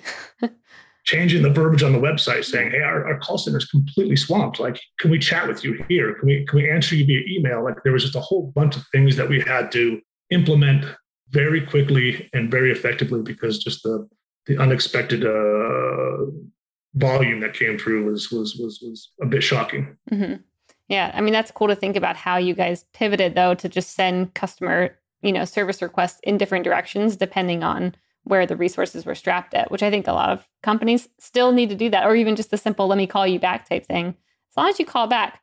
changing 1.05 1.41
the 1.41 1.49
verbiage 1.49 1.83
on 1.83 1.93
the 1.93 1.99
website, 1.99 2.43
saying, 2.43 2.71
"Hey, 2.71 2.81
our, 2.81 3.07
our 3.07 3.19
call 3.19 3.37
center 3.37 3.57
is 3.57 3.65
completely 3.65 4.17
swamped. 4.17 4.59
Like, 4.59 4.79
can 4.99 5.09
we 5.09 5.19
chat 5.19 5.47
with 5.47 5.63
you 5.63 5.83
here? 5.87 6.15
Can 6.15 6.27
we 6.27 6.45
can 6.45 6.57
we 6.59 6.69
answer 6.69 6.95
you 6.95 7.05
via 7.05 7.21
email?" 7.29 7.63
Like, 7.63 7.81
there 7.83 7.93
was 7.93 8.03
just 8.03 8.15
a 8.15 8.21
whole 8.21 8.51
bunch 8.53 8.75
of 8.75 8.83
things 8.91 9.15
that 9.15 9.29
we 9.29 9.39
had 9.39 9.71
to 9.71 10.01
implement 10.29 10.85
very 11.29 11.65
quickly 11.65 12.29
and 12.33 12.51
very 12.51 12.71
effectively 12.71 13.21
because 13.21 13.63
just 13.63 13.83
the 13.83 14.07
the 14.45 14.57
unexpected 14.57 15.25
uh, 15.25 16.31
volume 16.95 17.39
that 17.41 17.53
came 17.53 17.77
through 17.77 18.09
was 18.09 18.31
was 18.31 18.55
was 18.55 18.79
was 18.81 19.11
a 19.21 19.25
bit 19.25 19.43
shocking. 19.43 19.97
Mm-hmm. 20.11 20.41
Yeah, 20.89 21.11
I 21.13 21.21
mean 21.21 21.33
that's 21.33 21.51
cool 21.51 21.67
to 21.67 21.75
think 21.75 21.95
about 21.95 22.15
how 22.15 22.37
you 22.37 22.53
guys 22.53 22.85
pivoted 22.93 23.35
though 23.35 23.53
to 23.55 23.69
just 23.69 23.93
send 23.93 24.33
customer 24.33 24.97
you 25.21 25.31
know 25.31 25.45
service 25.45 25.81
requests 25.81 26.19
in 26.23 26.37
different 26.37 26.63
directions 26.63 27.15
depending 27.15 27.63
on 27.63 27.95
where 28.23 28.45
the 28.45 28.57
resources 28.57 29.05
were 29.05 29.15
strapped 29.15 29.53
at, 29.53 29.71
which 29.71 29.81
I 29.81 29.89
think 29.89 30.05
a 30.05 30.11
lot 30.11 30.29
of 30.29 30.47
companies 30.61 31.07
still 31.17 31.53
need 31.53 31.69
to 31.69 31.75
do 31.75 31.89
that, 31.89 32.05
or 32.05 32.15
even 32.15 32.35
just 32.35 32.51
the 32.51 32.57
simple 32.57 32.87
"let 32.87 32.97
me 32.97 33.07
call 33.07 33.27
you 33.27 33.39
back" 33.39 33.67
type 33.67 33.85
thing. 33.85 34.15
As 34.51 34.57
long 34.57 34.69
as 34.69 34.79
you 34.79 34.85
call 34.85 35.07
back. 35.07 35.41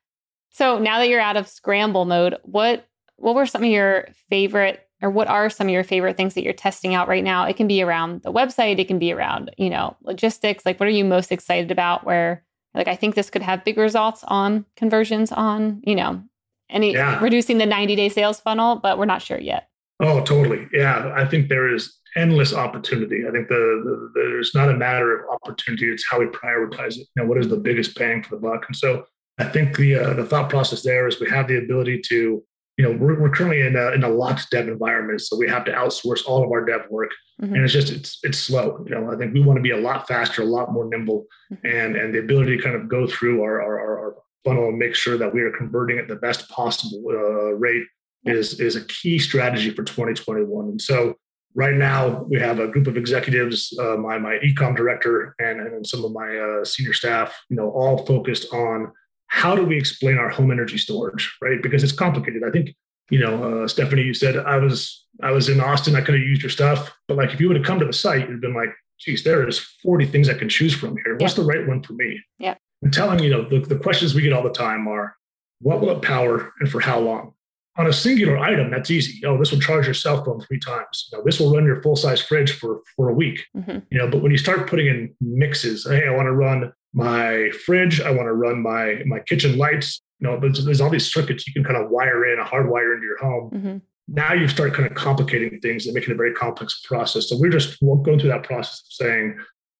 So 0.50 0.78
now 0.78 0.98
that 0.98 1.08
you're 1.08 1.20
out 1.20 1.36
of 1.36 1.48
scramble 1.48 2.04
mode, 2.04 2.36
what 2.42 2.88
what 3.16 3.34
were 3.34 3.46
some 3.46 3.62
of 3.62 3.70
your 3.70 4.08
favorite 4.28 4.83
or 5.04 5.10
what 5.10 5.28
are 5.28 5.50
some 5.50 5.66
of 5.66 5.72
your 5.72 5.84
favorite 5.84 6.16
things 6.16 6.32
that 6.32 6.42
you're 6.42 6.54
testing 6.54 6.94
out 6.94 7.08
right 7.08 7.22
now? 7.22 7.44
It 7.44 7.58
can 7.58 7.68
be 7.68 7.82
around 7.82 8.22
the 8.22 8.32
website, 8.32 8.78
it 8.78 8.88
can 8.88 8.98
be 8.98 9.12
around, 9.12 9.50
you 9.58 9.68
know, 9.68 9.94
logistics. 10.02 10.64
Like 10.64 10.80
what 10.80 10.86
are 10.86 10.92
you 10.92 11.04
most 11.04 11.30
excited 11.30 11.70
about 11.70 12.04
where 12.04 12.42
like 12.74 12.88
I 12.88 12.96
think 12.96 13.14
this 13.14 13.28
could 13.28 13.42
have 13.42 13.64
big 13.64 13.76
results 13.76 14.24
on 14.26 14.64
conversions 14.76 15.30
on, 15.30 15.82
you 15.84 15.94
know, 15.94 16.22
any 16.70 16.94
yeah. 16.94 17.22
reducing 17.22 17.58
the 17.58 17.66
90-day 17.66 18.08
sales 18.08 18.40
funnel, 18.40 18.76
but 18.76 18.96
we're 18.98 19.04
not 19.04 19.20
sure 19.20 19.38
yet. 19.38 19.68
Oh, 20.00 20.22
totally. 20.22 20.66
Yeah, 20.72 21.12
I 21.14 21.26
think 21.26 21.50
there 21.50 21.72
is 21.72 21.94
endless 22.16 22.54
opportunity. 22.54 23.26
I 23.28 23.30
think 23.30 23.48
the, 23.48 23.54
the, 23.54 24.10
there's 24.14 24.54
not 24.54 24.70
a 24.70 24.74
matter 24.74 25.20
of 25.20 25.34
opportunity; 25.34 25.86
it's 25.88 26.04
how 26.10 26.18
we 26.18 26.26
prioritize 26.26 26.96
it. 26.96 27.06
You 27.14 27.22
know, 27.22 27.26
what 27.26 27.38
is 27.38 27.48
the 27.48 27.56
biggest 27.56 27.94
bang 27.96 28.22
for 28.22 28.34
the 28.34 28.40
buck? 28.40 28.64
And 28.66 28.74
so, 28.74 29.04
I 29.38 29.44
think 29.44 29.76
the 29.76 29.96
uh, 29.96 30.14
the 30.14 30.24
thought 30.24 30.50
process 30.50 30.82
there 30.82 31.06
is 31.06 31.20
we 31.20 31.30
have 31.30 31.46
the 31.46 31.58
ability 31.58 32.00
to 32.08 32.42
you 32.76 32.84
know, 32.84 32.92
we're, 32.92 33.20
we're 33.20 33.30
currently 33.30 33.60
in 33.60 33.76
a, 33.76 33.92
in 33.92 34.02
a 34.02 34.08
locked 34.08 34.50
dev 34.50 34.66
environment, 34.66 35.20
so 35.20 35.36
we 35.36 35.48
have 35.48 35.64
to 35.66 35.72
outsource 35.72 36.26
all 36.26 36.42
of 36.42 36.50
our 36.50 36.64
dev 36.64 36.82
work, 36.90 37.10
mm-hmm. 37.40 37.54
and 37.54 37.64
it's 37.64 37.72
just 37.72 37.92
it's 37.92 38.18
it's 38.22 38.38
slow. 38.38 38.84
You 38.86 38.94
know, 38.94 39.12
I 39.12 39.16
think 39.16 39.32
we 39.32 39.40
want 39.40 39.58
to 39.58 39.62
be 39.62 39.70
a 39.70 39.76
lot 39.76 40.08
faster, 40.08 40.42
a 40.42 40.46
lot 40.46 40.72
more 40.72 40.88
nimble, 40.88 41.26
mm-hmm. 41.52 41.66
and 41.66 41.96
and 41.96 42.14
the 42.14 42.18
ability 42.18 42.56
to 42.56 42.62
kind 42.62 42.74
of 42.74 42.88
go 42.88 43.06
through 43.06 43.42
our 43.42 43.62
our, 43.62 43.98
our 43.98 44.16
funnel 44.44 44.68
and 44.68 44.78
make 44.78 44.94
sure 44.94 45.16
that 45.16 45.32
we 45.32 45.40
are 45.42 45.52
converting 45.56 45.98
at 45.98 46.08
the 46.08 46.16
best 46.16 46.48
possible 46.48 47.02
uh, 47.08 47.54
rate 47.54 47.84
is 48.24 48.60
is 48.60 48.76
a 48.76 48.84
key 48.86 49.18
strategy 49.18 49.70
for 49.70 49.84
2021. 49.84 50.66
And 50.66 50.80
so 50.80 51.14
right 51.54 51.74
now 51.74 52.24
we 52.24 52.38
have 52.40 52.58
a 52.58 52.68
group 52.68 52.86
of 52.86 52.96
executives, 52.96 53.76
uh, 53.80 53.96
my 53.96 54.18
my 54.18 54.38
ecom 54.44 54.76
director, 54.76 55.34
and 55.38 55.60
and 55.60 55.86
some 55.86 56.04
of 56.04 56.12
my 56.12 56.36
uh, 56.36 56.64
senior 56.64 56.92
staff, 56.92 57.34
you 57.48 57.56
know, 57.56 57.70
all 57.70 58.04
focused 58.04 58.52
on 58.52 58.92
how 59.34 59.56
do 59.56 59.66
we 59.66 59.76
explain 59.76 60.16
our 60.16 60.28
home 60.28 60.52
energy 60.52 60.78
storage, 60.78 61.36
right? 61.42 61.60
Because 61.60 61.82
it's 61.82 61.92
complicated. 61.92 62.44
I 62.46 62.50
think, 62.50 62.72
you 63.10 63.18
know, 63.18 63.64
uh, 63.64 63.68
Stephanie, 63.68 64.02
you 64.02 64.14
said 64.14 64.36
I 64.36 64.58
was 64.58 65.04
I 65.22 65.32
was 65.32 65.48
in 65.48 65.60
Austin, 65.60 65.96
I 65.96 66.02
could 66.02 66.14
have 66.14 66.22
used 66.22 66.42
your 66.42 66.50
stuff, 66.50 66.92
but 67.08 67.16
like 67.16 67.34
if 67.34 67.40
you 67.40 67.48
would 67.48 67.56
have 67.56 67.66
come 67.66 67.80
to 67.80 67.84
the 67.84 67.92
site, 67.92 68.28
you'd 68.28 68.40
been 68.40 68.54
like, 68.54 68.72
geez, 69.00 69.24
there 69.24 69.46
is 69.46 69.58
40 69.58 70.06
things 70.06 70.28
I 70.28 70.34
can 70.34 70.48
choose 70.48 70.72
from 70.72 70.96
here. 71.04 71.16
What's 71.16 71.36
yeah. 71.36 71.42
the 71.42 71.48
right 71.48 71.66
one 71.66 71.82
for 71.82 71.94
me? 71.94 72.20
Yeah. 72.38 72.54
And 72.80 72.92
telling, 72.92 73.18
you 73.18 73.30
know, 73.30 73.48
the, 73.48 73.58
the 73.58 73.78
questions 73.78 74.14
we 74.14 74.22
get 74.22 74.32
all 74.32 74.44
the 74.44 74.50
time 74.50 74.86
are, 74.86 75.16
what 75.60 75.80
will 75.80 75.90
it 75.90 76.02
power 76.02 76.52
and 76.60 76.70
for 76.70 76.80
how 76.80 77.00
long? 77.00 77.34
On 77.76 77.88
a 77.88 77.92
singular 77.92 78.38
item, 78.38 78.70
that's 78.70 78.90
easy. 78.90 79.26
Oh, 79.26 79.36
this 79.36 79.50
will 79.50 79.58
charge 79.58 79.86
your 79.86 79.94
cell 79.94 80.24
phone 80.24 80.40
three 80.42 80.60
times. 80.60 81.08
You 81.10 81.18
know, 81.18 81.24
this 81.24 81.40
will 81.40 81.52
run 81.52 81.64
your 81.64 81.82
full 81.82 81.96
size 81.96 82.22
fridge 82.22 82.52
for 82.52 82.82
for 82.94 83.08
a 83.08 83.14
week. 83.14 83.44
Mm-hmm. 83.56 83.78
You 83.90 83.98
know, 83.98 84.08
but 84.08 84.22
when 84.22 84.30
you 84.30 84.38
start 84.38 84.70
putting 84.70 84.86
in 84.86 85.12
mixes, 85.20 85.84
hey, 85.84 86.06
I 86.06 86.12
want 86.12 86.26
to 86.26 86.32
run 86.32 86.72
my 86.94 87.50
fridge. 87.66 88.00
I 88.00 88.10
want 88.10 88.26
to 88.26 88.32
run 88.32 88.62
my 88.62 89.02
my 89.04 89.20
kitchen 89.20 89.58
lights. 89.58 90.00
You 90.20 90.28
know, 90.28 90.40
there's, 90.40 90.64
there's 90.64 90.80
all 90.80 90.90
these 90.90 91.12
circuits 91.12 91.46
you 91.46 91.52
can 91.52 91.64
kind 91.64 91.76
of 91.76 91.90
wire 91.90 92.24
in, 92.32 92.38
a 92.38 92.44
hardwire 92.44 92.94
into 92.94 93.04
your 93.04 93.18
home. 93.18 93.50
Mm-hmm. 93.50 93.76
Now 94.08 94.32
you 94.32 94.48
start 94.48 94.74
kind 94.74 94.86
of 94.88 94.94
complicating 94.94 95.58
things 95.60 95.86
and 95.86 95.94
making 95.94 96.12
a 96.12 96.16
very 96.16 96.32
complex 96.32 96.80
process. 96.84 97.28
So 97.28 97.36
we're 97.38 97.50
just 97.50 97.80
going 97.80 98.18
through 98.18 98.30
that 98.30 98.44
process 98.44 98.80
of 98.80 98.92
saying, 99.06 99.38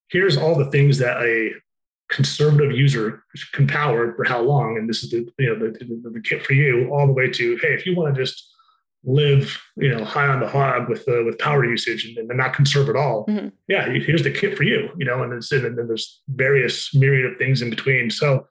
here's 0.08 0.36
all 0.36 0.54
the 0.56 0.70
things 0.70 0.98
that 0.98 1.22
a 1.22 1.52
conservative 2.10 2.72
user 2.72 3.22
can 3.52 3.66
power 3.66 4.14
for 4.16 4.24
how 4.24 4.40
long, 4.40 4.76
and 4.76 4.88
this 4.88 5.02
is 5.02 5.10
the 5.10 5.26
you 5.38 5.48
know 5.48 5.58
the, 5.58 5.78
the, 5.78 6.10
the 6.10 6.20
kit 6.20 6.44
for 6.44 6.52
you, 6.52 6.90
all 6.92 7.06
the 7.06 7.12
way 7.12 7.30
to 7.30 7.56
hey, 7.62 7.74
if 7.74 7.86
you 7.86 7.94
want 7.94 8.14
to 8.14 8.20
just 8.20 8.53
live, 9.04 9.60
you 9.76 9.88
know, 9.88 10.04
high 10.04 10.26
on 10.26 10.40
the 10.40 10.48
hog 10.48 10.88
with 10.88 11.06
uh, 11.08 11.24
with 11.24 11.38
power 11.38 11.64
usage 11.64 12.04
and, 12.04 12.16
and 12.18 12.38
not 12.38 12.54
conserve 12.54 12.88
at 12.88 12.96
all. 12.96 13.26
Mm-hmm. 13.26 13.48
Yeah, 13.68 13.88
here's 13.90 14.22
the 14.22 14.30
kit 14.30 14.56
for 14.56 14.62
you, 14.62 14.88
you 14.96 15.04
know, 15.04 15.22
and, 15.22 15.32
it's, 15.32 15.52
and 15.52 15.78
then 15.78 15.86
there's 15.86 16.22
various 16.28 16.94
myriad 16.94 17.30
of 17.30 17.38
things 17.38 17.62
in 17.62 17.70
between. 17.70 18.10
So 18.10 18.46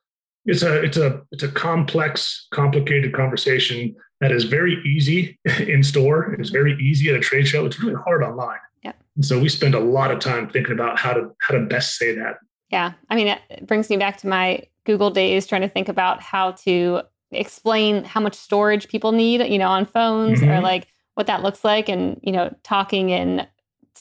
it's 0.45 0.61
a 0.61 0.81
it's 0.81 0.97
a 0.97 1.21
it's 1.31 1.43
a 1.43 1.49
complex, 1.49 2.47
complicated 2.51 3.13
conversation 3.13 3.95
that 4.19 4.31
is 4.31 4.43
very 4.43 4.81
easy 4.85 5.39
in 5.59 5.83
store. 5.83 6.33
It's 6.33 6.49
very 6.49 6.77
easy 6.79 7.09
at 7.09 7.15
a 7.15 7.19
trade 7.19 7.47
show. 7.47 7.65
It's 7.65 7.79
really 7.79 7.95
hard 7.95 8.23
online. 8.23 8.59
Yeah. 8.83 8.93
And 9.15 9.25
so 9.25 9.39
we 9.39 9.49
spend 9.49 9.75
a 9.75 9.79
lot 9.79 10.11
of 10.11 10.19
time 10.19 10.49
thinking 10.49 10.73
about 10.73 10.99
how 10.99 11.13
to 11.13 11.31
how 11.39 11.55
to 11.55 11.61
best 11.61 11.97
say 11.97 12.15
that. 12.15 12.37
Yeah, 12.69 12.93
I 13.09 13.15
mean, 13.15 13.27
it 13.27 13.67
brings 13.67 13.89
me 13.89 13.97
back 13.97 14.17
to 14.17 14.27
my 14.27 14.63
Google 14.85 15.11
days, 15.11 15.45
trying 15.45 15.61
to 15.61 15.69
think 15.69 15.89
about 15.89 16.21
how 16.21 16.51
to 16.51 17.03
explain 17.35 18.03
how 18.03 18.19
much 18.19 18.35
storage 18.35 18.87
people 18.87 19.11
need, 19.11 19.41
you 19.41 19.57
know, 19.57 19.69
on 19.69 19.85
phones 19.85 20.39
mm-hmm. 20.39 20.49
or 20.49 20.61
like 20.61 20.87
what 21.15 21.27
that 21.27 21.43
looks 21.43 21.63
like 21.63 21.89
and, 21.89 22.19
you 22.23 22.31
know, 22.31 22.53
talking 22.63 23.09
in 23.09 23.47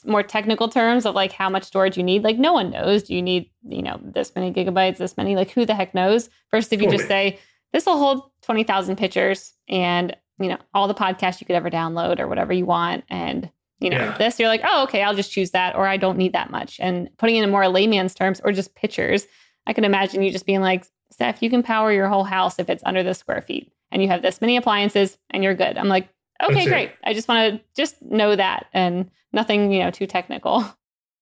more 0.05 0.23
technical 0.23 0.67
terms 0.67 1.05
of 1.05 1.15
like 1.15 1.31
how 1.31 1.49
much 1.49 1.63
storage 1.63 1.97
you 1.97 2.03
need. 2.03 2.23
Like 2.23 2.37
no 2.37 2.53
one 2.53 2.71
knows. 2.71 3.03
Do 3.03 3.15
you 3.15 3.21
need, 3.21 3.49
you 3.67 3.81
know, 3.81 3.99
this 4.03 4.35
many 4.35 4.51
gigabytes, 4.51 4.97
this 4.97 5.17
many? 5.17 5.35
Like 5.35 5.51
who 5.51 5.65
the 5.65 5.75
heck 5.75 5.93
knows? 5.93 6.29
First, 6.49 6.73
if 6.73 6.81
you 6.81 6.89
just 6.89 7.07
say, 7.07 7.39
this 7.71 7.85
will 7.85 7.97
hold 7.97 8.29
20,000 8.43 8.97
pictures 8.97 9.53
and, 9.67 10.15
you 10.39 10.49
know, 10.49 10.57
all 10.73 10.87
the 10.87 10.93
podcasts 10.93 11.39
you 11.39 11.47
could 11.47 11.55
ever 11.55 11.69
download 11.69 12.19
or 12.19 12.27
whatever 12.27 12.53
you 12.53 12.65
want. 12.65 13.03
And, 13.09 13.49
you 13.79 13.89
know, 13.89 13.97
yeah. 13.97 14.17
this, 14.17 14.39
you're 14.39 14.49
like, 14.49 14.61
oh, 14.63 14.83
okay, 14.83 15.03
I'll 15.03 15.15
just 15.15 15.31
choose 15.31 15.51
that 15.51 15.75
or 15.75 15.87
I 15.87 15.97
don't 15.97 16.17
need 16.17 16.33
that 16.33 16.51
much. 16.51 16.79
And 16.79 17.09
putting 17.17 17.35
it 17.35 17.43
in 17.43 17.49
more 17.49 17.67
layman's 17.67 18.13
terms 18.13 18.41
or 18.43 18.51
just 18.51 18.75
pictures, 18.75 19.25
I 19.67 19.73
can 19.73 19.83
imagine 19.85 20.21
you 20.23 20.31
just 20.31 20.45
being 20.45 20.61
like, 20.61 20.85
Steph, 21.13 21.43
you 21.43 21.49
can 21.49 21.61
power 21.61 21.91
your 21.91 22.07
whole 22.07 22.23
house 22.23 22.57
if 22.57 22.69
it's 22.69 22.83
under 22.85 23.03
this 23.03 23.19
square 23.19 23.41
feet 23.41 23.71
and 23.91 24.01
you 24.01 24.07
have 24.07 24.23
this 24.23 24.41
many 24.41 24.57
appliances 24.57 25.17
and 25.29 25.43
you're 25.43 25.53
good. 25.53 25.77
I'm 25.77 25.87
like, 25.87 26.09
okay, 26.43 26.65
great. 26.65 26.91
I 27.03 27.13
just 27.13 27.27
want 27.27 27.53
to 27.53 27.61
just 27.75 28.01
know 28.01 28.35
that 28.35 28.65
and 28.73 29.11
nothing, 29.31 29.71
you 29.71 29.83
know, 29.83 29.91
too 29.91 30.07
technical. 30.07 30.65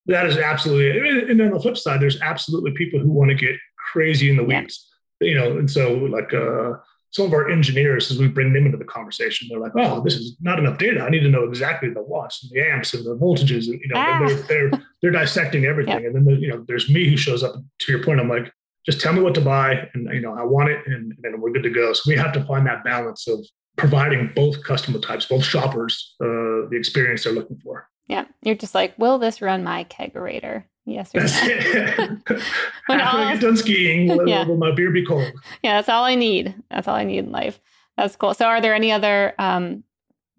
That 0.07 0.25
is 0.25 0.35
absolutely. 0.35 1.29
And 1.29 1.39
then 1.39 1.49
on 1.49 1.53
the 1.53 1.59
flip 1.59 1.77
side, 1.77 2.01
there's 2.01 2.19
absolutely 2.21 2.71
people 2.71 2.99
who 2.99 3.11
want 3.11 3.29
to 3.29 3.35
get 3.35 3.55
crazy 3.93 4.31
in 4.31 4.35
the 4.35 4.43
weeds, 4.43 4.89
yeah. 5.19 5.27
you 5.27 5.35
know, 5.35 5.59
and 5.59 5.69
so 5.69 5.93
like, 5.93 6.33
uh, 6.33 6.71
some 7.11 7.25
of 7.25 7.33
our 7.33 7.49
engineers, 7.49 8.09
as 8.09 8.17
we 8.17 8.27
bring 8.27 8.53
them 8.53 8.65
into 8.65 8.77
the 8.77 8.85
conversation, 8.85 9.47
they're 9.49 9.59
like, 9.59 9.73
"Oh, 9.75 10.01
this 10.01 10.15
is 10.15 10.37
not 10.41 10.59
enough 10.59 10.77
data. 10.77 11.01
I 11.01 11.09
need 11.09 11.19
to 11.19 11.29
know 11.29 11.43
exactly 11.43 11.89
the 11.89 12.01
watts 12.01 12.41
and 12.43 12.51
the 12.51 12.65
amps 12.65 12.93
and 12.93 13.05
the 13.05 13.15
voltages." 13.15 13.67
And 13.67 13.79
you 13.81 13.87
know, 13.89 13.97
ah. 13.97 14.25
they're, 14.25 14.37
they're, 14.37 14.71
they're 15.01 15.11
dissecting 15.11 15.65
everything. 15.67 16.05
And 16.05 16.15
then 16.15 16.25
you 16.41 16.47
know, 16.47 16.65
there's 16.67 16.89
me 16.89 17.09
who 17.09 17.17
shows 17.17 17.43
up. 17.43 17.55
To 17.55 17.91
your 17.91 18.03
point, 18.03 18.21
I'm 18.21 18.29
like, 18.29 18.51
just 18.85 18.99
tell 18.99 19.13
me 19.13 19.21
what 19.21 19.35
to 19.35 19.41
buy 19.41 19.87
and 19.93 20.07
you 20.13 20.21
know 20.21 20.33
i 20.33 20.43
want 20.43 20.69
it 20.69 20.79
and, 20.87 21.13
and 21.23 21.41
we're 21.41 21.51
good 21.51 21.63
to 21.63 21.69
go. 21.69 21.93
So 21.93 22.03
we 22.07 22.15
have 22.17 22.33
to 22.33 22.43
find 22.45 22.65
that 22.67 22.83
balance 22.83 23.27
of 23.27 23.45
providing 23.77 24.31
both 24.35 24.63
customer 24.63 24.99
types 24.99 25.25
both 25.25 25.43
shoppers 25.43 26.15
uh, 26.21 26.67
the 26.69 26.77
experience 26.77 27.23
they're 27.23 27.33
looking 27.33 27.59
for. 27.63 27.87
Yeah. 28.07 28.25
You're 28.41 28.55
just 28.55 28.75
like 28.75 28.97
will 28.97 29.17
this 29.17 29.41
run 29.41 29.63
my 29.63 29.85
kegerator 29.85 30.65
yes 30.85 31.13
or 31.13 31.19
no? 31.19 31.25
after 31.25 32.21
i 32.89 33.33
get 33.33 33.41
done 33.41 33.55
skiing 33.55 34.07
will, 34.07 34.27
yeah. 34.27 34.45
will, 34.45 34.57
my 34.57 34.71
beer 34.71 34.91
be 34.91 35.05
cold? 35.05 35.31
Yeah 35.63 35.77
that's 35.77 35.89
all 35.89 36.03
i 36.03 36.15
need. 36.15 36.55
That's 36.69 36.87
all 36.87 36.95
i 36.95 37.03
need 37.03 37.19
in 37.19 37.31
life. 37.31 37.59
That's 37.97 38.15
cool. 38.15 38.33
So 38.33 38.45
are 38.45 38.61
there 38.61 38.73
any 38.73 38.91
other 38.91 39.35
um, 39.37 39.83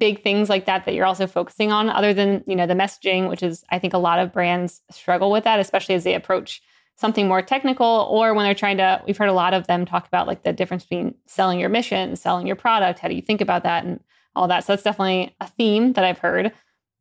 big 0.02 0.22
things 0.22 0.48
like 0.48 0.66
that 0.66 0.84
that 0.84 0.94
you're 0.94 1.06
also 1.06 1.28
focusing 1.28 1.70
on 1.70 1.88
other 1.88 2.12
than 2.12 2.42
you 2.46 2.56
know 2.56 2.66
the 2.66 2.74
messaging 2.74 3.28
which 3.28 3.40
is 3.40 3.62
i 3.70 3.78
think 3.78 3.94
a 3.94 3.98
lot 3.98 4.18
of 4.18 4.32
brands 4.32 4.82
struggle 4.90 5.30
with 5.30 5.44
that 5.44 5.60
especially 5.60 5.94
as 5.94 6.02
they 6.02 6.14
approach 6.14 6.60
something 6.96 7.26
more 7.26 7.42
technical 7.42 8.06
or 8.10 8.34
when 8.34 8.44
they're 8.44 8.54
trying 8.54 8.76
to 8.76 9.02
we've 9.06 9.16
heard 9.16 9.28
a 9.28 9.32
lot 9.32 9.54
of 9.54 9.66
them 9.66 9.84
talk 9.84 10.06
about 10.06 10.26
like 10.26 10.44
the 10.44 10.52
difference 10.52 10.84
between 10.84 11.14
selling 11.26 11.58
your 11.58 11.68
mission 11.68 12.14
selling 12.16 12.46
your 12.46 12.56
product 12.56 12.98
how 12.98 13.08
do 13.08 13.14
you 13.14 13.22
think 13.22 13.40
about 13.40 13.62
that 13.62 13.84
and 13.84 14.00
all 14.36 14.48
that 14.48 14.64
so 14.64 14.72
that's 14.72 14.82
definitely 14.82 15.34
a 15.40 15.46
theme 15.46 15.92
that 15.94 16.04
i've 16.04 16.18
heard 16.18 16.52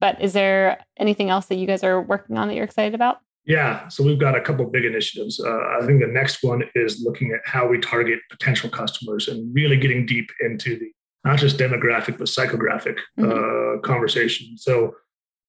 But 0.02 0.20
is 0.20 0.34
there 0.34 0.84
anything 0.98 1.30
else 1.30 1.46
that 1.46 1.56
you 1.56 1.68
guys 1.68 1.84
are 1.84 2.02
working 2.02 2.38
on 2.38 2.48
that 2.48 2.56
you're 2.56 2.66
excited 2.66 2.96
about? 2.96 3.20
Yeah, 3.46 3.88
so 3.88 4.04
we've 4.04 4.20
got 4.20 4.36
a 4.36 4.42
couple 4.42 4.66
big 4.66 4.84
initiatives. 4.84 5.40
Uh, 5.40 5.80
I 5.80 5.86
think 5.86 6.02
the 6.02 6.08
next 6.08 6.44
one 6.44 6.64
is 6.76 7.02
looking 7.02 7.32
at 7.32 7.40
how 7.46 7.68
we 7.68 7.80
target 7.80 8.20
potential 8.30 8.70
customers 8.70 9.28
and 9.28 9.54
really 9.54 9.78
getting 9.78 10.06
deep 10.06 10.30
into 10.42 10.78
the 10.78 10.92
not 11.24 11.38
just 11.38 11.58
demographic 11.58 12.18
but 12.18 12.28
psychographic 12.28 12.98
mm-hmm. 13.20 13.78
uh, 13.78 13.82
conversation. 13.82 14.58
So 14.58 14.96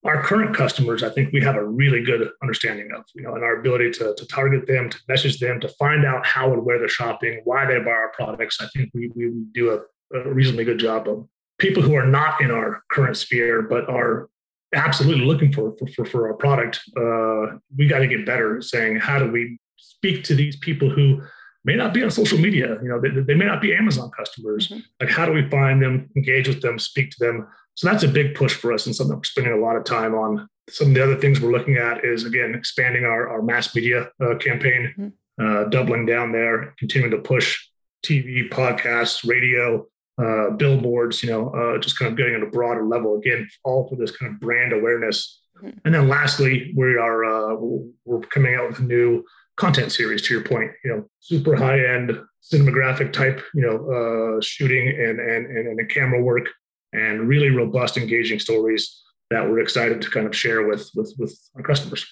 our 0.05 0.23
current 0.23 0.55
customers, 0.55 1.03
I 1.03 1.11
think 1.11 1.33
we 1.33 1.41
have 1.43 1.55
a 1.55 1.65
really 1.65 2.03
good 2.03 2.29
understanding 2.43 2.91
of, 2.97 3.05
you 3.15 3.23
know, 3.23 3.35
and 3.35 3.45
our 3.45 3.61
ability 3.61 3.93
to, 3.93 4.15
to 4.17 4.27
target 4.27 4.67
them, 4.67 4.91
to 4.91 4.99
message 5.09 5.39
them, 5.39 5.61
to 5.61 5.69
find 5.69 6.05
out 6.05 6.27
how 6.27 6.53
and 6.53 6.65
where 6.65 6.79
they're 6.79 6.89
shopping, 6.89 7.41
why 7.45 7.67
they 7.67 7.79
buy 7.79 7.91
our 7.91 8.13
products. 8.15 8.61
I 8.61 8.67
think 8.75 8.91
we, 8.95 9.13
we 9.15 9.33
do 9.55 9.71
a, 9.71 10.17
a 10.17 10.33
reasonably 10.33 10.65
good 10.65 10.79
job 10.79 11.09
of 11.09 11.29
people 11.59 11.83
who 11.83 11.95
are 11.95 12.07
not 12.07 12.41
in 12.41 12.51
our 12.51 12.83
current 12.91 13.17
sphere, 13.17 13.63
but 13.63 13.89
are 13.89 14.29
absolutely 14.75 15.25
looking 15.25 15.53
for, 15.53 15.75
for, 15.95 16.05
for, 16.05 16.29
our 16.29 16.35
product. 16.35 16.81
Uh, 16.97 17.59
we 17.77 17.87
got 17.87 18.01
to 18.01 18.09
get 18.09 18.27
better 18.27 18.57
at 18.57 18.65
saying, 18.65 18.97
how 18.97 19.19
do 19.19 19.31
we 19.31 19.59
speak 19.77 20.25
to 20.25 20.35
these 20.35 20.57
people 20.57 20.91
who 20.91 21.23
may 21.65 21.77
not 21.77 21.95
be 21.95 22.03
on 22.03 22.11
social 22.11 22.39
media? 22.39 22.79
You 22.83 22.89
know, 22.89 23.01
they, 23.01 23.11
they 23.11 23.35
may 23.35 23.45
not 23.45 23.61
be 23.61 23.75
Amazon 23.75 24.11
customers. 24.17 24.69
Mm-hmm. 24.69 24.81
Like, 25.01 25.11
how 25.11 25.27
do 25.27 25.33
we 25.33 25.49
find 25.49 25.81
them, 25.81 26.11
engage 26.17 26.49
with 26.49 26.63
them, 26.63 26.79
speak 26.79 27.11
to 27.11 27.17
them? 27.21 27.47
So 27.75 27.89
that's 27.89 28.03
a 28.03 28.09
big 28.09 28.35
push 28.35 28.55
for 28.55 28.73
us 28.73 28.87
and 28.87 28.95
something 28.95 29.17
we're 29.17 29.25
spending 29.25 29.53
a 29.53 29.61
lot 29.61 29.77
of 29.77 29.85
time 29.85 30.15
on. 30.15 30.49
Some 30.69 30.89
of 30.89 30.95
the 30.95 31.03
other 31.03 31.17
things 31.17 31.41
we're 31.41 31.53
looking 31.53 31.77
at 31.77 32.05
is 32.05 32.25
again 32.25 32.55
expanding 32.55 33.05
our, 33.05 33.29
our 33.29 33.43
mass 33.43 33.75
media 33.75 34.11
uh, 34.23 34.37
campaign, 34.37 34.95
mm-hmm. 34.99 35.45
uh, 35.45 35.65
doubling 35.71 36.07
down 36.07 36.33
there, 36.33 36.75
continuing 36.79 37.11
to 37.11 37.19
push 37.19 37.59
TV, 38.05 38.49
podcasts, 38.49 39.27
radio, 39.29 39.87
uh, 40.23 40.51
billboards. 40.51 41.23
You 41.23 41.31
know, 41.31 41.49
uh, 41.51 41.79
just 41.79 41.99
kind 41.99 42.11
of 42.11 42.17
getting 42.17 42.35
at 42.35 42.43
a 42.43 42.47
broader 42.47 42.85
level 42.85 43.17
again, 43.17 43.49
all 43.65 43.89
for 43.89 43.97
this 43.97 44.15
kind 44.17 44.33
of 44.33 44.41
brand 44.41 44.73
awareness. 44.73 45.41
Mm-hmm. 45.59 45.79
And 45.85 45.95
then 45.95 46.09
lastly, 46.09 46.73
we 46.77 46.97
are 46.97 47.25
uh, 47.25 47.57
we're 48.05 48.21
coming 48.21 48.55
out 48.55 48.69
with 48.69 48.79
a 48.81 48.85
new 48.85 49.25
content 49.57 49.93
series. 49.93 50.23
To 50.23 50.35
your 50.35 50.45
point, 50.45 50.71
you 50.85 50.91
know, 50.91 51.09
super 51.21 51.57
high 51.57 51.85
end 51.85 52.13
cinematographic 52.43 53.13
type, 53.13 53.41
you 53.55 53.63
know, 53.63 54.37
uh, 54.37 54.41
shooting 54.43 54.89
and 54.89 55.19
and 55.19 55.47
and, 55.47 55.81
and 55.81 55.89
camera 55.89 56.23
work 56.23 56.49
and 56.93 57.29
really 57.29 57.51
robust, 57.51 57.97
engaging 57.97 58.39
stories 58.39 59.03
that 59.31 59.49
we're 59.49 59.61
excited 59.61 60.03
to 60.03 60.11
kind 60.11 60.27
of 60.27 60.37
share 60.37 60.67
with 60.67 60.91
with, 60.95 61.15
with 61.19 61.39
our 61.57 61.63
customers. 61.63 62.07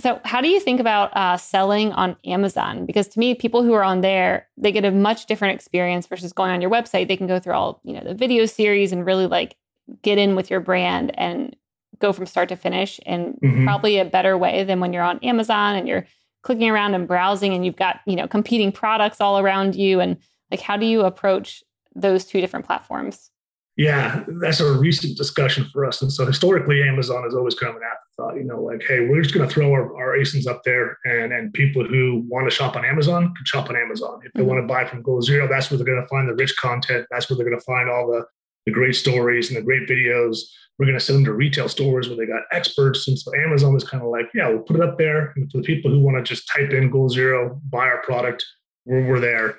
So, 0.00 0.20
how 0.24 0.40
do 0.40 0.48
you 0.48 0.58
think 0.58 0.80
about 0.80 1.14
uh, 1.14 1.36
selling 1.36 1.92
on 1.92 2.16
Amazon? 2.24 2.86
Because 2.86 3.08
to 3.08 3.18
me, 3.18 3.34
people 3.34 3.62
who 3.62 3.74
are 3.74 3.84
on 3.84 4.00
there, 4.00 4.48
they 4.56 4.72
get 4.72 4.84
a 4.84 4.90
much 4.90 5.26
different 5.26 5.54
experience 5.54 6.06
versus 6.06 6.32
going 6.32 6.50
on 6.50 6.62
your 6.62 6.70
website. 6.70 7.08
They 7.08 7.16
can 7.16 7.26
go 7.26 7.38
through 7.38 7.54
all 7.54 7.80
you 7.84 7.92
know 7.92 8.04
the 8.04 8.14
video 8.14 8.46
series 8.46 8.92
and 8.92 9.04
really 9.04 9.26
like 9.26 9.56
get 10.02 10.18
in 10.18 10.34
with 10.34 10.50
your 10.50 10.60
brand 10.60 11.12
and 11.18 11.54
go 11.98 12.12
from 12.12 12.26
start 12.26 12.48
to 12.48 12.56
finish 12.56 12.98
in 13.04 13.38
mm-hmm. 13.42 13.64
probably 13.64 13.98
a 13.98 14.04
better 14.04 14.38
way 14.38 14.64
than 14.64 14.80
when 14.80 14.92
you're 14.92 15.02
on 15.02 15.18
Amazon 15.20 15.76
and 15.76 15.86
you're 15.86 16.06
clicking 16.42 16.70
around 16.70 16.94
and 16.94 17.06
browsing 17.06 17.52
and 17.54 17.64
you've 17.64 17.76
got 17.76 18.00
you 18.06 18.16
know 18.16 18.26
competing 18.26 18.72
products 18.72 19.20
all 19.20 19.38
around 19.38 19.76
you 19.76 20.00
and 20.00 20.16
like 20.50 20.60
how 20.60 20.76
do 20.76 20.86
you 20.86 21.02
approach 21.02 21.62
those 21.94 22.24
two 22.24 22.40
different 22.40 22.66
platforms 22.66 23.30
yeah, 23.76 24.24
that's 24.40 24.60
a 24.60 24.72
recent 24.72 25.16
discussion 25.16 25.64
for 25.72 25.86
us. 25.86 26.02
And 26.02 26.12
so 26.12 26.26
historically, 26.26 26.82
Amazon 26.82 27.26
is 27.26 27.34
always 27.34 27.54
kind 27.54 27.70
of 27.70 27.76
an 27.76 27.82
afterthought, 27.90 28.36
you 28.36 28.44
know, 28.44 28.60
like, 28.62 28.82
hey, 28.86 29.08
we're 29.08 29.22
just 29.22 29.34
going 29.34 29.48
to 29.48 29.52
throw 29.52 29.72
our, 29.72 29.96
our 29.96 30.16
ASINs 30.18 30.46
up 30.46 30.62
there 30.64 30.98
and, 31.06 31.32
and 31.32 31.54
people 31.54 31.82
who 31.86 32.22
want 32.28 32.46
to 32.46 32.54
shop 32.54 32.76
on 32.76 32.84
Amazon 32.84 33.34
can 33.34 33.46
shop 33.46 33.70
on 33.70 33.76
Amazon. 33.76 34.20
If 34.24 34.32
they 34.34 34.40
mm-hmm. 34.40 34.48
want 34.50 34.62
to 34.62 34.66
buy 34.66 34.84
from 34.84 35.00
Goal 35.00 35.22
Zero, 35.22 35.48
that's 35.48 35.70
where 35.70 35.78
they're 35.78 35.86
going 35.86 36.02
to 36.02 36.08
find 36.08 36.28
the 36.28 36.34
rich 36.34 36.54
content. 36.56 37.06
That's 37.10 37.30
where 37.30 37.36
they're 37.36 37.48
going 37.48 37.58
to 37.58 37.64
find 37.64 37.88
all 37.88 38.06
the, 38.08 38.26
the 38.66 38.72
great 38.72 38.94
stories 38.94 39.48
and 39.48 39.56
the 39.56 39.62
great 39.62 39.88
videos. 39.88 40.40
We're 40.78 40.86
going 40.86 40.98
to 40.98 41.04
send 41.04 41.18
them 41.18 41.24
to 41.26 41.32
retail 41.32 41.68
stores 41.70 42.08
where 42.08 42.16
they 42.18 42.26
got 42.26 42.42
experts. 42.52 43.08
And 43.08 43.18
so 43.18 43.34
Amazon 43.34 43.72
was 43.72 43.84
kind 43.84 44.02
of 44.02 44.10
like, 44.10 44.26
yeah, 44.34 44.48
we'll 44.48 44.60
put 44.60 44.76
it 44.76 44.82
up 44.82 44.98
there. 44.98 45.32
And 45.36 45.50
for 45.50 45.58
the 45.58 45.64
people 45.64 45.90
who 45.90 46.00
want 46.00 46.18
to 46.18 46.22
just 46.22 46.46
type 46.48 46.72
in 46.72 46.90
Goal 46.90 47.08
Zero, 47.08 47.58
buy 47.70 47.86
our 47.86 48.02
product, 48.02 48.44
we're, 48.84 49.06
we're 49.06 49.20
there. 49.20 49.58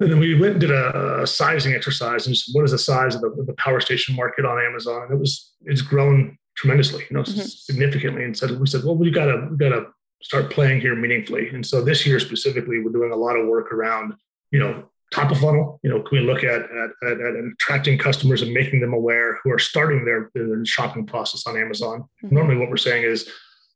And 0.00 0.10
then 0.10 0.18
we 0.18 0.38
went 0.38 0.52
and 0.52 0.60
did 0.60 0.70
a, 0.70 1.26
sizing 1.26 1.72
exercise 1.72 2.26
and 2.26 2.34
just 2.34 2.54
what 2.54 2.64
is 2.64 2.72
the 2.72 2.78
size 2.78 3.14
of 3.14 3.20
the, 3.22 3.44
the, 3.46 3.54
power 3.54 3.80
station 3.80 4.14
market 4.14 4.44
on 4.44 4.62
Amazon? 4.62 5.04
And 5.04 5.12
it 5.12 5.18
was 5.18 5.54
it's 5.62 5.80
grown 5.80 6.36
tremendously, 6.56 7.04
you 7.08 7.16
know, 7.16 7.22
mm-hmm. 7.22 7.40
significantly. 7.40 8.24
And 8.24 8.36
said 8.36 8.58
we 8.58 8.66
said, 8.66 8.84
well, 8.84 8.96
we 8.96 9.10
gotta 9.10 9.48
we 9.50 9.56
gotta 9.56 9.86
start 10.22 10.50
playing 10.50 10.80
here 10.80 10.96
meaningfully. 10.96 11.48
And 11.50 11.64
so 11.64 11.82
this 11.82 12.06
year 12.06 12.18
specifically, 12.20 12.80
we're 12.80 12.92
doing 12.92 13.12
a 13.12 13.16
lot 13.16 13.36
of 13.36 13.46
work 13.46 13.72
around, 13.72 14.14
you 14.50 14.58
know, 14.58 14.84
top 15.12 15.30
of 15.30 15.38
funnel. 15.38 15.80
You 15.82 15.90
know, 15.90 16.02
can 16.02 16.18
we 16.18 16.24
look 16.24 16.42
at 16.42 16.62
at, 16.62 16.90
at, 17.06 17.20
at 17.20 17.34
attracting 17.52 17.98
customers 17.98 18.42
and 18.42 18.52
making 18.52 18.80
them 18.80 18.92
aware 18.92 19.38
who 19.44 19.52
are 19.52 19.58
starting 19.58 20.04
their, 20.04 20.30
their 20.34 20.64
shopping 20.64 21.06
process 21.06 21.46
on 21.46 21.56
Amazon? 21.56 22.04
Mm-hmm. 22.24 22.34
Normally, 22.34 22.56
what 22.56 22.68
we're 22.68 22.76
saying 22.76 23.04
is 23.04 23.28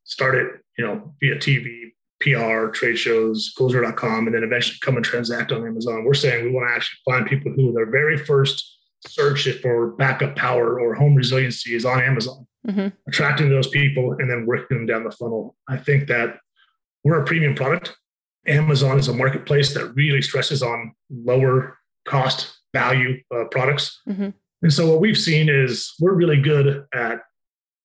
start 0.03 0.35
it, 0.35 0.47
you 0.77 0.85
know, 0.85 1.13
via 1.21 1.35
TV, 1.35 1.91
PR, 2.21 2.67
trade 2.67 2.97
shows, 2.97 3.53
GoalZero.com, 3.57 4.27
and 4.27 4.35
then 4.35 4.43
eventually 4.43 4.77
come 4.81 4.97
and 4.97 5.05
transact 5.05 5.51
on 5.51 5.65
Amazon. 5.65 6.03
We're 6.03 6.13
saying 6.13 6.45
we 6.45 6.51
want 6.51 6.69
to 6.69 6.75
actually 6.75 6.99
find 7.05 7.25
people 7.25 7.51
who 7.53 7.71
their 7.71 7.89
very 7.89 8.17
first 8.17 8.77
search 9.07 9.47
for 9.61 9.91
backup 9.91 10.35
power 10.35 10.79
or 10.79 10.93
home 10.93 11.15
resiliency 11.15 11.75
is 11.75 11.85
on 11.85 12.01
Amazon, 12.01 12.45
mm-hmm. 12.67 12.87
attracting 13.07 13.49
those 13.49 13.67
people 13.67 14.15
and 14.19 14.29
then 14.29 14.45
working 14.45 14.77
them 14.77 14.85
down 14.85 15.03
the 15.03 15.11
funnel. 15.11 15.55
I 15.67 15.77
think 15.77 16.07
that 16.07 16.37
we're 17.03 17.21
a 17.21 17.25
premium 17.25 17.55
product. 17.55 17.95
Amazon 18.47 18.99
is 18.99 19.07
a 19.07 19.13
marketplace 19.13 19.73
that 19.73 19.93
really 19.95 20.21
stresses 20.21 20.61
on 20.61 20.93
lower 21.09 21.77
cost 22.05 22.57
value 22.73 23.21
uh, 23.33 23.45
products. 23.45 24.01
Mm-hmm. 24.07 24.29
And 24.61 24.73
so 24.73 24.89
what 24.89 24.99
we've 24.99 25.17
seen 25.17 25.47
is 25.49 25.93
we're 25.99 26.13
really 26.13 26.41
good 26.41 26.85
at 26.93 27.21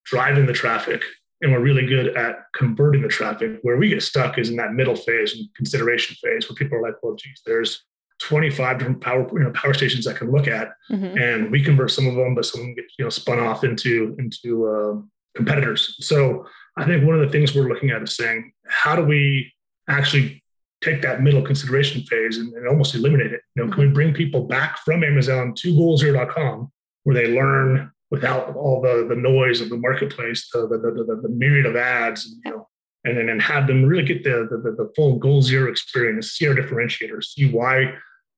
driving 0.05 0.47
the 0.47 0.53
traffic 0.53 1.03
and 1.44 1.52
we're 1.52 1.61
really 1.61 1.87
good 1.87 2.16
at 2.16 2.46
converting 2.54 3.02
the 3.02 3.09
traffic. 3.09 3.59
Where 3.62 3.76
we 3.76 3.90
get 3.90 4.02
stuck 4.02 4.38
is 4.38 4.48
in 4.48 4.57
that 4.57 4.72
middle 4.72 4.96
phase 4.96 5.37
and 5.37 5.46
consideration 5.54 6.16
phase, 6.16 6.48
where 6.48 6.57
people 6.57 6.78
are 6.78 6.83
like, 6.83 6.94
"Well, 7.02 7.14
geez, 7.14 7.42
there's 7.46 7.85
25 8.20 8.78
different 8.78 9.00
power 9.00 9.28
you 9.33 9.44
know, 9.44 9.50
power 9.50 9.74
stations 9.74 10.07
I 10.07 10.14
can 10.14 10.33
look 10.33 10.48
at, 10.48 10.72
mm-hmm. 10.90 11.18
and 11.18 11.50
we 11.50 11.62
convert 11.62 11.90
some 11.90 12.07
of 12.07 12.14
them, 12.14 12.35
but 12.35 12.46
some 12.46 12.62
of 12.62 12.66
them 12.66 12.74
get 12.74 12.87
you 12.98 13.04
know 13.04 13.11
spun 13.11 13.38
off 13.38 13.62
into 13.62 14.16
into 14.18 14.66
uh, 14.66 15.00
competitors." 15.37 15.96
So 16.00 16.46
I 16.76 16.85
think 16.87 17.04
one 17.04 17.14
of 17.14 17.20
the 17.20 17.30
things 17.30 17.54
we're 17.54 17.68
looking 17.68 17.90
at 17.90 18.02
is 18.02 18.16
saying, 18.16 18.52
how 18.66 18.96
do 18.96 19.04
we 19.04 19.52
actually 19.88 20.42
take 20.83 21.02
that 21.02 21.22
middle 21.22 21.42
consideration 21.42 22.02
phase 22.02 22.38
and, 22.38 22.52
and 22.54 22.66
almost 22.66 22.94
eliminate 22.94 23.33
it? 23.33 23.42
You 23.54 23.62
know, 23.62 23.64
mm-hmm. 23.64 23.72
can 23.72 23.80
we 23.80 23.87
mm-hmm. 23.87 23.94
bring 23.94 24.14
people 24.14 24.44
back 24.44 24.78
from 24.78 25.04
Amazon 25.04 25.54
to 25.59 25.74
goalzero.com 25.74 26.72
where 27.04 27.14
they 27.14 27.28
learn 27.28 27.92
without 28.14 28.55
all 28.57 28.81
the 28.81 29.07
the 29.09 29.16
noise 29.16 29.61
of 29.61 29.68
the 29.68 29.77
marketplace, 29.77 30.48
the 30.53 30.66
the, 30.68 30.79
the, 30.79 31.20
the 31.22 31.29
myriad 31.29 31.66
of 31.66 31.77
ads, 31.77 32.20
you 32.44 32.50
know, 32.50 32.68
and 33.05 33.18
then 33.18 33.29
and 33.29 33.42
have 33.42 33.66
them 33.66 33.85
really 33.85 34.05
get 34.05 34.24
the, 34.24 34.46
the 34.50 34.70
the 34.81 34.92
full 34.94 35.18
goal 35.18 35.42
zero 35.42 35.70
experience, 35.70 36.33
see 36.33 36.48
our 36.48 36.55
differentiators, 36.55 37.24
see 37.24 37.50
why 37.50 37.94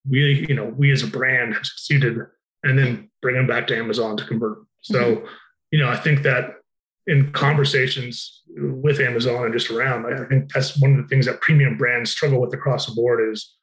we 0.08 0.46
you 0.48 0.54
know 0.54 0.64
we 0.64 0.90
as 0.90 1.02
a 1.02 1.06
brand 1.06 1.54
have 1.54 1.66
succeeded, 1.66 2.18
and 2.62 2.78
then 2.78 3.10
bring 3.22 3.36
them 3.36 3.46
back 3.46 3.66
to 3.66 3.76
Amazon 3.76 4.16
to 4.16 4.24
convert. 4.24 4.58
So, 4.82 5.00
mm-hmm. 5.00 5.26
you 5.72 5.78
know, 5.80 5.88
I 5.88 5.96
think 5.96 6.22
that 6.22 6.54
in 7.06 7.30
conversations 7.32 8.42
with 8.56 8.98
Amazon 9.00 9.44
and 9.44 9.52
just 9.52 9.70
around, 9.70 10.06
I 10.06 10.24
think 10.26 10.52
that's 10.52 10.80
one 10.80 10.92
of 10.92 10.96
the 10.98 11.08
things 11.08 11.26
that 11.26 11.40
premium 11.40 11.76
brands 11.76 12.10
struggle 12.10 12.40
with 12.40 12.54
across 12.54 12.86
the 12.86 12.94
board 12.94 13.32
is 13.32 13.56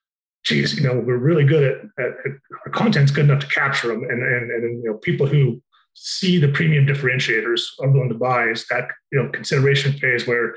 geez, 0.43 0.78
you 0.78 0.86
know, 0.86 0.99
we're 0.99 1.17
really 1.17 1.45
good 1.45 1.63
at, 1.63 1.78
at, 2.04 2.12
at, 2.26 2.32
our 2.65 2.71
content's 2.71 3.12
good 3.12 3.26
enough 3.26 3.39
to 3.39 3.47
capture 3.47 3.88
them. 3.88 4.04
And, 4.04 4.21
and, 4.21 4.52
and, 4.52 4.84
you 4.84 4.89
know, 4.91 4.97
people 4.97 5.26
who 5.26 5.62
see 5.93 6.39
the 6.39 6.47
premium 6.47 6.86
differentiators 6.86 7.62
are 7.79 7.91
going 7.91 8.10
to 8.10 8.15
buy 8.15 8.45
is 8.45 8.65
that 8.67 8.89
you 9.12 9.21
know 9.21 9.29
consideration 9.29 9.93
phase 9.93 10.27
where 10.27 10.56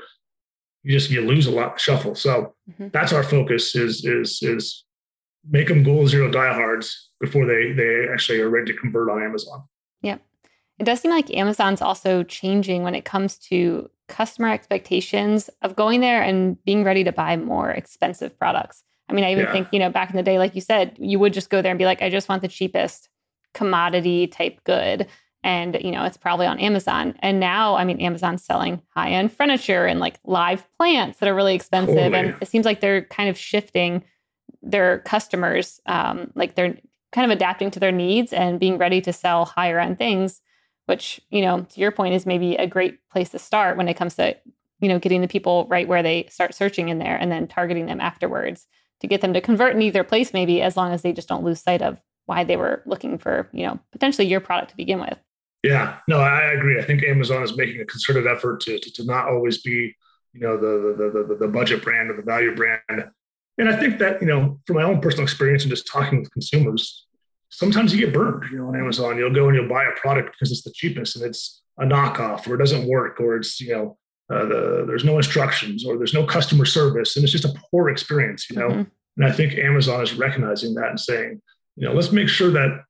you 0.83 0.91
just 0.91 1.09
you 1.09 1.21
lose 1.21 1.47
a 1.47 1.51
lot 1.51 1.73
of 1.73 1.81
shuffle. 1.81 2.15
So 2.15 2.53
mm-hmm. 2.69 2.87
that's 2.93 3.13
our 3.13 3.23
focus 3.23 3.75
is 3.75 4.05
is 4.05 4.39
is 4.41 4.83
make 5.49 5.67
them 5.67 5.83
goal 5.83 6.07
zero 6.07 6.29
diehards 6.29 7.11
before 7.19 7.45
they 7.45 7.71
they 7.71 8.07
actually 8.11 8.39
are 8.41 8.49
ready 8.49 8.71
to 8.71 8.79
convert 8.79 9.09
on 9.09 9.21
Amazon. 9.21 9.63
Yeah. 10.01 10.17
It 10.79 10.85
does 10.85 11.01
seem 11.01 11.11
like 11.11 11.33
Amazon's 11.35 11.81
also 11.81 12.23
changing 12.23 12.83
when 12.83 12.95
it 12.95 13.05
comes 13.05 13.37
to 13.49 13.89
customer 14.07 14.49
expectations 14.49 15.49
of 15.61 15.75
going 15.75 16.01
there 16.01 16.21
and 16.21 16.63
being 16.63 16.83
ready 16.83 17.03
to 17.03 17.11
buy 17.11 17.35
more 17.35 17.71
expensive 17.71 18.37
products. 18.37 18.83
I 19.09 19.13
mean, 19.13 19.23
I 19.23 19.31
even 19.31 19.45
yeah. 19.45 19.51
think, 19.51 19.69
you 19.71 19.79
know, 19.79 19.89
back 19.89 20.09
in 20.09 20.15
the 20.15 20.23
day, 20.23 20.37
like 20.37 20.53
you 20.53 20.61
said, 20.61 20.95
you 20.99 21.17
would 21.19 21.33
just 21.33 21.49
go 21.49 21.61
there 21.61 21.71
and 21.71 21.79
be 21.79 21.85
like, 21.85 22.01
I 22.01 22.09
just 22.09 22.29
want 22.29 22.41
the 22.41 22.47
cheapest 22.47 23.09
commodity 23.53 24.27
type 24.27 24.59
good 24.65 25.07
and 25.47 25.77
you 25.81 25.91
know 25.91 26.03
it's 26.03 26.17
probably 26.17 26.45
on 26.45 26.59
amazon. 26.59 27.15
And 27.19 27.39
now 27.39 27.75
i 27.75 27.83
mean 27.85 27.99
amazon's 28.01 28.43
selling 28.43 28.81
high-end 28.89 29.31
furniture 29.31 29.85
and 29.85 29.99
like 29.99 30.19
live 30.25 30.67
plants 30.77 31.19
that 31.19 31.29
are 31.29 31.35
really 31.35 31.55
expensive. 31.55 31.95
Totally. 31.95 32.29
and 32.29 32.35
it 32.41 32.47
seems 32.47 32.65
like 32.65 32.81
they're 32.81 33.03
kind 33.05 33.29
of 33.29 33.37
shifting 33.37 34.03
their 34.61 34.99
customers 34.99 35.79
um, 35.85 36.31
like 36.35 36.55
they're 36.55 36.77
kind 37.13 37.31
of 37.31 37.35
adapting 37.35 37.71
to 37.71 37.79
their 37.79 37.91
needs 37.91 38.33
and 38.33 38.59
being 38.59 38.77
ready 38.77 38.99
to 39.01 39.13
sell 39.13 39.45
higher 39.45 39.79
end 39.79 39.97
things 39.97 40.41
which 40.87 41.21
you 41.29 41.41
know 41.41 41.61
to 41.61 41.79
your 41.79 41.91
point 41.91 42.13
is 42.13 42.25
maybe 42.25 42.55
a 42.55 42.67
great 42.67 42.99
place 43.09 43.29
to 43.29 43.39
start 43.39 43.77
when 43.77 43.87
it 43.87 43.95
comes 43.95 44.15
to 44.15 44.35
you 44.81 44.89
know 44.89 44.99
getting 44.99 45.21
the 45.21 45.27
people 45.27 45.65
right 45.69 45.87
where 45.87 46.03
they 46.03 46.25
start 46.29 46.53
searching 46.53 46.89
in 46.89 46.99
there 46.99 47.15
and 47.15 47.31
then 47.31 47.47
targeting 47.47 47.85
them 47.85 48.01
afterwards 48.01 48.67
to 48.99 49.07
get 49.07 49.21
them 49.21 49.33
to 49.33 49.39
convert 49.39 49.75
in 49.75 49.81
either 49.81 50.03
place 50.03 50.33
maybe 50.33 50.61
as 50.61 50.75
long 50.75 50.91
as 50.91 51.03
they 51.03 51.13
just 51.13 51.29
don't 51.29 51.45
lose 51.45 51.61
sight 51.61 51.81
of 51.81 52.01
why 52.25 52.43
they 52.43 52.57
were 52.57 52.81
looking 52.85 53.17
for 53.17 53.47
you 53.53 53.65
know 53.65 53.79
potentially 53.93 54.27
your 54.27 54.41
product 54.41 54.71
to 54.71 54.77
begin 54.77 54.99
with 54.99 55.17
Yeah, 55.63 55.97
no, 56.07 56.19
I 56.19 56.51
agree. 56.53 56.79
I 56.79 56.83
think 56.83 57.03
Amazon 57.03 57.43
is 57.43 57.57
making 57.57 57.81
a 57.81 57.85
concerted 57.85 58.27
effort 58.27 58.61
to, 58.61 58.79
to, 58.79 58.91
to 58.93 59.05
not 59.05 59.27
always 59.27 59.61
be, 59.61 59.95
you 60.33 60.41
know, 60.41 60.55
the, 60.55 60.95
the, 60.95 61.23
the, 61.27 61.35
the 61.35 61.47
budget 61.47 61.83
brand 61.83 62.09
or 62.09 62.15
the 62.15 62.21
value 62.21 62.55
brand. 62.55 63.11
And 63.57 63.69
I 63.69 63.75
think 63.75 63.97
that, 63.99 64.21
you 64.21 64.27
know, 64.27 64.59
from 64.67 64.75
my 64.75 64.83
own 64.83 65.01
personal 65.01 65.23
experience 65.23 65.63
and 65.63 65.69
just 65.71 65.87
talking 65.87 66.19
with 66.19 66.31
consumers, 66.31 67.07
sometimes 67.49 67.93
you 67.93 68.05
get 68.05 68.13
burned, 68.13 68.43
you 68.51 68.59
know, 68.59 68.67
on 68.67 68.79
Amazon. 68.79 69.17
You'll 69.17 69.33
go 69.33 69.47
and 69.47 69.55
you'll 69.55 69.69
buy 69.69 69.85
a 69.85 69.99
product 69.99 70.31
because 70.31 70.51
it's 70.51 70.63
the 70.63 70.71
cheapest 70.71 71.15
and 71.15 71.25
it's 71.25 71.63
a 71.79 71.85
knockoff 71.85 72.47
or 72.47 72.55
it 72.55 72.59
doesn't 72.59 72.87
work 72.87 73.19
or 73.19 73.37
it's, 73.37 73.59
you 73.59 73.73
know, 73.73 73.97
uh, 74.29 74.45
the, 74.45 74.85
there's 74.85 75.05
no 75.05 75.17
instructions 75.17 75.85
or 75.85 75.97
there's 75.97 76.13
no 76.13 76.25
customer 76.25 76.65
service 76.65 77.15
and 77.15 77.23
it's 77.23 77.31
just 77.31 77.45
a 77.45 77.53
poor 77.71 77.89
experience, 77.89 78.49
you 78.49 78.57
know. 78.57 78.69
Mm-hmm. 78.69 78.83
And 79.17 79.25
I 79.25 79.31
think 79.31 79.55
Amazon 79.55 80.03
is 80.03 80.13
recognizing 80.13 80.75
that 80.75 80.89
and 80.89 80.99
saying, 80.99 81.41
you 81.75 81.87
know, 81.87 81.93
let's 81.93 82.11
make 82.11 82.29
sure 82.29 82.51
that 82.51 82.83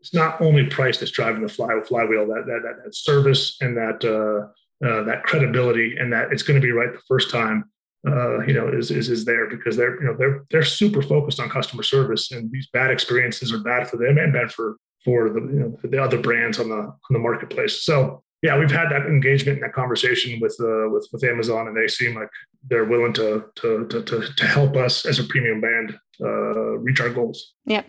it's 0.00 0.14
not 0.14 0.40
only 0.40 0.66
price 0.66 0.98
that's 0.98 1.12
driving 1.12 1.42
the 1.42 1.48
fly, 1.48 1.78
flywheel, 1.86 2.26
that, 2.26 2.44
that, 2.46 2.62
that, 2.64 2.84
that 2.84 2.94
service 2.94 3.56
and 3.60 3.76
that, 3.76 4.02
uh, 4.04 4.48
uh, 4.86 5.02
that 5.04 5.24
credibility 5.24 5.96
and 5.98 6.12
that 6.12 6.32
it's 6.32 6.42
going 6.42 6.58
to 6.58 6.66
be 6.66 6.72
right 6.72 6.92
the 6.92 7.02
first 7.06 7.30
time, 7.30 7.64
uh, 8.06 8.40
you 8.40 8.54
know, 8.54 8.68
is, 8.68 8.90
is, 8.90 9.10
is 9.10 9.26
there 9.26 9.46
because 9.48 9.76
they're, 9.76 10.00
you 10.00 10.08
know, 10.08 10.16
they're, 10.16 10.44
they're 10.50 10.62
super 10.62 11.02
focused 11.02 11.38
on 11.38 11.50
customer 11.50 11.82
service 11.82 12.32
and 12.32 12.50
these 12.50 12.68
bad 12.72 12.90
experiences 12.90 13.52
are 13.52 13.62
bad 13.62 13.88
for 13.88 13.98
them 13.98 14.16
and 14.16 14.32
bad 14.32 14.50
for, 14.50 14.76
for 15.04 15.28
the, 15.28 15.40
you 15.40 15.60
know, 15.60 15.78
the 15.84 16.02
other 16.02 16.18
brands 16.18 16.58
on 16.58 16.70
the, 16.70 16.76
on 16.76 17.10
the 17.10 17.18
marketplace. 17.18 17.84
So 17.84 18.22
yeah, 18.42 18.58
we've 18.58 18.70
had 18.70 18.88
that 18.88 19.02
engagement 19.02 19.58
and 19.58 19.64
that 19.64 19.74
conversation 19.74 20.40
with, 20.40 20.56
uh, 20.60 20.88
with, 20.88 21.06
with 21.12 21.24
Amazon 21.24 21.68
and 21.68 21.76
they 21.76 21.88
seem 21.88 22.14
like 22.14 22.30
they're 22.70 22.86
willing 22.86 23.12
to, 23.12 23.44
to, 23.56 23.86
to, 23.88 24.02
to, 24.02 24.32
to 24.34 24.46
help 24.46 24.76
us 24.76 25.04
as 25.04 25.18
a 25.18 25.24
premium 25.24 25.60
band, 25.60 25.98
uh, 26.22 26.78
reach 26.78 27.02
our 27.02 27.10
goals. 27.10 27.52
Yep. 27.66 27.84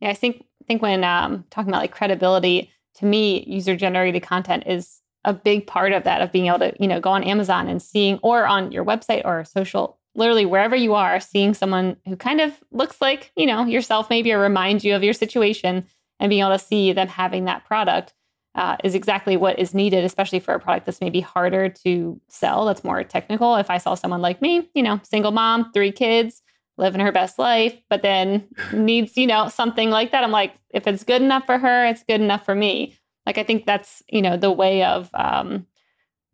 Yeah, 0.00 0.10
I 0.10 0.14
think 0.14 0.44
think 0.66 0.82
when 0.82 1.04
um, 1.04 1.44
talking 1.50 1.70
about 1.70 1.80
like 1.80 1.92
credibility, 1.92 2.70
to 2.96 3.04
me, 3.04 3.44
user 3.46 3.76
generated 3.76 4.22
content 4.22 4.64
is 4.66 5.00
a 5.24 5.32
big 5.32 5.66
part 5.66 5.92
of 5.92 6.04
that 6.04 6.22
of 6.22 6.32
being 6.32 6.46
able 6.46 6.60
to 6.60 6.72
you 6.78 6.86
know 6.86 7.00
go 7.00 7.10
on 7.10 7.24
Amazon 7.24 7.68
and 7.68 7.82
seeing 7.82 8.18
or 8.22 8.46
on 8.46 8.72
your 8.72 8.84
website 8.84 9.22
or 9.24 9.44
social, 9.44 9.98
literally 10.14 10.46
wherever 10.46 10.76
you 10.76 10.94
are, 10.94 11.20
seeing 11.20 11.52
someone 11.52 11.96
who 12.06 12.16
kind 12.16 12.40
of 12.40 12.52
looks 12.70 13.00
like 13.00 13.32
you 13.36 13.46
know 13.46 13.64
yourself 13.64 14.08
maybe 14.08 14.32
or 14.32 14.40
reminds 14.40 14.84
you 14.84 14.94
of 14.94 15.02
your 15.02 15.12
situation, 15.12 15.84
and 16.20 16.30
being 16.30 16.42
able 16.42 16.56
to 16.56 16.58
see 16.58 16.92
them 16.92 17.08
having 17.08 17.44
that 17.44 17.64
product. 17.64 18.12
Uh, 18.54 18.74
is 18.82 18.94
exactly 18.94 19.36
what 19.36 19.58
is 19.58 19.74
needed, 19.74 20.02
especially 20.02 20.40
for 20.40 20.54
a 20.54 20.58
product 20.58 20.86
that's 20.86 21.02
maybe 21.02 21.20
harder 21.20 21.68
to 21.68 22.18
sell, 22.28 22.64
that's 22.64 22.82
more 22.82 23.04
technical. 23.04 23.56
If 23.56 23.68
I 23.68 23.76
saw 23.76 23.94
someone 23.94 24.22
like 24.22 24.40
me, 24.40 24.66
you 24.72 24.82
know, 24.82 24.98
single 25.02 25.30
mom, 25.30 25.70
three 25.72 25.92
kids, 25.92 26.40
living 26.78 27.00
her 27.00 27.12
best 27.12 27.38
life, 27.38 27.74
but 27.88 28.02
then 28.02 28.46
needs, 28.72 29.16
you 29.16 29.26
know, 29.26 29.48
something 29.48 29.90
like 29.90 30.12
that. 30.12 30.22
I'm 30.22 30.30
like, 30.30 30.54
if 30.70 30.86
it's 30.86 31.04
good 31.04 31.22
enough 31.22 31.46
for 31.46 31.58
her, 31.58 31.86
it's 31.86 32.04
good 32.04 32.20
enough 32.20 32.44
for 32.44 32.54
me. 32.54 32.96
Like, 33.24 33.38
I 33.38 33.42
think 33.42 33.66
that's, 33.66 34.02
you 34.08 34.22
know, 34.22 34.36
the 34.36 34.52
way 34.52 34.84
of, 34.84 35.10
um, 35.14 35.66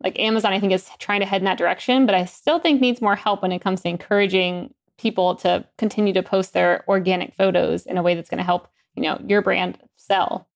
like 0.03 0.19
Amazon, 0.19 0.51
I 0.51 0.59
think 0.59 0.73
is 0.73 0.89
trying 0.99 1.21
to 1.21 1.25
head 1.25 1.41
in 1.41 1.45
that 1.45 1.57
direction, 1.57 2.05
but 2.05 2.13
I 2.13 2.25
still 2.25 2.59
think 2.59 2.81
needs 2.81 3.01
more 3.01 3.15
help 3.15 3.41
when 3.41 3.53
it 3.53 3.61
comes 3.61 3.81
to 3.81 3.89
encouraging 3.89 4.73
people 4.97 5.35
to 5.35 5.65
continue 5.77 6.13
to 6.13 6.21
post 6.21 6.53
their 6.53 6.83
organic 6.87 7.33
photos 7.33 7.85
in 7.85 7.97
a 7.97 8.03
way 8.03 8.13
that's 8.13 8.29
going 8.29 8.37
to 8.37 8.43
help, 8.43 8.67
you 8.95 9.03
know, 9.03 9.19
your 9.27 9.41
brand 9.41 9.79
sell. 9.95 10.47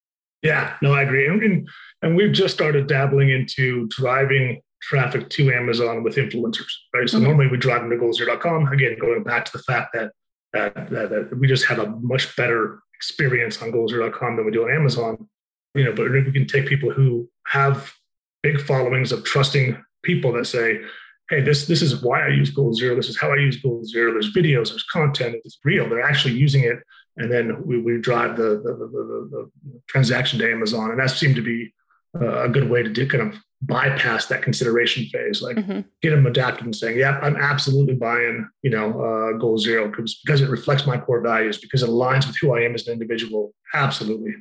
Yeah, 0.43 0.75
no, 0.81 0.93
I 0.93 1.01
agree. 1.01 1.27
And, 1.27 1.67
and 2.01 2.15
we've 2.15 2.33
just 2.33 2.53
started 2.53 2.87
dabbling 2.87 3.29
into 3.29 3.87
driving 3.87 4.61
traffic 4.81 5.29
to 5.29 5.51
Amazon 5.51 6.03
with 6.03 6.15
influencers, 6.15 6.71
right? 6.93 7.09
So 7.09 7.17
mm-hmm. 7.17 7.25
normally 7.25 7.47
we 7.47 7.57
drive 7.57 7.81
them 7.81 7.89
to 7.89 7.97
goalzero.com. 7.97 8.67
Again, 8.67 8.97
going 8.99 9.23
back 9.23 9.45
to 9.45 9.51
the 9.51 9.63
fact 9.63 9.93
that, 9.93 10.11
that, 10.53 10.89
that, 10.89 11.09
that 11.09 11.39
we 11.39 11.47
just 11.47 11.65
have 11.65 11.79
a 11.79 11.89
much 12.01 12.35
better 12.35 12.79
experience 12.95 13.61
on 13.61 13.71
goalzero.com 13.71 14.35
than 14.35 14.45
we 14.45 14.51
do 14.51 14.63
on 14.63 14.71
Amazon. 14.71 15.27
You 15.73 15.85
know, 15.85 15.93
but 15.93 16.11
we 16.11 16.31
can 16.31 16.47
take 16.47 16.67
people 16.67 16.91
who 16.91 17.29
have 17.47 17.93
big 18.41 18.59
followings 18.61 19.11
of 19.11 19.23
trusting 19.23 19.83
people 20.03 20.31
that 20.33 20.45
say, 20.45 20.81
hey, 21.29 21.41
this 21.41 21.67
this 21.67 21.81
is 21.81 22.01
why 22.01 22.25
I 22.25 22.29
use 22.29 22.49
Goal 22.49 22.73
Zero. 22.73 22.95
This 22.95 23.09
is 23.09 23.19
how 23.19 23.31
I 23.31 23.35
use 23.35 23.61
Goal 23.61 23.83
Zero. 23.83 24.13
There's 24.13 24.33
videos, 24.33 24.69
there's 24.69 24.83
content, 24.83 25.35
it's 25.43 25.59
real. 25.63 25.87
They're 25.87 26.01
actually 26.01 26.35
using 26.35 26.63
it. 26.63 26.79
And 27.17 27.31
then 27.31 27.63
we, 27.65 27.79
we 27.79 27.99
drive 27.99 28.37
the 28.37 28.61
the, 28.63 28.73
the, 28.73 28.87
the, 28.87 29.29
the 29.31 29.81
transaction 29.87 30.39
to 30.39 30.51
Amazon. 30.51 30.91
And 30.91 30.99
that 30.99 31.11
seemed 31.11 31.35
to 31.35 31.41
be 31.41 31.73
a 32.19 32.49
good 32.49 32.69
way 32.69 32.81
to 32.81 32.89
do 32.89 33.07
kind 33.07 33.33
of 33.33 33.39
bypass 33.61 34.27
that 34.27 34.43
consideration 34.43 35.05
phase, 35.07 35.41
like 35.41 35.57
mm-hmm. 35.57 35.81
get 36.01 36.11
them 36.11 36.27
adapted 36.27 36.65
and 36.65 36.75
saying, 36.75 36.97
yeah, 36.97 37.19
I'm 37.21 37.35
absolutely 37.35 37.95
buying, 37.95 38.47
you 38.61 38.69
know, 38.69 38.89
uh, 39.01 39.37
goal 39.37 39.57
zero 39.57 39.87
because, 39.89 40.19
because 40.23 40.41
it 40.41 40.49
reflects 40.49 40.85
my 40.85 40.97
core 40.97 41.21
values, 41.21 41.57
because 41.57 41.81
it 41.81 41.89
aligns 41.89 42.27
with 42.27 42.37
who 42.39 42.55
I 42.55 42.61
am 42.61 42.75
as 42.75 42.87
an 42.87 42.93
individual. 42.93 43.53
Absolutely. 43.73 44.35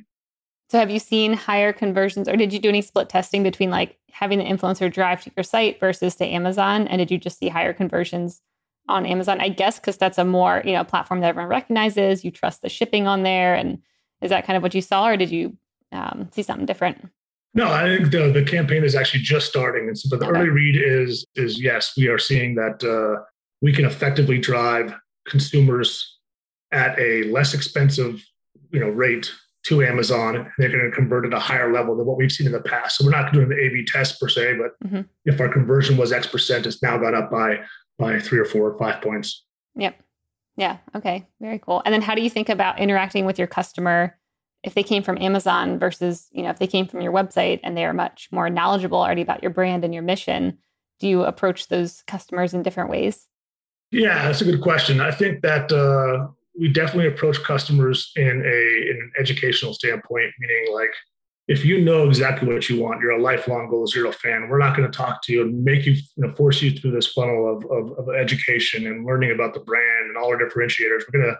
So 0.69 0.77
have 0.77 0.91
you 0.91 0.99
seen 0.99 1.33
higher 1.33 1.73
conversions 1.73 2.27
or 2.27 2.35
did 2.35 2.53
you 2.53 2.59
do 2.59 2.69
any 2.69 2.81
split 2.81 3.09
testing 3.09 3.41
between 3.41 3.71
like 3.71 3.97
having 4.11 4.39
the 4.39 4.45
influencer 4.45 4.91
drive 4.91 5.23
to 5.23 5.31
your 5.35 5.43
site 5.43 5.79
versus 5.79 6.15
to 6.15 6.25
Amazon? 6.25 6.87
And 6.87 6.99
did 6.99 7.09
you 7.09 7.17
just 7.17 7.39
see 7.39 7.47
higher 7.47 7.73
conversions 7.73 8.41
on 8.87 9.05
Amazon? 9.05 9.39
I 9.39 9.49
guess 9.49 9.79
because 9.79 9.97
that's 9.97 10.17
a 10.17 10.25
more, 10.25 10.61
you 10.63 10.73
know, 10.73 10.83
platform 10.83 11.21
that 11.21 11.29
everyone 11.29 11.49
recognizes. 11.49 12.23
You 12.23 12.31
trust 12.31 12.61
the 12.61 12.69
shipping 12.69 13.07
on 13.07 13.23
there. 13.23 13.55
And 13.55 13.81
is 14.21 14.29
that 14.29 14.45
kind 14.45 14.57
of 14.57 14.63
what 14.63 14.75
you 14.75 14.81
saw 14.81 15.07
or 15.07 15.17
did 15.17 15.31
you 15.31 15.57
um, 15.91 16.29
see 16.33 16.43
something 16.43 16.65
different? 16.65 17.09
No, 17.53 17.71
I 17.71 17.97
think 17.97 18.11
the 18.11 18.31
the 18.31 18.43
campaign 18.43 18.83
is 18.83 18.95
actually 18.95 19.21
just 19.21 19.47
starting, 19.47 19.87
and 19.87 19.97
so 19.97 20.09
but 20.09 20.19
the 20.19 20.27
okay. 20.27 20.39
early 20.39 20.49
read 20.49 20.75
is 20.75 21.25
is 21.35 21.61
yes, 21.61 21.93
we 21.97 22.07
are 22.07 22.19
seeing 22.19 22.55
that 22.55 22.83
uh, 22.83 23.23
we 23.61 23.73
can 23.73 23.85
effectively 23.85 24.37
drive 24.37 24.93
consumers 25.27 26.19
at 26.71 26.97
a 26.99 27.23
less 27.23 27.53
expensive, 27.53 28.23
you 28.71 28.79
know, 28.79 28.89
rate 28.89 29.31
to 29.63 29.83
Amazon, 29.83 30.35
and 30.35 30.47
they're 30.57 30.69
going 30.69 30.89
to 30.89 30.95
convert 30.95 31.25
at 31.25 31.33
a 31.33 31.39
higher 31.39 31.73
level 31.73 31.95
than 31.95 32.05
what 32.05 32.17
we've 32.17 32.31
seen 32.31 32.47
in 32.47 32.53
the 32.53 32.61
past. 32.61 32.97
So 32.97 33.05
we're 33.05 33.11
not 33.11 33.33
doing 33.33 33.49
the 33.49 33.55
A/B 33.55 33.85
test 33.85 34.19
per 34.19 34.29
se, 34.29 34.57
but 34.57 34.87
mm-hmm. 34.87 35.01
if 35.25 35.41
our 35.41 35.49
conversion 35.49 35.97
was 35.97 36.11
X 36.11 36.27
percent, 36.27 36.65
it's 36.65 36.81
now 36.81 36.97
gone 36.97 37.15
up 37.15 37.31
by 37.31 37.59
by 37.97 38.19
three 38.19 38.39
or 38.39 38.45
four 38.45 38.69
or 38.69 38.77
five 38.77 39.01
points. 39.01 39.45
Yep. 39.75 39.99
Yeah. 40.55 40.77
Okay. 40.95 41.27
Very 41.39 41.59
cool. 41.59 41.81
And 41.85 41.93
then, 41.93 42.01
how 42.01 42.15
do 42.15 42.21
you 42.21 42.29
think 42.29 42.49
about 42.49 42.79
interacting 42.79 43.25
with 43.25 43.37
your 43.37 43.47
customer? 43.47 44.17
If 44.67 44.73
they 44.73 44.83
came 44.83 45.01
from 45.01 45.17
Amazon 45.17 45.79
versus, 45.79 46.27
you 46.31 46.43
know, 46.43 46.49
if 46.49 46.59
they 46.59 46.67
came 46.67 46.85
from 46.85 47.01
your 47.01 47.13
website 47.13 47.61
and 47.63 47.75
they 47.75 47.85
are 47.85 47.93
much 47.93 48.27
more 48.31 48.49
knowledgeable 48.49 48.99
already 48.99 49.21
about 49.21 49.41
your 49.41 49.49
brand 49.49 49.85
and 49.85 49.93
your 49.93 50.03
mission, 50.03 50.57
do 50.99 51.07
you 51.07 51.23
approach 51.23 51.69
those 51.69 52.03
customers 52.05 52.53
in 52.53 52.63
different 52.63 52.89
ways? 52.89 53.27
Yeah, 53.91 54.25
that's 54.25 54.41
a 54.41 54.45
good 54.45 54.61
question. 54.61 54.99
I 54.99 55.11
think 55.11 55.41
that 55.41 55.71
uh, 55.71 56.27
we 56.59 56.67
definitely 56.67 57.07
approach 57.07 57.41
customers 57.43 58.11
in 58.17 58.27
a 58.27 58.89
in 58.89 58.97
an 59.01 59.11
educational 59.17 59.73
standpoint, 59.73 60.33
meaning 60.39 60.73
like 60.73 60.93
if 61.47 61.63
you 61.63 61.81
know 61.81 62.05
exactly 62.05 62.51
what 62.51 62.67
you 62.67 62.81
want, 62.81 63.01
you're 63.01 63.11
a 63.11 63.21
lifelong 63.21 63.69
Goal 63.69 63.87
Zero 63.87 64.11
fan. 64.11 64.49
We're 64.49 64.57
not 64.57 64.75
going 64.75 64.91
to 64.91 64.97
talk 64.97 65.21
to 65.23 65.33
you 65.33 65.43
and 65.43 65.63
make 65.63 65.85
you, 65.85 65.93
you 65.93 66.03
know, 66.17 66.33
force 66.35 66.61
you 66.61 66.71
through 66.71 66.91
this 66.91 67.07
funnel 67.07 67.55
of, 67.55 67.63
of, 67.71 67.97
of 67.97 68.13
education 68.13 68.85
and 68.85 69.05
learning 69.05 69.31
about 69.31 69.53
the 69.53 69.61
brand 69.61 70.07
and 70.07 70.17
all 70.17 70.27
our 70.27 70.37
differentiators. 70.37 71.03
We're 71.07 71.21
going 71.21 71.33
to, 71.33 71.37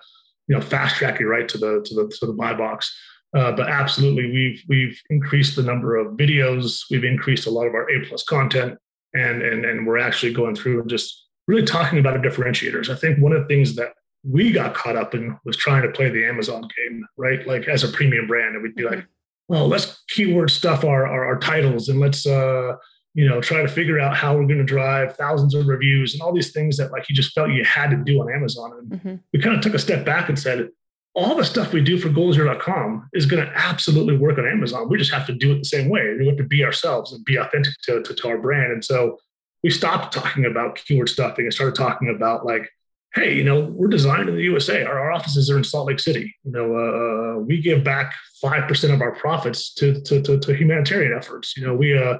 you 0.48 0.56
know, 0.56 0.62
fast 0.62 0.96
track 0.96 1.20
you 1.20 1.28
right 1.28 1.50
to 1.50 1.58
the 1.58 1.82
to 1.84 1.96
the 1.96 2.08
to 2.20 2.26
the 2.26 2.34
buy 2.34 2.54
box. 2.54 2.96
Uh, 3.36 3.52
but 3.52 3.70
absolutely, 3.70 4.32
we've 4.32 4.64
we've 4.70 5.02
increased 5.10 5.56
the 5.56 5.64
number 5.64 5.96
of 5.96 6.16
videos. 6.16 6.84
We've 6.90 7.04
increased 7.04 7.46
a 7.46 7.52
lot 7.52 7.68
of 7.68 7.74
our 7.74 7.90
A 7.90 8.06
plus 8.06 8.24
content, 8.24 8.78
and 9.14 9.42
and 9.42 9.66
and 9.66 9.86
we're 9.86 9.98
actually 9.98 10.34
going 10.34 10.56
through 10.56 10.82
and 10.82 10.90
just 10.90 11.28
really 11.48 11.66
talking 11.66 12.00
about 12.00 12.16
our 12.16 12.24
differentiators. 12.24 12.90
I 12.90 12.96
think 12.96 13.20
one 13.20 13.34
of 13.34 13.42
the 13.42 13.48
things 13.48 13.76
that 13.76 13.94
we 14.24 14.52
got 14.52 14.74
caught 14.74 14.96
up 14.96 15.14
in 15.14 15.38
was 15.46 15.58
trying 15.58 15.84
to 15.84 15.90
play 15.90 16.10
the 16.10 16.26
Amazon 16.26 16.68
game, 16.78 17.06
right? 17.18 17.46
Like 17.46 17.68
as 17.68 17.84
a 17.84 17.90
premium 17.90 18.28
brand, 18.28 18.56
and 18.56 18.64
we'd 18.64 18.76
be 18.76 18.84
like, 18.84 19.06
well, 19.48 19.68
let's 19.68 20.04
keyword 20.10 20.50
stuff 20.50 20.84
our 20.84 21.06
our, 21.06 21.26
our 21.26 21.40
titles, 21.40 21.90
and 21.90 22.00
let's 22.00 22.26
uh, 22.26 22.76
you 23.14 23.28
know 23.28 23.42
try 23.42 23.62
to 23.62 23.68
figure 23.68 24.00
out 24.00 24.16
how 24.16 24.36
we're 24.36 24.48
going 24.48 24.58
to 24.58 24.64
drive 24.64 25.16
thousands 25.18 25.54
of 25.54 25.68
reviews 25.68 26.14
and 26.14 26.22
all 26.22 26.34
these 26.34 26.52
things 26.52 26.78
that 26.78 26.92
like 26.92 27.10
you 27.10 27.16
just 27.16 27.34
felt 27.34 27.50
you 27.52 27.64
had 27.66 27.90
to 27.90 27.98
do 27.98 28.22
on 28.22 28.34
Amazon. 28.34 28.72
And 28.80 28.90
mm-hmm. 28.90 29.16
we 29.34 29.42
kind 29.42 29.56
of 29.56 29.62
took 29.62 29.74
a 29.74 29.80
step 29.80 30.06
back 30.06 30.30
and 30.30 30.40
said, 30.40 30.70
all 31.18 31.36
the 31.36 31.44
stuff 31.44 31.74
we 31.74 31.82
do 31.82 31.98
for 31.98 32.10
goalzero.com 32.10 33.10
is 33.12 33.26
going 33.26 33.44
to 33.44 33.52
absolutely 33.56 34.16
work 34.16 34.38
on 34.38 34.48
Amazon. 34.48 34.88
We 34.88 35.00
just 35.00 35.12
have 35.12 35.26
to 35.26 35.34
do 35.34 35.52
it 35.52 35.58
the 35.58 35.66
same 35.66 35.90
way. 35.90 36.16
We 36.18 36.28
have 36.28 36.38
to 36.38 36.44
be 36.44 36.64
ourselves 36.64 37.12
and 37.12 37.26
be 37.26 37.38
authentic 37.38 37.74
to, 37.86 38.04
to, 38.04 38.14
to 38.14 38.28
our 38.30 38.38
brand. 38.38 38.72
And 38.72 38.86
so 38.86 39.18
we 39.64 39.72
stopped 39.72 40.14
talking 40.14 40.46
about 40.46 40.76
keyword 40.76 41.10
stuffing 41.10 41.46
and 41.46 41.54
started 41.54 41.74
talking 41.74 42.14
about 42.16 42.46
like, 42.46 42.70
hey, 43.16 43.34
you 43.34 43.44
know, 43.44 43.62
we're 43.62 43.88
designed 43.88 44.30
in 44.30 44.36
the 44.36 44.44
USA. 44.44 44.84
Our, 44.84 45.00
our 45.00 45.12
offices 45.12 45.50
are 45.50 45.58
in 45.58 45.64
Salt 45.64 45.88
Lake 45.88 46.00
City. 46.00 46.36
You 46.44 46.52
know, 46.52 46.76
uh, 46.78 47.40
we 47.40 47.64
give 47.64 47.84
back 47.84 48.14
5% 48.44 48.94
of 48.94 49.02
our 49.02 49.16
profits 49.16 49.74
to, 49.74 50.00
to, 50.02 50.22
to, 50.22 50.40
to 50.40 50.56
humanitarian 50.56 51.18
efforts. 51.18 51.58
You 51.58 51.66
know, 51.66 51.74
we, 51.74 51.98
uh, 51.98 52.20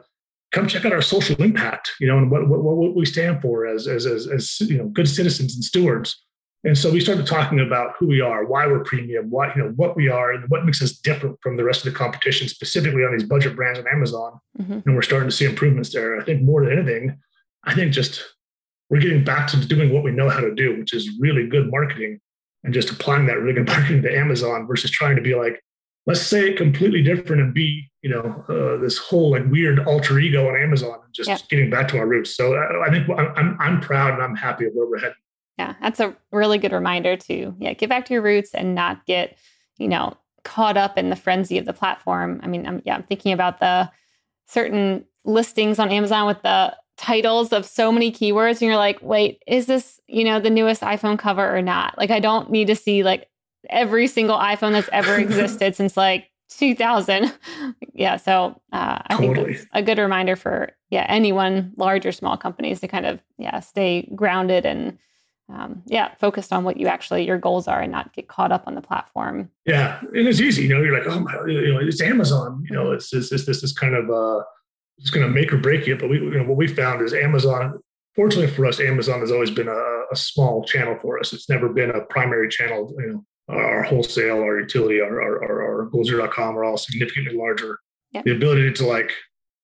come 0.52 0.68
check 0.68 0.86
out 0.86 0.94
our 0.94 1.02
social 1.02 1.42
impact, 1.44 1.92
you 2.00 2.08
know, 2.08 2.18
and 2.18 2.32
what, 2.32 2.48
what, 2.48 2.64
what 2.64 2.96
we 2.96 3.06
stand 3.06 3.42
for 3.42 3.68
as, 3.68 3.86
as, 3.86 4.06
as, 4.06 4.28
as, 4.28 4.60
you 4.62 4.78
know, 4.78 4.88
good 4.88 5.08
citizens 5.08 5.54
and 5.54 5.64
stewards. 5.64 6.26
And 6.68 6.78
so 6.78 6.92
we 6.92 7.00
started 7.00 7.26
talking 7.26 7.62
about 7.62 7.94
who 7.98 8.08
we 8.08 8.20
are, 8.20 8.46
why 8.46 8.68
we're 8.68 8.84
premium, 8.84 9.30
what 9.30 9.56
you 9.56 9.64
know, 9.64 9.70
what 9.78 9.96
we 9.96 10.10
are, 10.10 10.34
and 10.34 10.50
what 10.50 10.66
makes 10.66 10.82
us 10.82 10.92
different 10.92 11.38
from 11.42 11.56
the 11.56 11.64
rest 11.64 11.86
of 11.86 11.94
the 11.94 11.98
competition, 11.98 12.50
specifically 12.50 13.04
on 13.04 13.18
these 13.18 13.28
budget 13.28 13.56
brands 13.56 13.80
on 13.80 13.88
Amazon. 13.88 14.40
Mm-hmm. 14.60 14.80
And 14.86 14.96
we're 14.96 15.02
starting 15.02 15.30
to 15.30 15.36
see 15.36 15.46
improvements 15.46 15.94
there. 15.94 16.20
I 16.20 16.26
think 16.26 16.42
more 16.42 16.66
than 16.66 16.78
anything, 16.78 17.18
I 17.64 17.74
think 17.74 17.94
just 17.94 18.22
we're 18.90 19.00
getting 19.00 19.24
back 19.24 19.48
to 19.52 19.66
doing 19.66 19.94
what 19.94 20.04
we 20.04 20.12
know 20.12 20.30
how 20.30 20.42
to 20.42 20.54
do, 20.54 20.78
which 20.78 20.94
is 20.94 21.10
really 21.20 21.48
good 21.48 21.72
marketing, 21.72 22.20
and 22.66 22.74
just 22.74 22.92
applying 22.92 23.28
that 23.28 23.40
really 23.40 23.54
good 23.54 23.68
marketing 23.74 24.02
to 24.02 24.14
Amazon 24.14 24.68
versus 24.68 24.92
trying 24.92 25.16
to 25.16 25.22
be 25.22 25.36
like, 25.36 25.64
let's 26.06 26.22
say 26.22 26.50
it 26.50 26.58
completely 26.58 27.02
different 27.02 27.42
and 27.42 27.54
be 27.54 27.90
you 28.08 28.10
know, 28.10 28.46
uh, 28.48 28.82
this 28.82 28.98
whole 28.98 29.32
like 29.32 29.46
weird 29.50 29.86
alter 29.86 30.18
ego 30.18 30.48
on 30.48 30.56
Amazon 30.56 31.00
and 31.04 31.14
just 31.14 31.50
getting 31.50 31.70
back 31.70 31.90
to 31.90 31.98
our 31.98 32.08
roots. 32.08 32.36
So 32.38 32.56
I, 32.56 32.88
I 32.88 32.90
think 32.90 33.10
I'm, 33.10 33.58
I'm 33.60 33.82
proud 33.82 34.14
and 34.14 34.24
I'm 34.24 34.36
happy 34.36 34.66
of 34.66 34.74
where 34.74 34.88
we're 34.88 35.00
heading. 35.00 35.16
Yeah, 35.58 35.76
that's 35.82 36.00
a 36.00 36.16
really 36.32 36.58
good 36.58 36.72
reminder 36.72 37.18
to 37.18 37.56
yeah 37.60 37.74
get 37.74 37.90
back 37.90 38.06
to 38.06 38.14
your 38.14 38.22
roots 38.22 38.54
and 38.54 38.76
not 38.76 39.06
get 39.06 39.38
you 39.78 39.88
know 39.88 40.16
caught 40.44 40.78
up 40.78 40.98
in 40.98 41.10
the 41.10 41.16
frenzy 41.16 41.58
of 41.58 41.66
the 41.66 41.74
platform. 41.74 42.40
I 42.44 42.48
mean, 42.48 42.66
I'm, 42.66 42.82
yeah, 42.86 42.96
I'm 42.96 43.04
thinking 43.04 43.34
about 43.34 43.60
the 43.60 43.92
certain 44.48 45.04
listings 45.26 45.78
on 45.80 45.90
Amazon 45.90 46.26
with 46.26 46.42
the 46.42 46.76
titles 46.96 47.52
of 47.52 47.66
so 47.66 47.92
many 47.92 48.12
keywords, 48.12 48.54
and 48.54 48.62
you're 48.62 48.78
like, 48.78 49.00
wait, 49.02 49.42
is 49.48 49.66
this 49.66 50.00
you 50.08 50.24
know 50.24 50.40
the 50.40 50.50
newest 50.50 50.82
iPhone 50.82 51.18
cover 51.18 51.56
or 51.56 51.62
not? 51.62 51.98
Like, 51.98 52.12
I 52.12 52.20
don't 52.20 52.52
need 52.52 52.68
to 52.68 52.76
see 52.76 53.04
like 53.04 53.28
every 53.70 54.08
single 54.08 54.38
iPhone 54.38 54.72
that's 54.72 54.90
ever 54.92 55.16
existed 55.20 55.76
since 55.76 55.98
like 55.98 56.30
2000. 56.50 57.34
yeah. 57.94 58.18
So 58.18 58.62
uh, 58.72 59.00
I 59.08 59.16
totally. 59.16 59.36
think 59.36 59.50
it's 59.50 59.66
a 59.74 59.82
good 59.82 59.98
reminder 59.98 60.36
for, 60.36 60.72
yeah, 60.90 61.06
anyone, 61.10 61.74
large 61.78 62.06
or 62.06 62.12
small 62.12 62.38
companies 62.38 62.80
to 62.82 62.88
kind 62.88 63.06
of, 63.06 63.20
yeah, 63.38 63.60
stay 63.60 64.10
grounded 64.16 64.66
and, 64.66 64.98
um, 65.50 65.82
yeah, 65.86 66.14
focused 66.16 66.52
on 66.52 66.64
what 66.64 66.78
you 66.78 66.88
actually, 66.88 67.26
your 67.26 67.38
goals 67.38 67.68
are 67.68 67.80
and 67.80 67.92
not 67.92 68.14
get 68.14 68.28
caught 68.28 68.52
up 68.52 68.64
on 68.68 68.76
the 68.76 68.82
platform. 68.82 69.50
Yeah. 69.66 70.00
And 70.02 70.28
it's 70.28 70.42
easy, 70.42 70.64
you 70.64 70.70
know, 70.70 70.82
you're 70.82 70.98
like, 70.98 71.08
oh 71.08 71.20
my, 71.20 71.34
you 71.48 71.74
know, 71.74 71.80
it's 71.80 72.02
Amazon, 72.02 72.64
you 72.70 72.76
know, 72.76 72.86
mm-hmm. 72.86 72.96
it's 72.96 73.10
this, 73.12 73.30
this, 73.30 73.46
this 73.46 73.64
is 73.64 73.74
kind 73.74 73.96
of, 73.96 74.10
uh, 74.10 74.44
it's 74.98 75.10
going 75.10 75.26
to 75.26 75.32
make 75.32 75.54
or 75.54 75.58
break 75.58 75.88
you. 75.88 75.96
But 75.96 76.10
we, 76.10 76.20
you 76.20 76.32
know, 76.32 76.44
what 76.44 76.58
we 76.58 76.68
found 76.68 77.02
is 77.02 77.14
Amazon, 77.14 77.80
fortunately 78.16 78.54
for 78.54 78.66
us, 78.66 78.80
Amazon 78.80 79.22
has 79.22 79.32
always 79.32 79.52
been 79.52 79.70
a, 79.70 80.04
a 80.12 80.16
small 80.16 80.64
channel 80.66 80.98
for 81.02 81.20
us. 81.20 81.32
It's 81.32 81.50
never 81.50 81.70
been 81.70 81.92
a 81.92 82.02
primary 82.06 82.50
channel, 82.50 82.94
you 82.98 83.08
know, 83.08 83.26
our 83.50 83.84
wholesale, 83.84 84.40
our 84.40 84.60
utility, 84.60 85.00
our, 85.00 85.22
our, 85.22 85.44
our, 85.46 85.62
our 85.62 85.90
GoalZero.com 85.90 86.58
are 86.58 86.66
all 86.66 86.78
significantly 86.78 87.38
larger. 87.38 87.80
Yep. 88.12 88.26
The 88.26 88.36
ability 88.36 88.74
to 88.74 88.86
like 88.86 89.12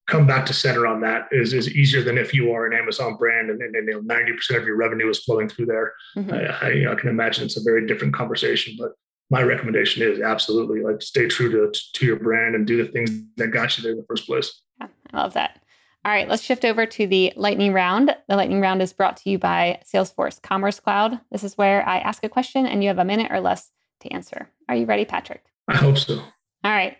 come 0.07 0.27
back 0.27 0.45
to 0.45 0.53
center 0.53 0.85
on 0.85 1.01
that 1.01 1.27
is, 1.31 1.53
is 1.53 1.73
easier 1.75 2.01
than 2.01 2.17
if 2.17 2.33
you 2.33 2.51
are 2.51 2.65
an 2.65 2.77
Amazon 2.77 3.15
brand 3.15 3.49
and, 3.49 3.61
and, 3.61 3.75
and 3.75 3.87
you 3.87 4.01
know, 4.01 4.01
90% 4.01 4.57
of 4.57 4.65
your 4.65 4.75
revenue 4.75 5.09
is 5.09 5.19
flowing 5.19 5.47
through 5.47 5.67
there. 5.67 5.93
Mm-hmm. 6.17 6.33
I, 6.33 6.67
I, 6.67 6.71
you 6.71 6.85
know, 6.85 6.91
I, 6.91 6.95
can 6.95 7.09
imagine 7.09 7.45
it's 7.45 7.57
a 7.57 7.63
very 7.63 7.87
different 7.87 8.13
conversation, 8.13 8.75
but 8.77 8.91
my 9.29 9.41
recommendation 9.41 10.03
is 10.03 10.19
absolutely 10.19 10.81
like 10.81 11.01
stay 11.01 11.27
true 11.27 11.49
to, 11.51 11.79
to 11.93 12.05
your 12.05 12.17
brand 12.17 12.55
and 12.55 12.67
do 12.67 12.83
the 12.83 12.91
things 12.91 13.11
that 13.37 13.47
got 13.47 13.77
you 13.77 13.83
there 13.83 13.93
in 13.93 13.97
the 13.97 14.05
first 14.05 14.27
place. 14.27 14.61
Yeah, 14.79 14.87
I 15.13 15.17
love 15.17 15.33
that. 15.33 15.61
All 16.05 16.11
right, 16.11 16.27
let's 16.27 16.43
shift 16.43 16.65
over 16.65 16.85
to 16.85 17.07
the 17.07 17.31
lightning 17.37 17.71
round. 17.71 18.13
The 18.27 18.35
lightning 18.35 18.59
round 18.59 18.81
is 18.81 18.91
brought 18.91 19.15
to 19.17 19.29
you 19.29 19.39
by 19.39 19.79
Salesforce 19.91 20.41
Commerce 20.41 20.81
Cloud. 20.81 21.17
This 21.31 21.45
is 21.45 21.57
where 21.57 21.87
I 21.87 21.99
ask 21.99 22.25
a 22.25 22.29
question 22.29 22.65
and 22.65 22.83
you 22.83 22.89
have 22.89 22.99
a 22.99 23.05
minute 23.05 23.31
or 23.31 23.39
less 23.39 23.71
to 24.01 24.11
answer. 24.11 24.49
Are 24.67 24.75
you 24.75 24.85
ready, 24.85 25.05
Patrick? 25.05 25.45
I 25.69 25.77
hope 25.77 25.97
so. 25.97 26.15
All 26.15 26.71
right. 26.71 26.97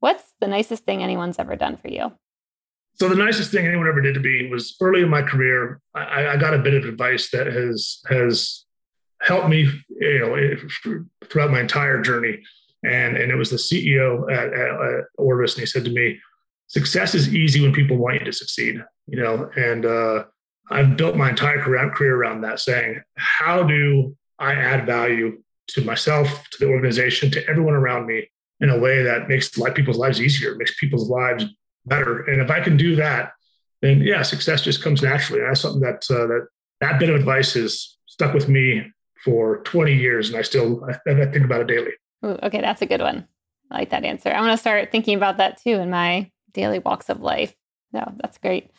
What's 0.00 0.24
the 0.40 0.46
nicest 0.46 0.86
thing 0.86 1.02
anyone's 1.02 1.38
ever 1.38 1.54
done 1.54 1.76
for 1.76 1.88
you? 1.88 2.12
So 2.96 3.10
the 3.10 3.14
nicest 3.14 3.50
thing 3.50 3.66
anyone 3.66 3.86
ever 3.86 4.00
did 4.00 4.14
to 4.14 4.20
me 4.20 4.48
was 4.48 4.74
early 4.80 5.02
in 5.02 5.10
my 5.10 5.20
career. 5.20 5.80
I, 5.94 6.28
I 6.28 6.36
got 6.38 6.54
a 6.54 6.58
bit 6.58 6.72
of 6.74 6.84
advice 6.84 7.30
that 7.30 7.46
has 7.46 8.00
has 8.08 8.64
helped 9.20 9.48
me, 9.48 9.70
you 10.00 10.18
know, 10.18 10.98
throughout 11.24 11.50
my 11.50 11.60
entire 11.60 12.00
journey. 12.00 12.42
And 12.82 13.16
and 13.16 13.30
it 13.30 13.36
was 13.36 13.50
the 13.50 13.56
CEO 13.56 14.30
at, 14.32 14.52
at, 14.52 14.70
at 14.70 15.04
and 15.18 15.60
he 15.60 15.66
said 15.66 15.84
to 15.84 15.90
me, 15.90 16.18
"Success 16.68 17.14
is 17.14 17.34
easy 17.34 17.60
when 17.60 17.74
people 17.74 17.98
want 17.98 18.18
you 18.18 18.24
to 18.24 18.32
succeed." 18.32 18.82
You 19.06 19.22
know, 19.22 19.50
and 19.56 19.84
uh, 19.84 20.24
I've 20.70 20.96
built 20.96 21.16
my 21.16 21.28
entire 21.28 21.60
career 21.60 22.16
around 22.16 22.40
that, 22.42 22.60
saying, 22.60 23.02
"How 23.16 23.62
do 23.62 24.16
I 24.38 24.52
add 24.52 24.86
value 24.86 25.42
to 25.68 25.84
myself, 25.84 26.48
to 26.50 26.64
the 26.64 26.70
organization, 26.70 27.30
to 27.32 27.46
everyone 27.46 27.74
around 27.74 28.06
me 28.06 28.30
in 28.60 28.70
a 28.70 28.78
way 28.78 29.02
that 29.02 29.28
makes 29.28 29.58
life, 29.58 29.74
people's 29.74 29.98
lives 29.98 30.22
easier, 30.22 30.54
makes 30.54 30.78
people's 30.78 31.10
lives 31.10 31.44
better. 31.86 32.22
And 32.22 32.40
if 32.40 32.50
I 32.50 32.60
can 32.60 32.76
do 32.76 32.96
that, 32.96 33.32
then 33.82 34.00
yeah, 34.00 34.22
success 34.22 34.62
just 34.62 34.82
comes 34.82 35.02
naturally. 35.02 35.40
And 35.40 35.50
that's 35.50 35.60
something 35.60 35.82
that 35.82 36.04
uh, 36.10 36.26
that 36.26 36.48
that 36.80 36.98
bit 36.98 37.08
of 37.08 37.16
advice 37.16 37.54
has 37.54 37.96
stuck 38.06 38.34
with 38.34 38.48
me 38.48 38.92
for 39.24 39.58
20 39.62 39.94
years, 39.94 40.28
and 40.28 40.38
I 40.38 40.42
still 40.42 40.84
I, 40.84 41.10
I 41.10 41.26
think 41.26 41.44
about 41.44 41.62
it 41.62 41.66
daily. 41.66 41.92
Ooh, 42.24 42.38
okay, 42.42 42.60
that's 42.60 42.82
a 42.82 42.86
good 42.86 43.00
one. 43.00 43.26
I 43.70 43.78
like 43.78 43.90
that 43.90 44.04
answer. 44.04 44.30
I'm 44.30 44.44
going 44.44 44.52
to 44.52 44.56
start 44.56 44.92
thinking 44.92 45.16
about 45.16 45.38
that 45.38 45.60
too 45.60 45.72
in 45.72 45.90
my 45.90 46.30
daily 46.52 46.78
walks 46.78 47.08
of 47.08 47.20
life. 47.20 47.54
No, 47.92 48.12
that's 48.16 48.38
great. 48.38 48.70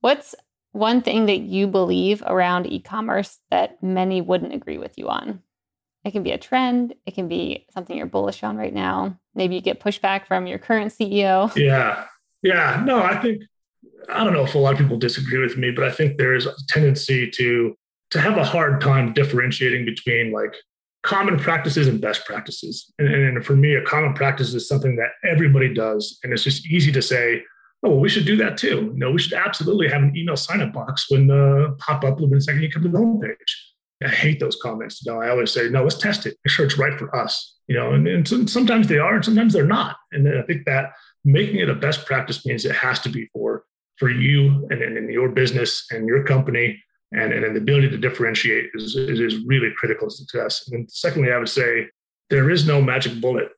What's 0.00 0.34
one 0.72 1.02
thing 1.02 1.26
that 1.26 1.40
you 1.40 1.66
believe 1.66 2.22
around 2.26 2.66
e-commerce 2.66 3.38
that 3.50 3.82
many 3.82 4.20
wouldn't 4.20 4.54
agree 4.54 4.78
with 4.78 4.98
you 4.98 5.08
on? 5.08 5.42
It 6.04 6.10
can 6.10 6.24
be 6.24 6.32
a 6.32 6.38
trend. 6.38 6.94
It 7.06 7.14
can 7.14 7.28
be 7.28 7.66
something 7.72 7.96
you're 7.96 8.06
bullish 8.06 8.42
on 8.42 8.56
right 8.56 8.74
now. 8.74 9.18
Maybe 9.34 9.54
you 9.54 9.60
get 9.60 9.80
pushback 9.80 10.26
from 10.26 10.46
your 10.46 10.58
current 10.58 10.92
CEO. 10.92 11.54
Yeah. 11.54 12.06
Yeah. 12.42 12.82
No, 12.84 13.02
I 13.02 13.20
think, 13.20 13.42
I 14.08 14.24
don't 14.24 14.32
know 14.32 14.44
if 14.44 14.54
a 14.54 14.58
lot 14.58 14.72
of 14.72 14.78
people 14.78 14.98
disagree 14.98 15.38
with 15.38 15.56
me, 15.56 15.70
but 15.70 15.84
I 15.84 15.92
think 15.92 16.18
there's 16.18 16.46
a 16.46 16.52
tendency 16.68 17.30
to, 17.30 17.76
to 18.10 18.20
have 18.20 18.36
a 18.36 18.44
hard 18.44 18.80
time 18.80 19.12
differentiating 19.12 19.84
between 19.84 20.32
like 20.32 20.54
common 21.02 21.38
practices 21.38 21.88
and 21.88 22.00
best 22.00 22.24
practices. 22.26 22.92
And, 22.98 23.08
and 23.08 23.44
for 23.44 23.56
me, 23.56 23.74
a 23.74 23.82
common 23.82 24.14
practice 24.14 24.54
is 24.54 24.68
something 24.68 24.96
that 24.96 25.10
everybody 25.28 25.72
does. 25.72 26.18
And 26.22 26.32
it's 26.32 26.44
just 26.44 26.66
easy 26.66 26.92
to 26.92 27.02
say, 27.02 27.42
oh, 27.84 27.90
well, 27.90 28.00
we 28.00 28.08
should 28.08 28.26
do 28.26 28.36
that 28.36 28.56
too. 28.56 28.92
No, 28.96 29.10
we 29.10 29.18
should 29.18 29.32
absolutely 29.32 29.88
have 29.88 30.02
an 30.02 30.16
email 30.16 30.36
sign 30.36 30.60
up 30.60 30.72
box 30.72 31.06
when 31.10 31.30
uh, 31.30 31.72
pop 31.78 32.04
up 32.04 32.18
the 32.18 32.40
second 32.40 32.62
you 32.62 32.70
come 32.70 32.82
to 32.82 32.88
the 32.88 32.98
homepage. 32.98 33.34
I 34.04 34.08
hate 34.08 34.40
those 34.40 34.58
comments. 34.60 35.04
You 35.04 35.12
know, 35.12 35.20
I 35.20 35.28
always 35.28 35.52
say, 35.52 35.68
no, 35.68 35.84
let's 35.84 35.96
test 35.96 36.26
it. 36.26 36.36
Make 36.44 36.50
sure 36.50 36.66
it's 36.66 36.78
right 36.78 36.98
for 36.98 37.14
us. 37.14 37.56
You 37.68 37.76
know, 37.76 37.92
and, 37.92 38.06
and 38.06 38.50
sometimes 38.50 38.88
they 38.88 38.98
are, 38.98 39.14
and 39.14 39.24
sometimes 39.24 39.52
they're 39.52 39.64
not. 39.64 39.96
And 40.10 40.28
I 40.28 40.42
think 40.42 40.66
that 40.66 40.92
making 41.24 41.56
it 41.56 41.68
a 41.68 41.74
best 41.74 42.06
practice 42.06 42.44
means 42.44 42.64
it 42.64 42.74
has 42.76 43.00
to 43.00 43.08
be 43.08 43.26
for 43.32 43.64
for 43.98 44.10
you 44.10 44.66
and, 44.70 44.82
and, 44.82 45.12
your 45.12 45.28
business 45.28 45.86
and 45.92 46.08
your 46.08 46.24
company, 46.24 46.82
and, 47.12 47.32
and 47.32 47.54
the 47.54 47.60
ability 47.60 47.90
to 47.90 47.98
differentiate 47.98 48.70
is, 48.74 48.96
is, 48.96 49.44
really 49.44 49.70
critical 49.76 50.08
to 50.08 50.14
success. 50.14 50.68
And 50.72 50.90
secondly, 50.90 51.30
I 51.30 51.38
would 51.38 51.48
say 51.48 51.88
there 52.30 52.50
is 52.50 52.66
no 52.66 52.80
magic 52.80 53.20
bullet. 53.20 53.50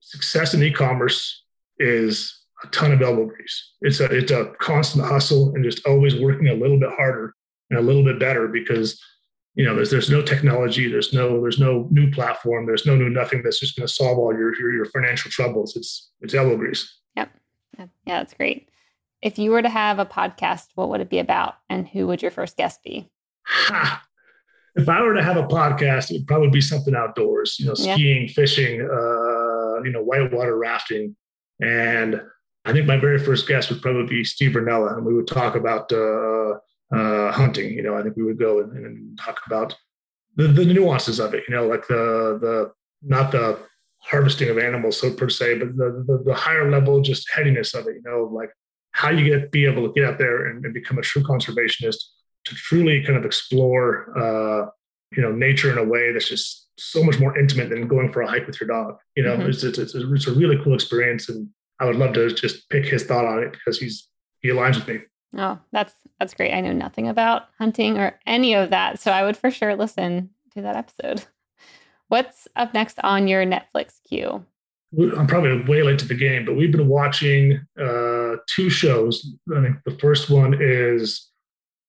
Success 0.00 0.54
in 0.54 0.62
e-commerce 0.62 1.42
is 1.78 2.44
a 2.62 2.68
ton 2.68 2.92
of 2.92 3.02
elbow 3.02 3.26
grease. 3.26 3.72
It's 3.80 4.00
a 4.00 4.04
it's 4.04 4.30
a 4.30 4.52
constant 4.58 5.06
hustle 5.06 5.54
and 5.54 5.64
just 5.64 5.84
always 5.86 6.20
working 6.20 6.48
a 6.48 6.54
little 6.54 6.78
bit 6.78 6.90
harder 6.90 7.34
and 7.70 7.78
a 7.78 7.82
little 7.82 8.04
bit 8.04 8.20
better 8.20 8.46
because 8.46 9.02
you 9.54 9.64
know 9.64 9.74
there's 9.74 9.90
there's 9.90 10.10
no 10.10 10.22
technology 10.22 10.88
there's 10.90 11.12
no 11.12 11.40
there's 11.40 11.58
no 11.58 11.88
new 11.90 12.10
platform 12.10 12.66
there's 12.66 12.86
no 12.86 12.96
new 12.96 13.10
nothing 13.10 13.42
that's 13.42 13.60
just 13.60 13.76
going 13.76 13.86
to 13.86 13.92
solve 13.92 14.18
all 14.18 14.32
your, 14.32 14.56
your, 14.58 14.72
your 14.72 14.84
financial 14.86 15.30
troubles 15.30 15.76
it's 15.76 16.10
it's 16.20 16.34
elbow 16.34 16.56
grease 16.56 16.97
yeah 17.78 18.18
that's 18.18 18.34
great 18.34 18.68
if 19.22 19.38
you 19.38 19.50
were 19.50 19.62
to 19.62 19.68
have 19.68 19.98
a 19.98 20.06
podcast 20.06 20.66
what 20.74 20.88
would 20.88 21.00
it 21.00 21.10
be 21.10 21.18
about 21.18 21.54
and 21.68 21.88
who 21.88 22.06
would 22.06 22.22
your 22.22 22.30
first 22.30 22.56
guest 22.56 22.82
be 22.82 23.10
ha. 23.46 24.02
if 24.76 24.88
i 24.88 25.00
were 25.02 25.14
to 25.14 25.22
have 25.22 25.36
a 25.36 25.46
podcast 25.46 26.10
it 26.10 26.14
would 26.14 26.26
probably 26.26 26.50
be 26.50 26.60
something 26.60 26.94
outdoors 26.94 27.56
you 27.58 27.66
know 27.66 27.74
skiing 27.74 28.26
yeah. 28.26 28.32
fishing 28.34 28.80
uh 28.80 29.82
you 29.82 29.90
know 29.90 30.02
whitewater 30.02 30.56
rafting 30.56 31.16
and 31.60 32.20
i 32.64 32.72
think 32.72 32.86
my 32.86 32.96
very 32.96 33.18
first 33.18 33.46
guest 33.48 33.70
would 33.70 33.82
probably 33.82 34.06
be 34.06 34.24
steve 34.24 34.52
rinella 34.52 34.96
and 34.96 35.06
we 35.06 35.14
would 35.14 35.26
talk 35.26 35.54
about 35.54 35.90
uh 35.92 36.54
uh, 36.94 37.30
hunting. 37.32 37.72
You 37.72 37.82
know, 37.82 37.96
I 37.96 38.02
think 38.02 38.16
we 38.16 38.24
would 38.24 38.38
go 38.38 38.60
and, 38.60 38.72
and 38.72 39.18
talk 39.18 39.40
about 39.46 39.76
the, 40.36 40.48
the, 40.48 40.64
nuances 40.64 41.18
of 41.18 41.34
it. 41.34 41.44
You 41.48 41.54
know, 41.54 41.66
like 41.66 41.86
the 41.86 42.38
the 42.40 42.72
not 43.02 43.32
the 43.32 43.58
harvesting 43.98 44.48
of 44.48 44.58
animals 44.58 45.00
so 45.00 45.12
per 45.12 45.28
se, 45.28 45.58
but 45.58 45.76
the, 45.76 46.04
the, 46.06 46.22
the 46.24 46.34
higher 46.34 46.70
level 46.70 47.00
just 47.00 47.28
headiness 47.34 47.74
of 47.74 47.86
it. 47.86 47.96
You 47.96 48.02
know, 48.04 48.30
like 48.32 48.50
how 48.92 49.10
you 49.10 49.24
get 49.24 49.50
be 49.50 49.64
able 49.64 49.86
to 49.86 49.92
get 49.92 50.08
out 50.08 50.18
there 50.18 50.46
and, 50.46 50.64
and 50.64 50.74
become 50.74 50.98
a 50.98 51.02
true 51.02 51.22
conservationist 51.22 51.96
to 52.44 52.54
truly 52.54 53.04
kind 53.04 53.18
of 53.18 53.24
explore 53.24 54.16
uh, 54.18 54.70
you 55.14 55.22
know 55.22 55.32
nature 55.32 55.70
in 55.70 55.78
a 55.78 55.84
way 55.84 56.12
that's 56.12 56.28
just 56.28 56.68
so 56.78 57.02
much 57.02 57.18
more 57.18 57.36
intimate 57.38 57.70
than 57.70 57.88
going 57.88 58.12
for 58.12 58.22
a 58.22 58.28
hike 58.28 58.46
with 58.46 58.60
your 58.60 58.68
dog. 58.68 58.96
You 59.16 59.24
know, 59.24 59.36
mm-hmm. 59.36 59.48
it's, 59.48 59.64
it's, 59.64 59.78
it's, 59.78 59.94
a, 59.94 60.14
it's 60.14 60.28
a 60.28 60.32
really 60.32 60.58
cool 60.62 60.74
experience, 60.74 61.28
and 61.28 61.48
I 61.80 61.86
would 61.86 61.96
love 61.96 62.14
to 62.14 62.32
just 62.32 62.68
pick 62.70 62.86
his 62.86 63.04
thought 63.04 63.24
on 63.24 63.42
it 63.42 63.52
because 63.52 63.78
he's 63.78 64.08
he 64.40 64.48
aligns 64.48 64.76
with 64.76 64.88
me. 64.88 65.00
Oh, 65.36 65.58
that's 65.72 65.94
that's 66.18 66.34
great. 66.34 66.54
I 66.54 66.60
know 66.60 66.72
nothing 66.72 67.08
about 67.08 67.48
hunting 67.58 67.98
or 67.98 68.18
any 68.26 68.54
of 68.54 68.70
that, 68.70 69.00
so 69.00 69.10
I 69.10 69.24
would 69.24 69.36
for 69.36 69.50
sure 69.50 69.76
listen 69.76 70.30
to 70.54 70.62
that 70.62 70.76
episode. 70.76 71.24
What's 72.08 72.48
up 72.56 72.72
next 72.72 72.98
on 73.04 73.28
your 73.28 73.44
Netflix 73.44 74.00
queue? 74.08 74.44
I'm 74.98 75.26
probably 75.26 75.60
way 75.64 75.82
late 75.82 75.98
to 75.98 76.08
the 76.08 76.14
game, 76.14 76.46
but 76.46 76.56
we've 76.56 76.72
been 76.72 76.88
watching 76.88 77.60
uh, 77.78 78.36
two 78.48 78.70
shows. 78.70 79.34
I 79.54 79.60
think 79.60 79.76
the 79.84 79.98
first 79.98 80.30
one 80.30 80.56
is 80.58 81.30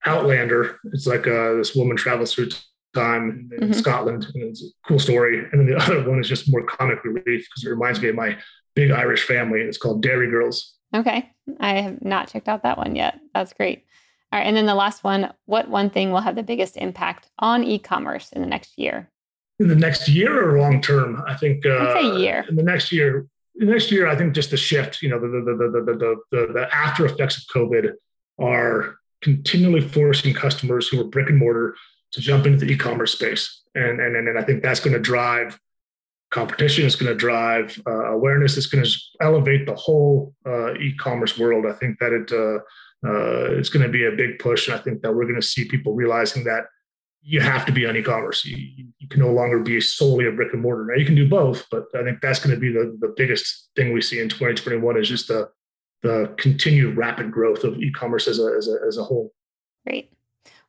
Outlander. 0.04 0.78
It's 0.92 1.06
like 1.06 1.26
uh, 1.26 1.54
this 1.54 1.74
woman 1.74 1.96
travels 1.96 2.34
through 2.34 2.50
time 2.94 3.50
in 3.56 3.60
mm-hmm. 3.60 3.72
Scotland, 3.72 4.26
and 4.34 4.44
it's 4.44 4.62
a 4.62 4.68
cool 4.86 4.98
story. 4.98 5.38
And 5.38 5.60
then 5.60 5.66
the 5.66 5.76
other 5.82 6.08
one 6.08 6.20
is 6.20 6.28
just 6.28 6.50
more 6.50 6.64
comic 6.64 7.02
relief 7.02 7.24
because 7.24 7.64
it 7.64 7.70
reminds 7.70 8.02
me 8.02 8.08
of 8.08 8.14
my 8.14 8.36
big 8.74 8.90
Irish 8.90 9.24
family. 9.24 9.60
It's 9.60 9.78
called 9.78 10.02
Derry 10.02 10.30
Girls. 10.30 10.74
Okay. 10.94 11.30
I 11.58 11.80
have 11.80 12.02
not 12.02 12.30
checked 12.30 12.48
out 12.48 12.62
that 12.64 12.78
one 12.78 12.96
yet. 12.96 13.18
That's 13.32 13.54
great. 13.54 13.84
All 14.32 14.38
right. 14.38 14.46
And 14.46 14.56
then 14.56 14.66
the 14.66 14.74
last 14.74 15.02
one 15.02 15.32
what 15.46 15.68
one 15.68 15.90
thing 15.90 16.12
will 16.12 16.20
have 16.20 16.36
the 16.36 16.42
biggest 16.42 16.76
impact 16.76 17.30
on 17.38 17.64
e 17.64 17.78
commerce 17.78 18.30
in 18.32 18.42
the 18.42 18.48
next 18.48 18.78
year? 18.78 19.10
In 19.60 19.68
the 19.68 19.76
next 19.76 20.08
year 20.08 20.50
or 20.50 20.58
long 20.58 20.80
term? 20.80 21.22
I 21.26 21.36
think 21.36 21.66
uh, 21.66 21.94
a 21.98 22.18
year. 22.18 22.44
In 22.48 22.56
the 22.56 22.62
next 22.62 22.90
year, 22.90 23.26
next 23.56 23.92
year, 23.92 24.08
I 24.08 24.16
think 24.16 24.34
just 24.34 24.50
the 24.50 24.56
shift, 24.56 25.02
you 25.02 25.08
know, 25.10 25.20
the 25.20 25.28
the 25.28 25.40
the 25.40 25.68
the 25.68 25.94
the, 25.94 26.16
the, 26.30 26.52
the 26.54 26.74
after 26.74 27.04
effects 27.04 27.36
of 27.36 27.44
COVID 27.54 27.92
are 28.38 28.96
continually 29.20 29.82
forcing 29.82 30.32
customers 30.34 30.88
who 30.88 31.00
are 31.00 31.04
brick 31.04 31.28
and 31.28 31.38
mortar 31.38 31.76
to 32.12 32.20
jump 32.20 32.46
into 32.46 32.64
the 32.64 32.72
e-commerce 32.72 33.12
space, 33.12 33.62
and 33.74 34.00
and 34.00 34.16
and 34.16 34.38
I 34.38 34.42
think 34.42 34.62
that's 34.62 34.80
going 34.80 34.94
to 34.94 34.98
drive 34.98 35.60
competition. 36.30 36.86
It's 36.86 36.96
going 36.96 37.12
to 37.12 37.18
drive 37.18 37.80
uh, 37.86 38.12
awareness. 38.12 38.56
It's 38.56 38.66
going 38.66 38.84
to 38.84 38.90
elevate 39.20 39.66
the 39.66 39.74
whole 39.74 40.34
uh, 40.46 40.74
e-commerce 40.74 41.38
world. 41.38 41.66
I 41.66 41.72
think 41.72 41.98
that 41.98 42.12
it 42.12 42.32
uh, 42.32 42.60
uh 43.06 43.58
it's 43.58 43.68
going 43.68 43.84
to 43.84 43.92
be 43.92 44.06
a 44.06 44.12
big 44.12 44.38
push, 44.38 44.68
and 44.68 44.78
I 44.78 44.82
think 44.82 45.02
that 45.02 45.14
we're 45.14 45.24
going 45.24 45.40
to 45.40 45.46
see 45.46 45.66
people 45.66 45.94
realizing 45.94 46.44
that 46.44 46.64
you 47.22 47.40
have 47.40 47.66
to 47.66 47.72
be 47.72 47.86
on 47.86 47.96
e-commerce. 47.96 48.44
You, 48.44 48.56
can 49.10 49.20
no 49.20 49.32
longer 49.32 49.58
be 49.58 49.80
solely 49.80 50.26
a 50.26 50.32
brick 50.32 50.52
and 50.52 50.62
mortar. 50.62 50.86
Now 50.86 50.94
you 50.94 51.04
can 51.04 51.14
do 51.14 51.28
both, 51.28 51.66
but 51.70 51.86
I 51.94 52.02
think 52.02 52.20
that's 52.20 52.38
going 52.38 52.54
to 52.54 52.60
be 52.60 52.72
the, 52.72 52.96
the 53.00 53.12
biggest 53.16 53.70
thing 53.76 53.92
we 53.92 54.00
see 54.00 54.20
in 54.20 54.28
2021 54.28 54.98
is 54.98 55.08
just 55.08 55.28
the 55.28 55.50
the 56.02 56.32
continued 56.38 56.96
rapid 56.96 57.30
growth 57.30 57.62
of 57.62 57.76
e-commerce 57.76 58.26
as 58.26 58.38
a, 58.38 58.54
as 58.56 58.68
a, 58.68 58.76
as 58.88 58.96
a 58.96 59.04
whole. 59.04 59.34
Great. 59.86 60.10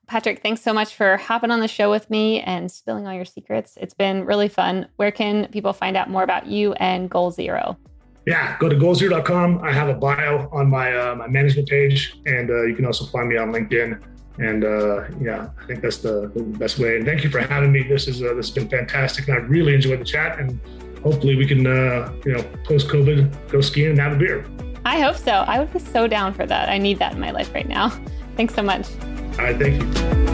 Patrick, 0.06 0.42
thanks 0.42 0.62
so 0.62 0.74
much 0.74 0.94
for 0.94 1.16
hopping 1.16 1.52
on 1.52 1.62
the 1.62 1.70
show 1.70 1.90
with 1.90 2.10
me 2.10 2.42
and 2.42 2.70
spilling 2.70 3.08
all 3.08 3.14
your 3.14 3.24
secrets. 3.24 3.78
It's 3.80 3.94
been 3.94 4.26
really 4.26 4.50
fun. 4.50 4.90
Where 4.98 5.12
can 5.12 5.48
people 5.48 5.72
find 5.72 5.96
out 5.96 6.10
more 6.10 6.24
about 6.24 6.48
you 6.48 6.74
and 6.74 7.10
Goal 7.10 7.32
Zero? 7.32 7.78
Yeah, 8.28 8.58
go 8.60 8.70
to 8.70 8.76
goalzero.com. 8.76 9.64
I 9.64 9.72
have 9.72 9.90
a 9.90 9.96
bio 9.96 10.50
on 10.52 10.70
my 10.70 10.96
uh, 10.96 11.16
my 11.16 11.28
management 11.28 11.70
page, 11.70 12.20
and 12.26 12.52
uh, 12.52 12.64
you 12.64 12.76
can 12.76 12.86
also 12.86 13.06
find 13.06 13.30
me 13.30 13.38
on 13.38 13.52
LinkedIn. 13.52 14.00
And 14.40 14.64
uh, 14.64 15.06
yeah, 15.20 15.50
I 15.62 15.66
think 15.66 15.82
that's 15.82 15.98
the, 15.98 16.32
the, 16.34 16.42
best 16.42 16.80
way. 16.80 16.96
And 16.96 17.06
thank 17.06 17.24
you 17.24 17.30
for 17.30 17.40
having 17.40 17.72
me. 17.72 17.84
This 17.84 18.08
is 18.08 18.24
uh, 18.24 18.34
this 18.34 18.48
has 18.48 18.52
been 18.52 18.70
fantastic, 18.70 19.28
and 19.28 19.38
I 19.38 19.42
really 19.42 19.76
enjoyed 19.76 20.00
the 20.00 20.06
chat. 20.06 20.40
And 20.40 20.60
hopefully, 21.04 21.36
we 21.36 21.46
can 21.46 21.68
uh, 21.68 22.14
you 22.26 22.34
know 22.34 22.44
post 22.64 22.88
COVID 22.88 23.52
go 23.52 23.62
skiing 23.62 23.92
and 23.92 24.00
have 24.00 24.14
a 24.14 24.16
beer. 24.16 24.46
I 24.86 25.00
hope 25.00 25.18
so. 25.18 25.32
I 25.32 25.60
would 25.60 25.72
be 25.72 25.80
so 25.80 26.08
down 26.08 26.34
for 26.34 26.46
that. 26.46 26.70
I 26.70 26.78
need 26.78 26.98
that 27.00 27.14
in 27.14 27.20
my 27.20 27.32
life 27.32 27.54
right 27.54 27.68
now. 27.68 27.90
Thanks 28.36 28.56
so 28.56 28.64
much. 28.64 28.88
All 29.38 29.46
right, 29.46 29.58
thank 29.58 29.82
you. 29.82 30.32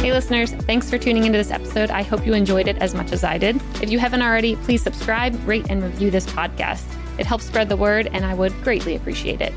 Hey, 0.00 0.12
listeners, 0.12 0.52
thanks 0.52 0.88
for 0.88 0.98
tuning 0.98 1.24
into 1.24 1.36
this 1.36 1.50
episode. 1.50 1.90
I 1.90 2.02
hope 2.02 2.24
you 2.24 2.32
enjoyed 2.32 2.68
it 2.68 2.76
as 2.78 2.94
much 2.94 3.12
as 3.12 3.24
I 3.24 3.38
did. 3.38 3.56
If 3.82 3.90
you 3.90 3.98
haven't 3.98 4.22
already, 4.22 4.56
please 4.56 4.82
subscribe, 4.82 5.36
rate, 5.46 5.66
and 5.68 5.82
review 5.82 6.10
this 6.10 6.26
podcast. 6.26 6.84
It 7.18 7.26
helps 7.26 7.44
spread 7.44 7.68
the 7.68 7.76
word, 7.76 8.08
and 8.12 8.24
I 8.24 8.34
would 8.34 8.52
greatly 8.62 8.96
appreciate 8.96 9.40
it. 9.40 9.52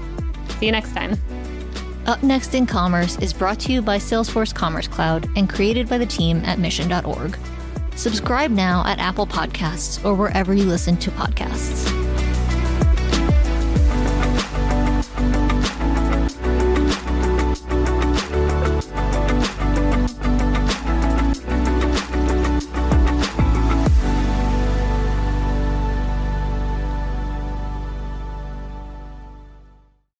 See 0.60 0.68
you 0.68 0.72
next 0.72 0.94
time. 0.94 1.18
Up 2.06 2.24
Next 2.24 2.56
in 2.56 2.66
Commerce 2.66 3.18
is 3.20 3.34
brought 3.34 3.60
to 3.62 3.72
you 3.72 3.82
by 3.82 3.98
Salesforce 3.98 4.54
Commerce 4.54 4.88
Cloud 4.88 5.30
and 5.36 5.50
created 5.50 5.88
by 5.88 5.98
the 5.98 6.06
team 6.06 6.44
at 6.46 6.58
mission.org. 6.58 7.38
Subscribe 7.96 8.50
now 8.50 8.84
at 8.86 9.00
Apple 9.00 9.28
Podcasts 9.28 10.04
or 10.04 10.16
wherever 10.16 10.54
you 10.54 10.64
listen 10.64 10.98
to 10.98 11.12
podcasts. 11.12 12.19